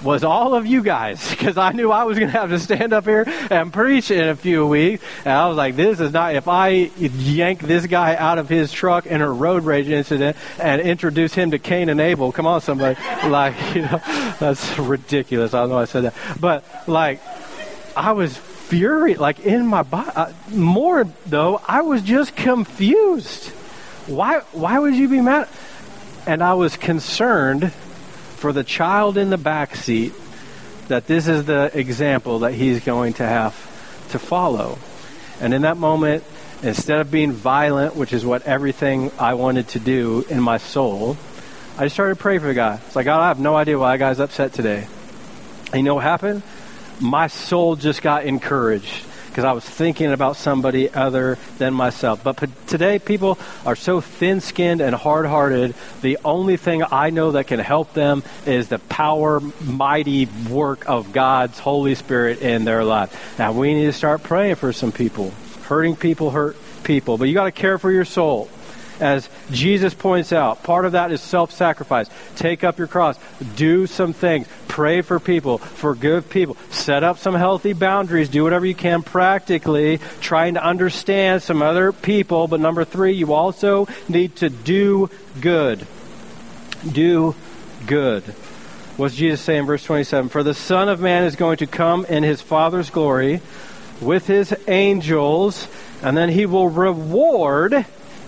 was 0.04 0.24
all 0.24 0.54
of 0.54 0.66
you 0.66 0.84
guys 0.84 1.30
because 1.30 1.58
I 1.58 1.72
knew 1.72 1.92
I 1.92 2.04
was 2.04 2.20
going 2.20 2.32
to 2.32 2.38
have 2.38 2.50
to 2.50 2.60
stand 2.60 2.94
up 2.94 3.06
here 3.06 3.26
and 3.50 3.72
preach 3.72 4.12
in 4.12 4.28
a 4.28 4.36
few 4.36 4.68
weeks. 4.68 5.04
And 5.26 5.34
I 5.34 5.48
was 5.48 5.58
like, 5.58 5.76
this 5.76 6.00
is 6.00 6.12
not, 6.12 6.36
if 6.36 6.48
I 6.48 6.70
yank 6.70 7.62
this 7.62 7.88
guy 7.88 8.16
out 8.16 8.38
of 8.38 8.50
his 8.50 8.72
truck 8.72 9.06
in 9.06 9.22
a 9.22 9.32
road 9.32 9.64
rage 9.64 9.88
incident 9.88 10.38
and 10.60 10.82
introduce 10.82 11.34
him 11.34 11.52
to 11.52 11.60
Cain 11.60 11.90
and 11.90 12.00
Abel, 12.00 12.32
come 12.32 12.46
on, 12.46 12.62
somebody. 12.62 13.00
like, 13.28 13.56
you 13.76 13.84
know, 13.84 14.02
that's 14.40 14.78
ridiculous. 14.78 15.54
I 15.54 15.62
don't 15.62 15.70
know 15.70 15.78
I 15.78 15.86
said 15.86 16.04
that. 16.04 16.16
But, 16.40 16.64
like, 16.88 17.22
I 17.96 18.12
was 18.12 18.36
furious, 18.36 19.20
like, 19.20 19.40
in 19.40 19.66
my 19.68 19.84
body. 19.84 20.12
Uh, 20.16 20.34
more, 20.52 21.06
though, 21.26 21.62
I 21.68 21.82
was 21.82 22.02
just 22.02 22.36
confused. 22.36 23.52
Why, 24.08 24.40
why 24.52 24.80
would 24.80 24.96
you 24.96 25.08
be 25.08 25.22
mad? 25.22 25.48
And 26.28 26.44
I 26.44 26.56
was 26.56 26.76
concerned 26.76 27.72
for 27.72 28.52
the 28.52 28.64
child 28.64 29.18
in 29.18 29.30
the 29.30 29.38
back 29.38 29.76
seat 29.76 30.14
that 30.90 31.08
this 31.08 31.28
is 31.28 31.46
the 31.46 31.72
example 31.74 32.40
that 32.40 32.54
he's 32.54 32.84
going 32.84 33.14
to 33.14 33.26
have 33.26 33.54
to 34.12 34.20
follow. 34.20 34.78
And 35.40 35.54
in 35.54 35.62
that 35.62 35.78
moment, 35.78 36.24
instead 36.62 37.00
of 37.00 37.12
being 37.12 37.32
violent, 37.32 37.96
which 37.96 38.12
is 38.12 38.26
what 38.26 38.44
everything 38.44 39.12
I 39.18 39.36
wanted 39.36 39.70
to 39.70 39.80
do 39.80 40.26
in 40.30 40.42
my 40.42 40.58
soul, 40.58 41.18
I 41.78 41.86
just 41.86 41.96
started 41.96 42.20
praying 42.20 42.42
for 42.42 42.48
the 42.48 42.54
guy. 42.54 42.80
It's 42.86 42.96
like, 42.96 43.06
God, 43.06 43.22
I 43.22 43.30
have 43.30 43.40
no 43.40 43.56
idea 43.56 43.80
why 43.80 43.94
that 43.94 44.00
guy's 44.00 44.20
upset 44.20 44.52
today. 44.54 44.86
And 45.68 45.76
you 45.78 45.84
know 45.84 45.96
what 45.96 46.04
happened? 46.04 46.44
My 47.00 47.28
soul 47.28 47.78
just 47.78 48.02
got 48.02 48.26
encouraged 48.26 49.06
because 49.34 49.46
I 49.46 49.54
was 49.54 49.66
thinking 49.66 50.12
about 50.12 50.36
somebody 50.36 50.94
other 50.94 51.40
than 51.58 51.74
myself. 51.74 52.24
But 52.24 52.38
today, 52.68 53.00
people 53.00 53.40
are 53.66 53.76
so 53.76 54.00
thin 54.00 54.42
skinned 54.42 54.80
and 54.80 54.94
hard 54.94 55.26
hearted. 55.26 55.74
The 56.04 56.20
only 56.24 56.56
thing 56.56 56.84
I 56.84 57.10
know 57.10 57.32
that 57.32 57.48
can 57.48 57.60
help 57.60 57.96
them 57.96 58.22
is 58.46 58.68
the 58.68 58.78
power, 58.78 59.40
mighty 59.60 60.28
work 60.52 60.88
of 60.88 61.14
God's 61.14 61.58
Holy 61.58 61.96
Spirit 61.96 62.44
in 62.44 62.64
their 62.64 62.84
life. 62.84 63.40
Now, 63.40 63.54
we 63.54 63.74
need 63.74 63.86
to 63.86 63.94
start 63.94 64.22
praying 64.22 64.56
for 64.56 64.72
some 64.72 64.92
people. 64.92 65.32
Hurting 65.64 65.96
people 65.96 66.30
hurt 66.30 66.56
people, 66.84 67.18
but 67.18 67.28
you 67.28 67.34
got 67.34 67.46
to 67.46 67.52
care 67.52 67.80
for 67.80 67.92
your 67.92 68.06
soul 68.06 68.52
as 69.00 69.30
Jesus 69.52 69.94
points 69.94 70.32
out, 70.32 70.64
part 70.64 70.86
of 70.86 70.94
that 70.94 71.12
is 71.12 71.22
self 71.22 71.52
sacrifice. 71.52 72.10
Take 72.36 72.64
up 72.64 72.78
your 72.78 72.88
cross, 72.88 73.18
do 73.56 73.88
some 73.88 74.14
things, 74.14 74.48
pray 74.68 75.02
for 75.02 75.20
people, 75.20 75.58
forgive 75.58 76.30
people, 76.30 76.58
set 76.70 77.04
up 77.04 77.18
some 77.18 77.36
healthy 77.36 77.74
boundaries, 77.74 78.30
do 78.30 78.44
whatever 78.44 78.66
you 78.66 78.76
can 78.76 79.04
practically, 79.04 80.00
trying 80.20 80.56
to 80.56 80.64
understand 80.64 81.44
some 81.44 81.62
other 81.62 81.92
people. 81.92 82.48
But 82.48 82.60
number 82.60 82.86
three, 82.86 83.14
you 83.14 83.34
also 83.34 83.88
need 84.08 84.36
to 84.38 84.50
do 84.50 85.10
good. 85.42 85.86
Do 86.90 87.36
good. 87.86 88.24
What's 88.96 89.16
Jesus 89.16 89.42
saying 89.42 89.62
in 89.62 89.66
verse 89.66 89.84
27? 89.84 90.30
For 90.30 90.44
the 90.44 90.54
Son 90.54 90.88
of 90.88 91.00
Man 91.00 91.24
is 91.24 91.36
going 91.36 91.58
to 91.58 91.68
come 91.68 92.06
in 92.06 92.24
his 92.24 92.42
Father's 92.42 92.90
glory 92.90 93.42
with 94.02 94.28
his 94.28 94.56
angels, 94.68 95.68
and 96.04 96.16
then 96.16 96.30
he 96.30 96.46
will 96.46 96.70
reward 96.70 97.86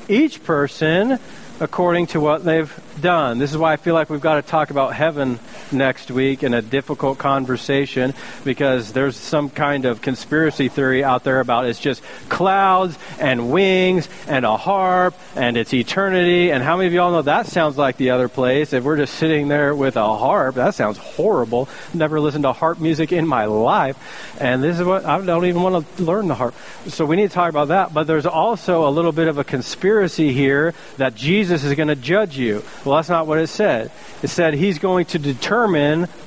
each 0.10 0.44
person 0.44 1.20
according 1.60 2.08
to 2.08 2.20
what 2.20 2.44
they've 2.44 2.74
done. 3.02 3.40
This 3.40 3.52
is 3.52 3.58
why 3.58 3.74
I 3.74 3.78
feel 3.78 3.94
like 3.94 4.10
we've 4.10 4.22
got 4.22 4.36
to 4.36 4.42
talk 4.42 4.70
about 4.70 4.94
heaven 4.94 5.40
next 5.72 6.12
week 6.12 6.44
in 6.44 6.54
a 6.54 6.62
difficult 6.62 7.18
conversation 7.18 8.14
because 8.44 8.94
there's 8.94 9.16
some 9.16 9.50
kind 9.50 9.86
of 9.86 10.02
conspiracy 10.02 10.70
theory 10.70 11.04
out 11.04 11.24
there 11.24 11.40
about 11.40 11.66
it's 11.66 11.80
just 11.80 12.04
clouds 12.30 12.98
and 13.20 13.52
wings 13.52 14.08
and 14.28 14.46
a 14.46 14.58
harp 14.58 15.16
and 15.36 15.58
it's 15.58 15.74
eternity. 15.74 16.52
And 16.52 16.64
how 16.64 16.78
many 16.78 16.88
of 16.88 16.94
y'all 16.94 17.12
know 17.12 17.24
that 17.24 17.48
sounds 17.48 17.78
like 17.78 17.98
the 17.98 18.12
other 18.12 18.30
place? 18.30 18.74
If 18.74 18.84
we're 18.84 18.98
just 18.98 19.16
sitting 19.16 19.48
there 19.48 19.76
with 19.76 19.96
a 19.96 20.18
harp, 20.18 20.56
that 20.56 20.76
sounds 20.76 20.98
horrible. 20.98 21.68
Never 21.94 22.20
listened 22.20 22.44
to 22.44 22.54
harp 22.54 22.80
music 22.80 23.12
in 23.12 23.28
my 23.28 23.46
life. 23.46 23.98
And 24.40 24.64
this 24.64 24.80
is 24.80 24.86
what 24.86 25.06
I 25.06 25.20
don't 25.24 25.46
even 25.46 25.62
want 25.62 25.98
to 25.98 26.04
learn 26.04 26.28
the 26.28 26.36
harp. 26.36 26.56
So 26.88 27.06
we 27.06 27.16
need 27.16 27.30
to 27.30 27.34
talk 27.34 27.50
about 27.50 27.70
that. 27.70 27.94
But 27.94 28.08
there's 28.08 28.26
also 28.26 28.88
a 28.88 28.92
little 28.92 29.12
bit 29.12 29.28
of 29.28 29.38
a 29.38 29.44
conspiracy 29.44 30.32
here 30.32 30.74
that 30.98 31.16
Jesus 31.16 31.64
is 31.64 31.74
going 31.74 31.90
to 31.90 31.96
judge 31.96 32.38
you. 32.38 32.64
Well, 32.84 32.98
that's 32.98 33.10
not 33.10 33.28
what 33.28 33.40
it 33.40 33.48
said. 33.48 33.92
It 34.22 34.28
said 34.28 34.54
he's 34.54 34.80
going 34.80 35.06
to 35.08 35.20
determine 35.20 35.55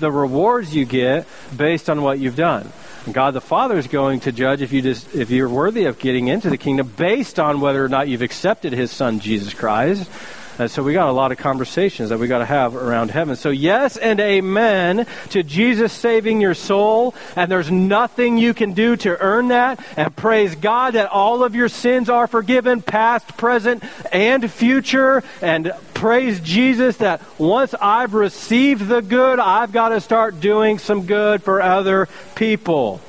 the 0.01 0.11
rewards 0.11 0.75
you 0.75 0.85
get 0.85 1.27
based 1.57 1.91
on 1.91 2.03
what 2.03 2.19
you've 2.19 2.37
done. 2.37 2.73
And 3.05 3.15
God 3.15 3.35
the 3.35 3.41
Father 3.41 3.79
is 3.79 3.87
going 3.87 4.21
to 4.21 4.33
judge 4.33 4.63
if 4.63 4.73
you 4.73 4.83
just 4.83 5.15
if 5.15 5.31
you're 5.31 5.49
worthy 5.49 5.85
of 5.85 5.99
getting 5.99 6.29
into 6.29 6.51
the 6.51 6.59
kingdom 6.59 6.93
based 6.97 7.39
on 7.39 7.61
whether 7.61 7.85
or 7.85 7.89
not 7.89 8.09
you've 8.09 8.23
accepted 8.23 8.73
his 8.73 8.91
son 8.91 9.21
Jesus 9.21 9.55
Christ. 9.55 10.11
And 10.59 10.71
so 10.71 10.83
we 10.83 10.93
got 10.93 11.09
a 11.09 11.13
lot 11.13 11.31
of 11.31 11.39
conversations 11.39 12.09
that 12.09 12.19
we 12.19 12.27
got 12.27 12.39
to 12.39 12.45
have 12.45 12.75
around 12.75 13.11
heaven. 13.11 13.37
So 13.37 13.51
yes 13.51 13.97
and 13.97 14.19
amen 14.19 15.07
to 15.31 15.43
Jesus 15.43 15.93
saving 15.93 16.41
your 16.41 16.55
soul. 16.55 17.15
And 17.37 17.51
there's 17.51 17.71
nothing 17.71 18.39
you 18.39 18.55
can 18.55 18.73
do 18.73 18.97
to 18.97 19.21
earn 19.21 19.49
that. 19.49 19.79
And 19.97 20.15
praise 20.17 20.57
God 20.57 20.95
that 20.95 21.09
all 21.11 21.45
of 21.45 21.55
your 21.55 21.69
sins 21.69 22.11
are 22.11 22.27
forgiven, 22.27 22.83
past, 22.83 23.37
present, 23.37 23.85
and 24.13 24.51
future. 24.51 25.23
And 25.41 25.73
praise 25.95 26.41
Jesus 26.41 26.97
that 26.97 27.23
once 27.39 27.75
I've 27.75 28.15
received 28.15 28.89
the 28.89 29.01
good, 29.01 29.39
I've 29.39 29.71
got 29.71 29.91
to 29.91 30.01
start 30.01 30.41
doing 30.41 30.79
some 30.79 31.07
good 31.07 31.43
for 31.43 31.63
other 31.63 32.09
people. 32.35 33.01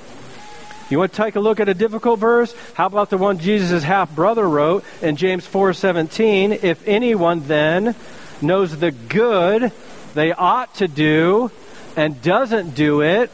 You 0.89 0.97
want 0.97 1.13
to 1.13 1.23
take 1.23 1.35
a 1.35 1.39
look 1.39 1.59
at 1.59 1.69
a 1.69 1.73
difficult 1.75 2.19
verse? 2.19 2.53
How 2.73 2.87
about 2.87 3.11
the 3.11 3.17
one 3.17 3.37
Jesus' 3.37 3.83
half 3.83 4.13
brother 4.13 4.47
wrote 4.47 4.83
in 5.01 5.17
James 5.17 5.45
4:17? 5.45 6.51
If 6.63 6.87
anyone 6.87 7.41
then 7.41 7.95
knows 8.41 8.77
the 8.77 8.91
good 8.91 9.71
they 10.15 10.31
ought 10.31 10.73
to 10.75 10.87
do 10.87 11.51
and 11.95 12.19
doesn't 12.21 12.73
do 12.73 13.01
it, 13.01 13.29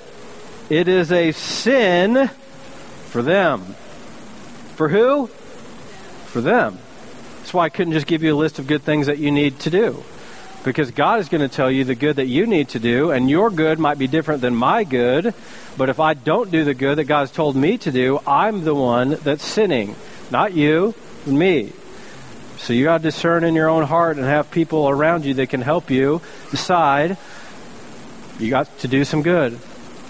it 0.70 0.88
is 0.90 1.12
a 1.12 1.32
sin 1.32 2.30
for 3.10 3.22
them. 3.22 3.76
For 4.76 4.90
who? 4.90 5.28
For 6.26 6.42
them. 6.42 6.78
That's 7.40 7.54
why 7.54 7.66
I 7.66 7.70
couldn't 7.70 7.94
just 7.94 8.08
give 8.08 8.24
you 8.24 8.34
a 8.34 8.36
list 8.36 8.60
of 8.60 8.68
good 8.68 8.82
things 8.82 9.08
that 9.08 9.20
you 9.20 9.32
need 9.32 9.60
to 9.62 9.70
do. 9.70 10.04
Because 10.66 10.90
God 10.90 11.20
is 11.20 11.30
going 11.30 11.48
to 11.48 11.48
tell 11.48 11.70
you 11.70 11.84
the 11.84 11.94
good 11.94 12.16
that 12.16 12.26
you 12.26 12.48
need 12.48 12.70
to 12.70 12.80
do, 12.80 13.12
and 13.12 13.30
your 13.30 13.52
good 13.52 13.78
might 13.78 14.00
be 14.00 14.08
different 14.08 14.42
than 14.42 14.56
my 14.56 14.84
good. 14.84 15.34
But 15.78 15.90
if 15.90 16.00
I 16.00 16.16
don't 16.16 16.50
do 16.50 16.64
the 16.64 16.74
good 16.74 16.98
that 16.98 17.04
God's 17.04 17.32
told 17.32 17.56
me 17.56 17.78
to 17.78 17.92
do, 17.92 18.20
I'm 18.26 18.64
the 18.64 18.74
one 18.74 19.12
that's 19.12 19.46
sinning. 19.46 19.96
Not 20.32 20.54
you, 20.54 20.96
me. 21.28 21.72
So 22.58 22.74
you 22.74 22.86
got 22.86 22.98
to 22.98 23.04
discern 23.04 23.44
in 23.44 23.54
your 23.54 23.70
own 23.70 23.84
heart 23.84 24.18
and 24.18 24.26
have 24.26 24.50
people 24.50 24.90
around 24.90 25.24
you 25.24 25.36
that 25.36 25.50
can 25.50 25.62
help 25.62 25.92
you 25.92 26.20
decide 26.50 27.18
you 28.40 28.50
got 28.50 28.80
to 28.80 28.88
do 28.88 29.06
some 29.06 29.22
good. 29.22 29.58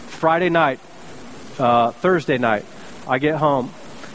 Friday 0.07 0.49
night, 0.49 0.79
uh, 1.59 1.91
Thursday 1.91 2.37
night, 2.37 2.65
I 3.07 3.19
get 3.19 3.35
home 3.35 3.73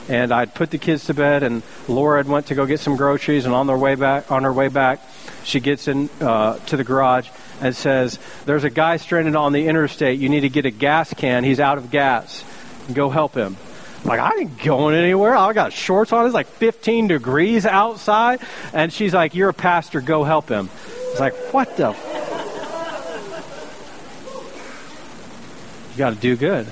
and 0.08 0.32
I'd 0.32 0.54
put 0.54 0.70
the 0.70 0.78
kids 0.78 1.04
to 1.04 1.14
bed, 1.14 1.44
and 1.44 1.62
Laura 1.86 2.18
had 2.18 2.26
went 2.26 2.46
to 2.46 2.56
go 2.56 2.66
get 2.66 2.80
some 2.80 2.96
groceries, 2.96 3.44
and 3.44 3.54
on 3.54 3.68
their 3.68 3.76
way 3.76 3.94
back, 3.94 4.32
on 4.32 4.42
her 4.42 4.52
way 4.52 4.66
back, 4.66 5.00
she 5.44 5.60
gets 5.60 5.88
in 5.88 6.08
uh, 6.20 6.58
to 6.66 6.76
the 6.76 6.84
garage 6.84 7.28
and 7.60 7.74
says, 7.74 8.18
"There's 8.46 8.64
a 8.64 8.70
guy 8.70 8.96
stranded 8.96 9.36
on 9.36 9.52
the 9.52 9.66
interstate. 9.66 10.18
You 10.18 10.28
need 10.28 10.40
to 10.40 10.48
get 10.48 10.66
a 10.66 10.70
gas 10.70 11.12
can. 11.14 11.44
He's 11.44 11.60
out 11.60 11.78
of 11.78 11.90
gas. 11.90 12.44
Go 12.92 13.10
help 13.10 13.34
him." 13.34 13.56
Like 14.04 14.20
I 14.20 14.30
ain't 14.40 14.62
going 14.62 14.94
anywhere. 14.94 15.36
I 15.36 15.52
got 15.52 15.72
shorts 15.72 16.12
on. 16.12 16.24
It's 16.24 16.34
like 16.34 16.46
15 16.46 17.08
degrees 17.08 17.66
outside, 17.66 18.40
and 18.72 18.92
she's 18.92 19.12
like, 19.12 19.34
"You're 19.34 19.50
a 19.50 19.54
pastor. 19.54 20.00
Go 20.00 20.24
help 20.24 20.48
him." 20.48 20.70
It's 21.10 21.18
like, 21.18 21.34
what 21.52 21.76
the? 21.76 21.90
You 25.90 25.98
got 25.98 26.10
to 26.10 26.16
do 26.16 26.36
good. 26.36 26.66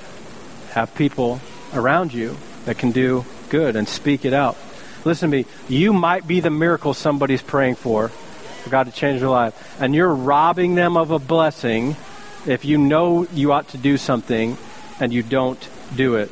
Have 0.71 0.95
people 0.95 1.41
around 1.75 2.15
you 2.15 2.37
that 2.65 2.79
can 2.79 2.93
do 2.93 3.25
good 3.49 3.75
and 3.75 3.89
speak 3.89 4.25
it 4.25 4.33
out. 4.33 4.57
Listen 5.05 5.31
to 5.31 5.39
me. 5.39 5.47
You 5.69 5.93
might 5.93 6.27
be 6.27 6.39
the 6.41 6.51
miracle 6.51 6.95
somebody's 6.95 7.43
praying 7.43 7.75
for, 7.75 8.13
for 8.59 8.71
God 8.71 8.85
to 8.85 8.93
change 8.93 9.21
their 9.21 9.29
life. 9.29 9.81
And 9.81 9.95
you're 9.95 10.15
robbing 10.15 10.75
them 10.75 10.97
of 10.97 11.11
a 11.11 11.19
blessing 11.19 11.97
if 12.47 12.65
you 12.65 12.79
know 12.79 13.27
you 13.33 13.53
ought 13.53 13.69
to 13.69 13.79
do 13.79 13.97
something 13.97 14.57
and 15.01 15.13
you 15.13 15.23
don't 15.23 15.69
do 15.95 16.17
it. 16.17 16.31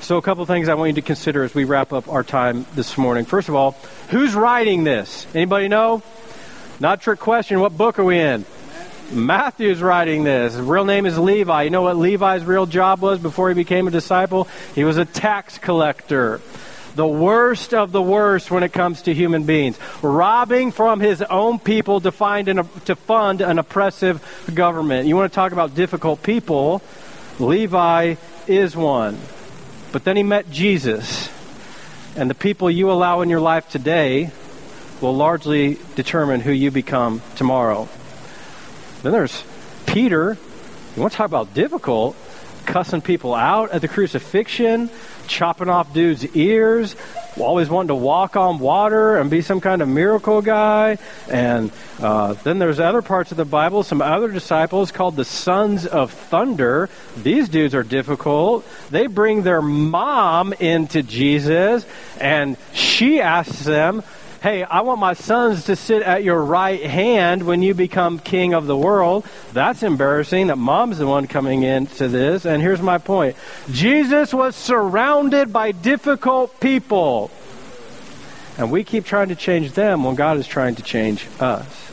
So, 0.00 0.16
a 0.16 0.22
couple 0.22 0.44
things 0.46 0.68
I 0.68 0.74
want 0.74 0.88
you 0.88 0.94
to 0.94 1.02
consider 1.02 1.44
as 1.44 1.54
we 1.54 1.62
wrap 1.62 1.92
up 1.92 2.08
our 2.08 2.24
time 2.24 2.66
this 2.74 2.98
morning. 2.98 3.24
First 3.24 3.48
of 3.48 3.54
all, 3.54 3.76
who's 4.10 4.34
writing 4.34 4.82
this? 4.82 5.28
Anybody 5.32 5.68
know? 5.68 6.02
Not 6.80 7.00
trick 7.00 7.20
question. 7.20 7.60
What 7.60 7.76
book 7.76 8.00
are 8.00 8.04
we 8.04 8.18
in? 8.18 8.44
Matthew's 9.12 9.80
writing 9.80 10.24
this. 10.24 10.54
His 10.54 10.62
real 10.62 10.84
name 10.84 11.06
is 11.06 11.18
Levi. 11.18 11.62
You 11.62 11.70
know 11.70 11.82
what 11.82 11.96
Levi's 11.96 12.44
real 12.44 12.66
job 12.66 13.00
was 13.00 13.20
before 13.20 13.48
he 13.50 13.54
became 13.54 13.86
a 13.86 13.90
disciple? 13.90 14.48
He 14.74 14.82
was 14.84 14.96
a 14.96 15.04
tax 15.04 15.58
collector. 15.58 16.40
The 16.94 17.06
worst 17.06 17.72
of 17.72 17.90
the 17.90 18.02
worst 18.02 18.50
when 18.50 18.62
it 18.62 18.72
comes 18.72 19.02
to 19.02 19.14
human 19.14 19.44
beings. 19.44 19.78
Robbing 20.02 20.72
from 20.72 21.00
his 21.00 21.22
own 21.22 21.58
people 21.58 22.00
to, 22.02 22.12
find 22.12 22.48
an, 22.48 22.68
to 22.84 22.96
fund 22.96 23.40
an 23.40 23.58
oppressive 23.58 24.22
government. 24.52 25.08
You 25.08 25.16
want 25.16 25.32
to 25.32 25.34
talk 25.34 25.52
about 25.52 25.74
difficult 25.74 26.22
people? 26.22 26.82
Levi 27.38 28.16
is 28.46 28.76
one. 28.76 29.18
But 29.90 30.04
then 30.04 30.16
he 30.16 30.22
met 30.22 30.50
Jesus. 30.50 31.30
And 32.14 32.28
the 32.28 32.34
people 32.34 32.70
you 32.70 32.90
allow 32.90 33.22
in 33.22 33.30
your 33.30 33.40
life 33.40 33.70
today 33.70 34.30
will 35.00 35.16
largely 35.16 35.78
determine 35.96 36.40
who 36.40 36.52
you 36.52 36.70
become 36.70 37.22
tomorrow. 37.36 37.88
Then 39.02 39.12
there's 39.12 39.42
Peter. 39.86 40.36
You 40.94 41.02
want 41.02 41.12
to 41.12 41.16
talk 41.16 41.26
about 41.26 41.54
difficult? 41.54 42.16
Cussing 42.66 43.00
people 43.00 43.34
out 43.34 43.72
at 43.72 43.80
the 43.80 43.88
crucifixion, 43.88 44.88
chopping 45.26 45.68
off 45.68 45.92
dudes' 45.92 46.24
ears, 46.36 46.96
always 47.38 47.68
wanting 47.68 47.88
to 47.88 47.94
walk 47.94 48.36
on 48.36 48.58
water 48.58 49.16
and 49.16 49.30
be 49.30 49.42
some 49.42 49.60
kind 49.60 49.82
of 49.82 49.88
miracle 49.88 50.42
guy. 50.42 50.98
And 51.30 51.70
uh, 52.00 52.34
then 52.34 52.58
there's 52.58 52.80
other 52.80 53.02
parts 53.02 53.30
of 53.30 53.36
the 53.36 53.44
Bible, 53.44 53.82
some 53.82 54.02
other 54.02 54.28
disciples 54.28 54.92
called 54.92 55.16
the 55.16 55.24
sons 55.24 55.86
of 55.86 56.12
thunder. 56.12 56.88
These 57.16 57.48
dudes 57.48 57.74
are 57.74 57.82
difficult. 57.82 58.66
They 58.90 59.06
bring 59.06 59.42
their 59.42 59.62
mom 59.62 60.52
into 60.54 61.02
Jesus, 61.02 61.86
and 62.20 62.56
she 62.72 63.20
asks 63.20 63.64
them, 63.64 64.02
hey, 64.42 64.64
I 64.64 64.80
want 64.80 64.98
my 64.98 65.14
sons 65.14 65.66
to 65.66 65.76
sit 65.76 66.02
at 66.02 66.24
your 66.24 66.44
right 66.44 66.82
hand 66.82 67.44
when 67.44 67.62
you 67.62 67.74
become 67.74 68.18
king 68.18 68.54
of 68.54 68.66
the 68.66 68.76
world. 68.76 69.24
That's 69.52 69.84
embarrassing 69.84 70.48
that 70.48 70.58
mom's 70.58 70.98
the 70.98 71.06
one 71.06 71.28
coming 71.28 71.62
into 71.62 72.08
this. 72.08 72.44
And 72.44 72.60
here's 72.60 72.82
my 72.82 72.98
point 72.98 73.36
Jesus 73.70 74.34
was 74.34 74.56
surrounded 74.56 75.52
by 75.52 75.70
difficult 75.70 76.58
people. 76.58 77.30
And 78.58 78.72
we 78.72 78.82
keep 78.82 79.04
trying 79.04 79.28
to 79.28 79.36
change 79.36 79.72
them 79.72 80.02
when 80.02 80.16
God 80.16 80.36
is 80.38 80.46
trying 80.46 80.74
to 80.74 80.82
change 80.82 81.26
us. 81.38 81.90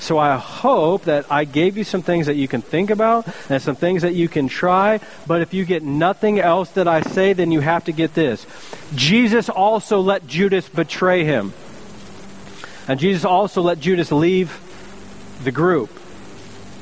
So 0.00 0.18
I 0.18 0.36
hope 0.36 1.04
that 1.04 1.30
I 1.30 1.44
gave 1.44 1.76
you 1.76 1.84
some 1.84 2.02
things 2.02 2.26
that 2.26 2.34
you 2.34 2.48
can 2.48 2.60
think 2.60 2.90
about 2.90 3.28
and 3.48 3.62
some 3.62 3.76
things 3.76 4.02
that 4.02 4.14
you 4.14 4.28
can 4.28 4.48
try. 4.48 4.98
But 5.26 5.42
if 5.42 5.54
you 5.54 5.64
get 5.64 5.82
nothing 5.82 6.40
else 6.40 6.70
that 6.70 6.88
I 6.88 7.02
say, 7.02 7.34
then 7.34 7.52
you 7.52 7.60
have 7.60 7.84
to 7.84 7.92
get 7.92 8.14
this. 8.14 8.44
Jesus 8.94 9.48
also 9.48 10.00
let 10.00 10.26
Judas 10.26 10.68
betray 10.68 11.24
him. 11.24 11.52
And 12.88 12.98
Jesus 12.98 13.24
also 13.24 13.62
let 13.62 13.78
Judas 13.80 14.10
leave 14.12 14.58
the 15.44 15.52
group 15.52 15.90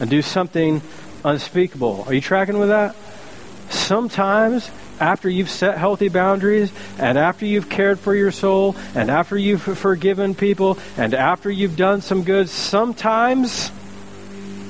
and 0.01 0.09
do 0.09 0.23
something 0.23 0.83
unspeakable. 1.25 2.05
Are 2.07 2.15
you 2.15 2.21
tracking 2.21 2.59
with 2.59 2.71
that? 2.71 2.97
Sometimes, 3.69 4.71
after 4.99 5.29
you've 5.29 5.51
set 5.51 5.79
healthy 5.79 6.09
boundaries, 6.09 6.73
and 6.99 7.17
after 7.17 7.47
you've 7.47 7.69
cared 7.69 7.99
for 7.99 8.15
your 8.15 8.33
soul, 8.33 8.77
and 8.95 9.11
after 9.11 9.37
you've 9.37 9.63
forgiven 9.63 10.35
people, 10.35 10.79
and 10.97 11.15
after 11.15 11.51
you've 11.51 11.77
done 11.77 12.01
some 12.01 12.25
good, 12.25 12.49
sometimes 12.49 13.71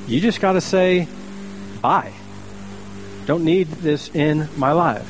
you 0.06 0.20
just 0.20 0.40
got 0.40 0.52
to 0.52 0.60
say, 0.60 1.08
bye. 1.80 2.12
Don't 3.26 3.44
need 3.44 3.68
this 3.68 4.12
in 4.14 4.48
my 4.56 4.72
life. 4.72 5.08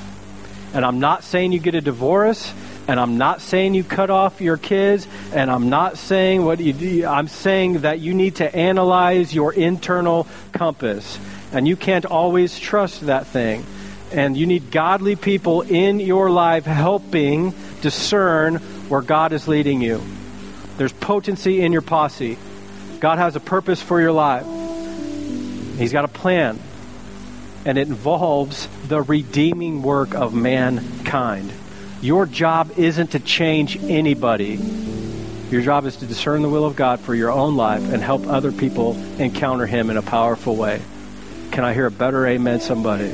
And 0.75 0.85
I'm 0.85 1.01
not 1.01 1.25
saying 1.25 1.53
you 1.53 1.59
get 1.59 1.75
a 1.75 1.81
divorce. 1.81 2.53
And 2.91 2.99
I'm 2.99 3.19
not 3.19 3.41
saying 3.41 3.75
you 3.75 3.85
cut 3.85 4.11
off 4.11 4.41
your 4.41 4.57
kids, 4.57 5.07
and 5.33 5.49
I'm 5.49 5.69
not 5.69 5.97
saying 5.97 6.45
what 6.45 6.59
you 6.59 6.73
do. 6.73 7.07
I'm 7.07 7.29
saying 7.29 7.83
that 7.83 8.01
you 8.01 8.15
need 8.15 8.35
to 8.37 8.53
analyze 8.53 9.33
your 9.33 9.53
internal 9.53 10.27
compass. 10.51 11.17
And 11.53 11.69
you 11.69 11.77
can't 11.77 12.05
always 12.05 12.59
trust 12.59 13.03
that 13.03 13.29
thing. 13.29 13.65
And 14.11 14.37
you 14.37 14.45
need 14.45 14.73
godly 14.73 15.15
people 15.15 15.61
in 15.63 16.01
your 16.01 16.31
life 16.31 16.65
helping 16.65 17.55
discern 17.81 18.57
where 18.89 19.03
God 19.03 19.33
is 19.33 19.47
leading 19.47 19.81
you. 19.81 20.03
There's 20.77 20.93
potency 20.93 21.61
in 21.61 21.71
your 21.71 21.83
posse. 21.83 22.39
God 22.99 23.19
has 23.19 23.37
a 23.37 23.41
purpose 23.41 23.81
for 23.81 24.01
your 24.01 24.11
life. 24.11 24.47
He's 25.79 25.93
got 25.93 26.05
a 26.05 26.09
plan. 26.09 26.59
And 27.65 27.79
it 27.79 27.87
involves 27.87 28.67
the 28.89 29.01
redeeming 29.01 29.81
work 29.81 30.13
of 30.17 30.35
mankind. 30.35 31.53
Your 32.01 32.25
job 32.25 32.79
isn't 32.79 33.09
to 33.09 33.21
change 33.21 33.77
anybody. 33.77 34.59
Your 35.51 35.61
job 35.61 35.85
is 35.85 35.97
to 35.97 36.07
discern 36.07 36.41
the 36.41 36.49
will 36.49 36.65
of 36.65 36.75
God 36.75 37.01
for 37.01 37.15
your 37.15 37.31
own 37.31 37.57
life 37.57 37.93
and 37.93 38.03
help 38.03 38.27
other 38.27 38.53
people 38.53 38.97
encounter 39.21 39.67
Him 39.67 39.91
in 39.91 39.99
a 39.99 40.03
powerful 40.03 40.57
way. 40.57 40.81
Can 41.51 41.63
I 41.63 41.75
hear 41.75 41.87
a 41.87 41.91
better 41.91 42.27
amen, 42.27 42.61
somebody? 42.61 43.13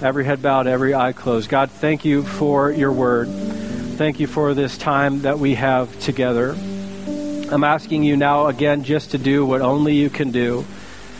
Every 0.00 0.24
head 0.24 0.40
bowed, 0.40 0.66
every 0.66 0.94
eye 0.94 1.12
closed. 1.12 1.50
God, 1.50 1.70
thank 1.70 2.04
you 2.06 2.22
for 2.22 2.70
your 2.70 2.92
word. 2.92 3.28
Thank 3.28 4.20
you 4.20 4.26
for 4.26 4.54
this 4.54 4.78
time 4.78 5.22
that 5.22 5.38
we 5.38 5.54
have 5.56 6.00
together. 6.00 6.52
I'm 6.52 7.64
asking 7.64 8.04
you 8.04 8.16
now 8.16 8.46
again 8.46 8.84
just 8.84 9.10
to 9.10 9.18
do 9.18 9.44
what 9.44 9.60
only 9.60 9.96
you 9.96 10.08
can 10.08 10.30
do. 10.30 10.64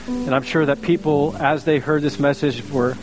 And 0.06 0.34
I'm 0.34 0.42
sure 0.42 0.64
that 0.64 0.80
people, 0.80 1.36
as 1.38 1.64
they 1.64 1.80
heard 1.80 2.00
this 2.00 2.18
message, 2.18 2.66
were 2.70 2.96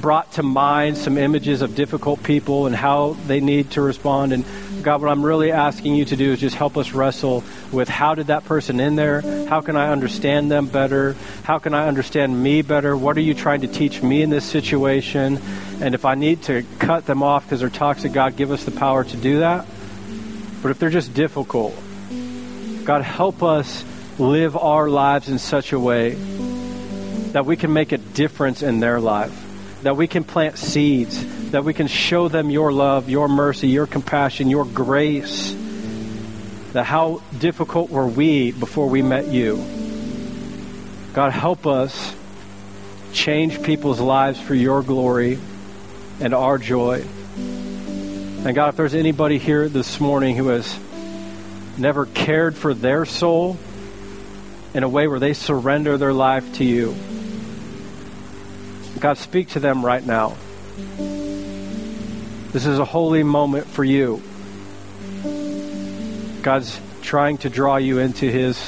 brought 0.00 0.32
to 0.32 0.42
mind 0.42 0.96
some 0.96 1.18
images 1.18 1.62
of 1.62 1.74
difficult 1.74 2.22
people 2.22 2.66
and 2.66 2.76
how 2.76 3.16
they 3.26 3.40
need 3.40 3.72
to 3.72 3.82
respond. 3.82 4.32
And 4.32 4.44
God, 4.82 5.02
what 5.02 5.10
I'm 5.10 5.24
really 5.24 5.52
asking 5.52 5.94
you 5.94 6.04
to 6.06 6.16
do 6.16 6.32
is 6.32 6.40
just 6.40 6.56
help 6.56 6.76
us 6.76 6.92
wrestle 6.92 7.42
with 7.72 7.88
how 7.88 8.14
did 8.14 8.28
that 8.28 8.44
person 8.44 8.80
in 8.80 8.96
there? 8.96 9.20
How 9.46 9.60
can 9.60 9.76
I 9.76 9.90
understand 9.90 10.50
them 10.50 10.66
better? 10.66 11.16
How 11.42 11.58
can 11.58 11.74
I 11.74 11.88
understand 11.88 12.40
me 12.40 12.62
better? 12.62 12.96
What 12.96 13.16
are 13.16 13.22
you 13.22 13.34
trying 13.34 13.62
to 13.62 13.68
teach 13.68 14.02
me 14.02 14.22
in 14.22 14.30
this 14.30 14.44
situation? 14.44 15.40
And 15.80 15.94
if 15.94 16.04
I 16.04 16.14
need 16.14 16.42
to 16.44 16.64
cut 16.78 17.06
them 17.06 17.22
off 17.22 17.44
because 17.44 17.60
they're 17.60 17.68
toxic, 17.68 18.12
God, 18.12 18.36
give 18.36 18.52
us 18.52 18.64
the 18.64 18.70
power 18.70 19.04
to 19.04 19.16
do 19.16 19.40
that. 19.40 19.66
But 20.62 20.70
if 20.70 20.78
they're 20.78 20.90
just 20.90 21.14
difficult, 21.14 21.74
God, 22.84 23.02
help 23.02 23.42
us 23.42 23.84
live 24.18 24.56
our 24.56 24.88
lives 24.88 25.28
in 25.28 25.38
such 25.38 25.72
a 25.72 25.80
way 25.80 26.14
that 27.32 27.46
we 27.46 27.56
can 27.56 27.72
make 27.72 27.92
a 27.92 27.98
difference 27.98 28.62
in 28.62 28.80
their 28.80 29.00
life 29.00 29.49
that 29.82 29.96
we 29.96 30.06
can 30.06 30.24
plant 30.24 30.58
seeds, 30.58 31.50
that 31.50 31.64
we 31.64 31.72
can 31.72 31.86
show 31.86 32.28
them 32.28 32.50
your 32.50 32.72
love, 32.72 33.08
your 33.08 33.28
mercy, 33.28 33.68
your 33.68 33.86
compassion, 33.86 34.50
your 34.50 34.64
grace. 34.64 35.56
That 36.72 36.84
how 36.84 37.22
difficult 37.38 37.90
were 37.90 38.06
we 38.06 38.52
before 38.52 38.88
we 38.88 39.02
met 39.02 39.26
you? 39.28 39.56
God, 41.12 41.32
help 41.32 41.66
us 41.66 42.14
change 43.12 43.62
people's 43.62 44.00
lives 44.00 44.40
for 44.40 44.54
your 44.54 44.82
glory 44.82 45.38
and 46.20 46.32
our 46.34 46.58
joy. 46.58 47.04
And 47.36 48.54
God, 48.54 48.68
if 48.68 48.76
there's 48.76 48.94
anybody 48.94 49.38
here 49.38 49.68
this 49.68 49.98
morning 49.98 50.36
who 50.36 50.48
has 50.48 50.78
never 51.76 52.06
cared 52.06 52.56
for 52.56 52.74
their 52.74 53.04
soul 53.04 53.58
in 54.72 54.82
a 54.82 54.88
way 54.88 55.08
where 55.08 55.18
they 55.18 55.32
surrender 55.32 55.98
their 55.98 56.12
life 56.12 56.54
to 56.54 56.64
you, 56.64 56.94
God, 59.00 59.16
speak 59.16 59.48
to 59.50 59.60
them 59.60 59.84
right 59.84 60.04
now. 60.04 60.36
This 62.52 62.66
is 62.66 62.78
a 62.78 62.84
holy 62.84 63.22
moment 63.22 63.66
for 63.66 63.82
you. 63.82 64.22
God's 66.42 66.78
trying 67.00 67.38
to 67.38 67.48
draw 67.48 67.76
you 67.76 67.98
into 67.98 68.30
his 68.30 68.58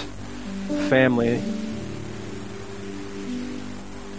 family. 0.88 1.34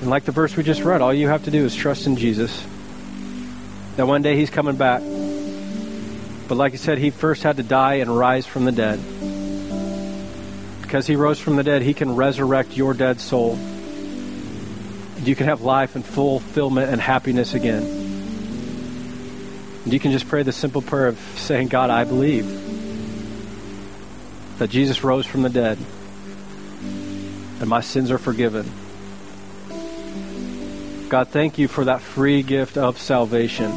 And 0.02 0.10
like 0.10 0.26
the 0.26 0.32
verse 0.32 0.56
we 0.56 0.64
just 0.64 0.84
read, 0.84 1.02
all 1.02 1.14
you 1.14 1.30
have 1.30 1.46
to 1.46 1.52
do 1.52 1.66
is 1.66 1.74
trust 1.74 2.06
in 2.06 2.16
Jesus. 2.16 2.64
That 3.96 4.06
one 4.06 4.22
day 4.22 4.36
he's 4.36 4.52
coming 4.52 4.76
back. 4.76 5.02
But 6.48 6.56
like 6.56 6.74
I 6.74 6.76
said, 6.76 7.00
he 7.00 7.10
first 7.10 7.42
had 7.42 7.58
to 7.58 7.64
die 7.64 7.96
and 7.96 8.16
rise 8.16 8.46
from 8.46 8.66
the 8.66 8.72
dead. 8.72 9.00
Because 10.82 11.08
he 11.08 11.16
rose 11.16 11.40
from 11.40 11.56
the 11.56 11.64
dead, 11.64 11.82
he 11.82 11.96
can 11.96 12.16
resurrect 12.16 12.78
your 12.78 12.94
dead 12.94 13.20
soul. 13.20 13.58
You 15.26 15.36
can 15.36 15.48
have 15.48 15.62
life 15.62 15.96
and 15.96 16.06
fulfillment 16.06 16.92
and 16.92 17.00
happiness 17.00 17.54
again. 17.54 17.84
And 19.84 19.94
you 19.94 20.00
can 20.00 20.12
just 20.12 20.28
pray 20.28 20.44
the 20.44 20.52
simple 20.52 20.82
prayer 20.82 21.08
of 21.08 21.18
saying, 21.36 21.70
God, 21.70 21.90
I 21.90 22.04
believe 22.04 22.46
that 24.60 24.70
Jesus 24.70 25.04
rose 25.04 25.26
from 25.26 25.42
the 25.42 25.50
dead 25.50 25.78
and 27.60 27.70
my 27.70 27.80
sins 27.80 28.12
are 28.12 28.18
forgiven. 28.18 28.70
God, 31.08 31.30
thank 31.30 31.58
you 31.58 31.68
for 31.70 31.86
that 31.86 32.02
free 32.02 32.44
gift 32.44 32.78
of 32.78 32.98
salvation. 32.98 33.72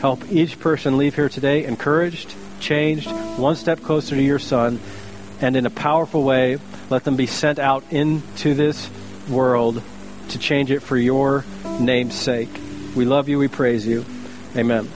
Help 0.00 0.30
each 0.30 0.58
person 0.58 0.96
leave 0.96 1.14
here 1.14 1.28
today 1.28 1.64
encouraged, 1.64 2.34
changed, 2.58 3.10
one 3.38 3.54
step 3.54 3.82
closer 3.82 4.16
to 4.16 4.22
your 4.22 4.38
Son, 4.38 4.80
and 5.40 5.54
in 5.54 5.66
a 5.66 5.70
powerful 5.70 6.24
way, 6.24 6.58
let 6.90 7.04
them 7.04 7.14
be 7.14 7.26
sent 7.26 7.58
out 7.58 7.84
into 7.90 8.54
this 8.54 8.90
world 9.28 9.82
to 10.30 10.38
change 10.38 10.70
it 10.70 10.80
for 10.80 10.96
your 10.96 11.44
name's 11.80 12.14
sake. 12.14 12.50
We 12.94 13.04
love 13.04 13.28
you. 13.28 13.38
We 13.38 13.48
praise 13.48 13.86
you. 13.86 14.04
Amen. 14.56 14.88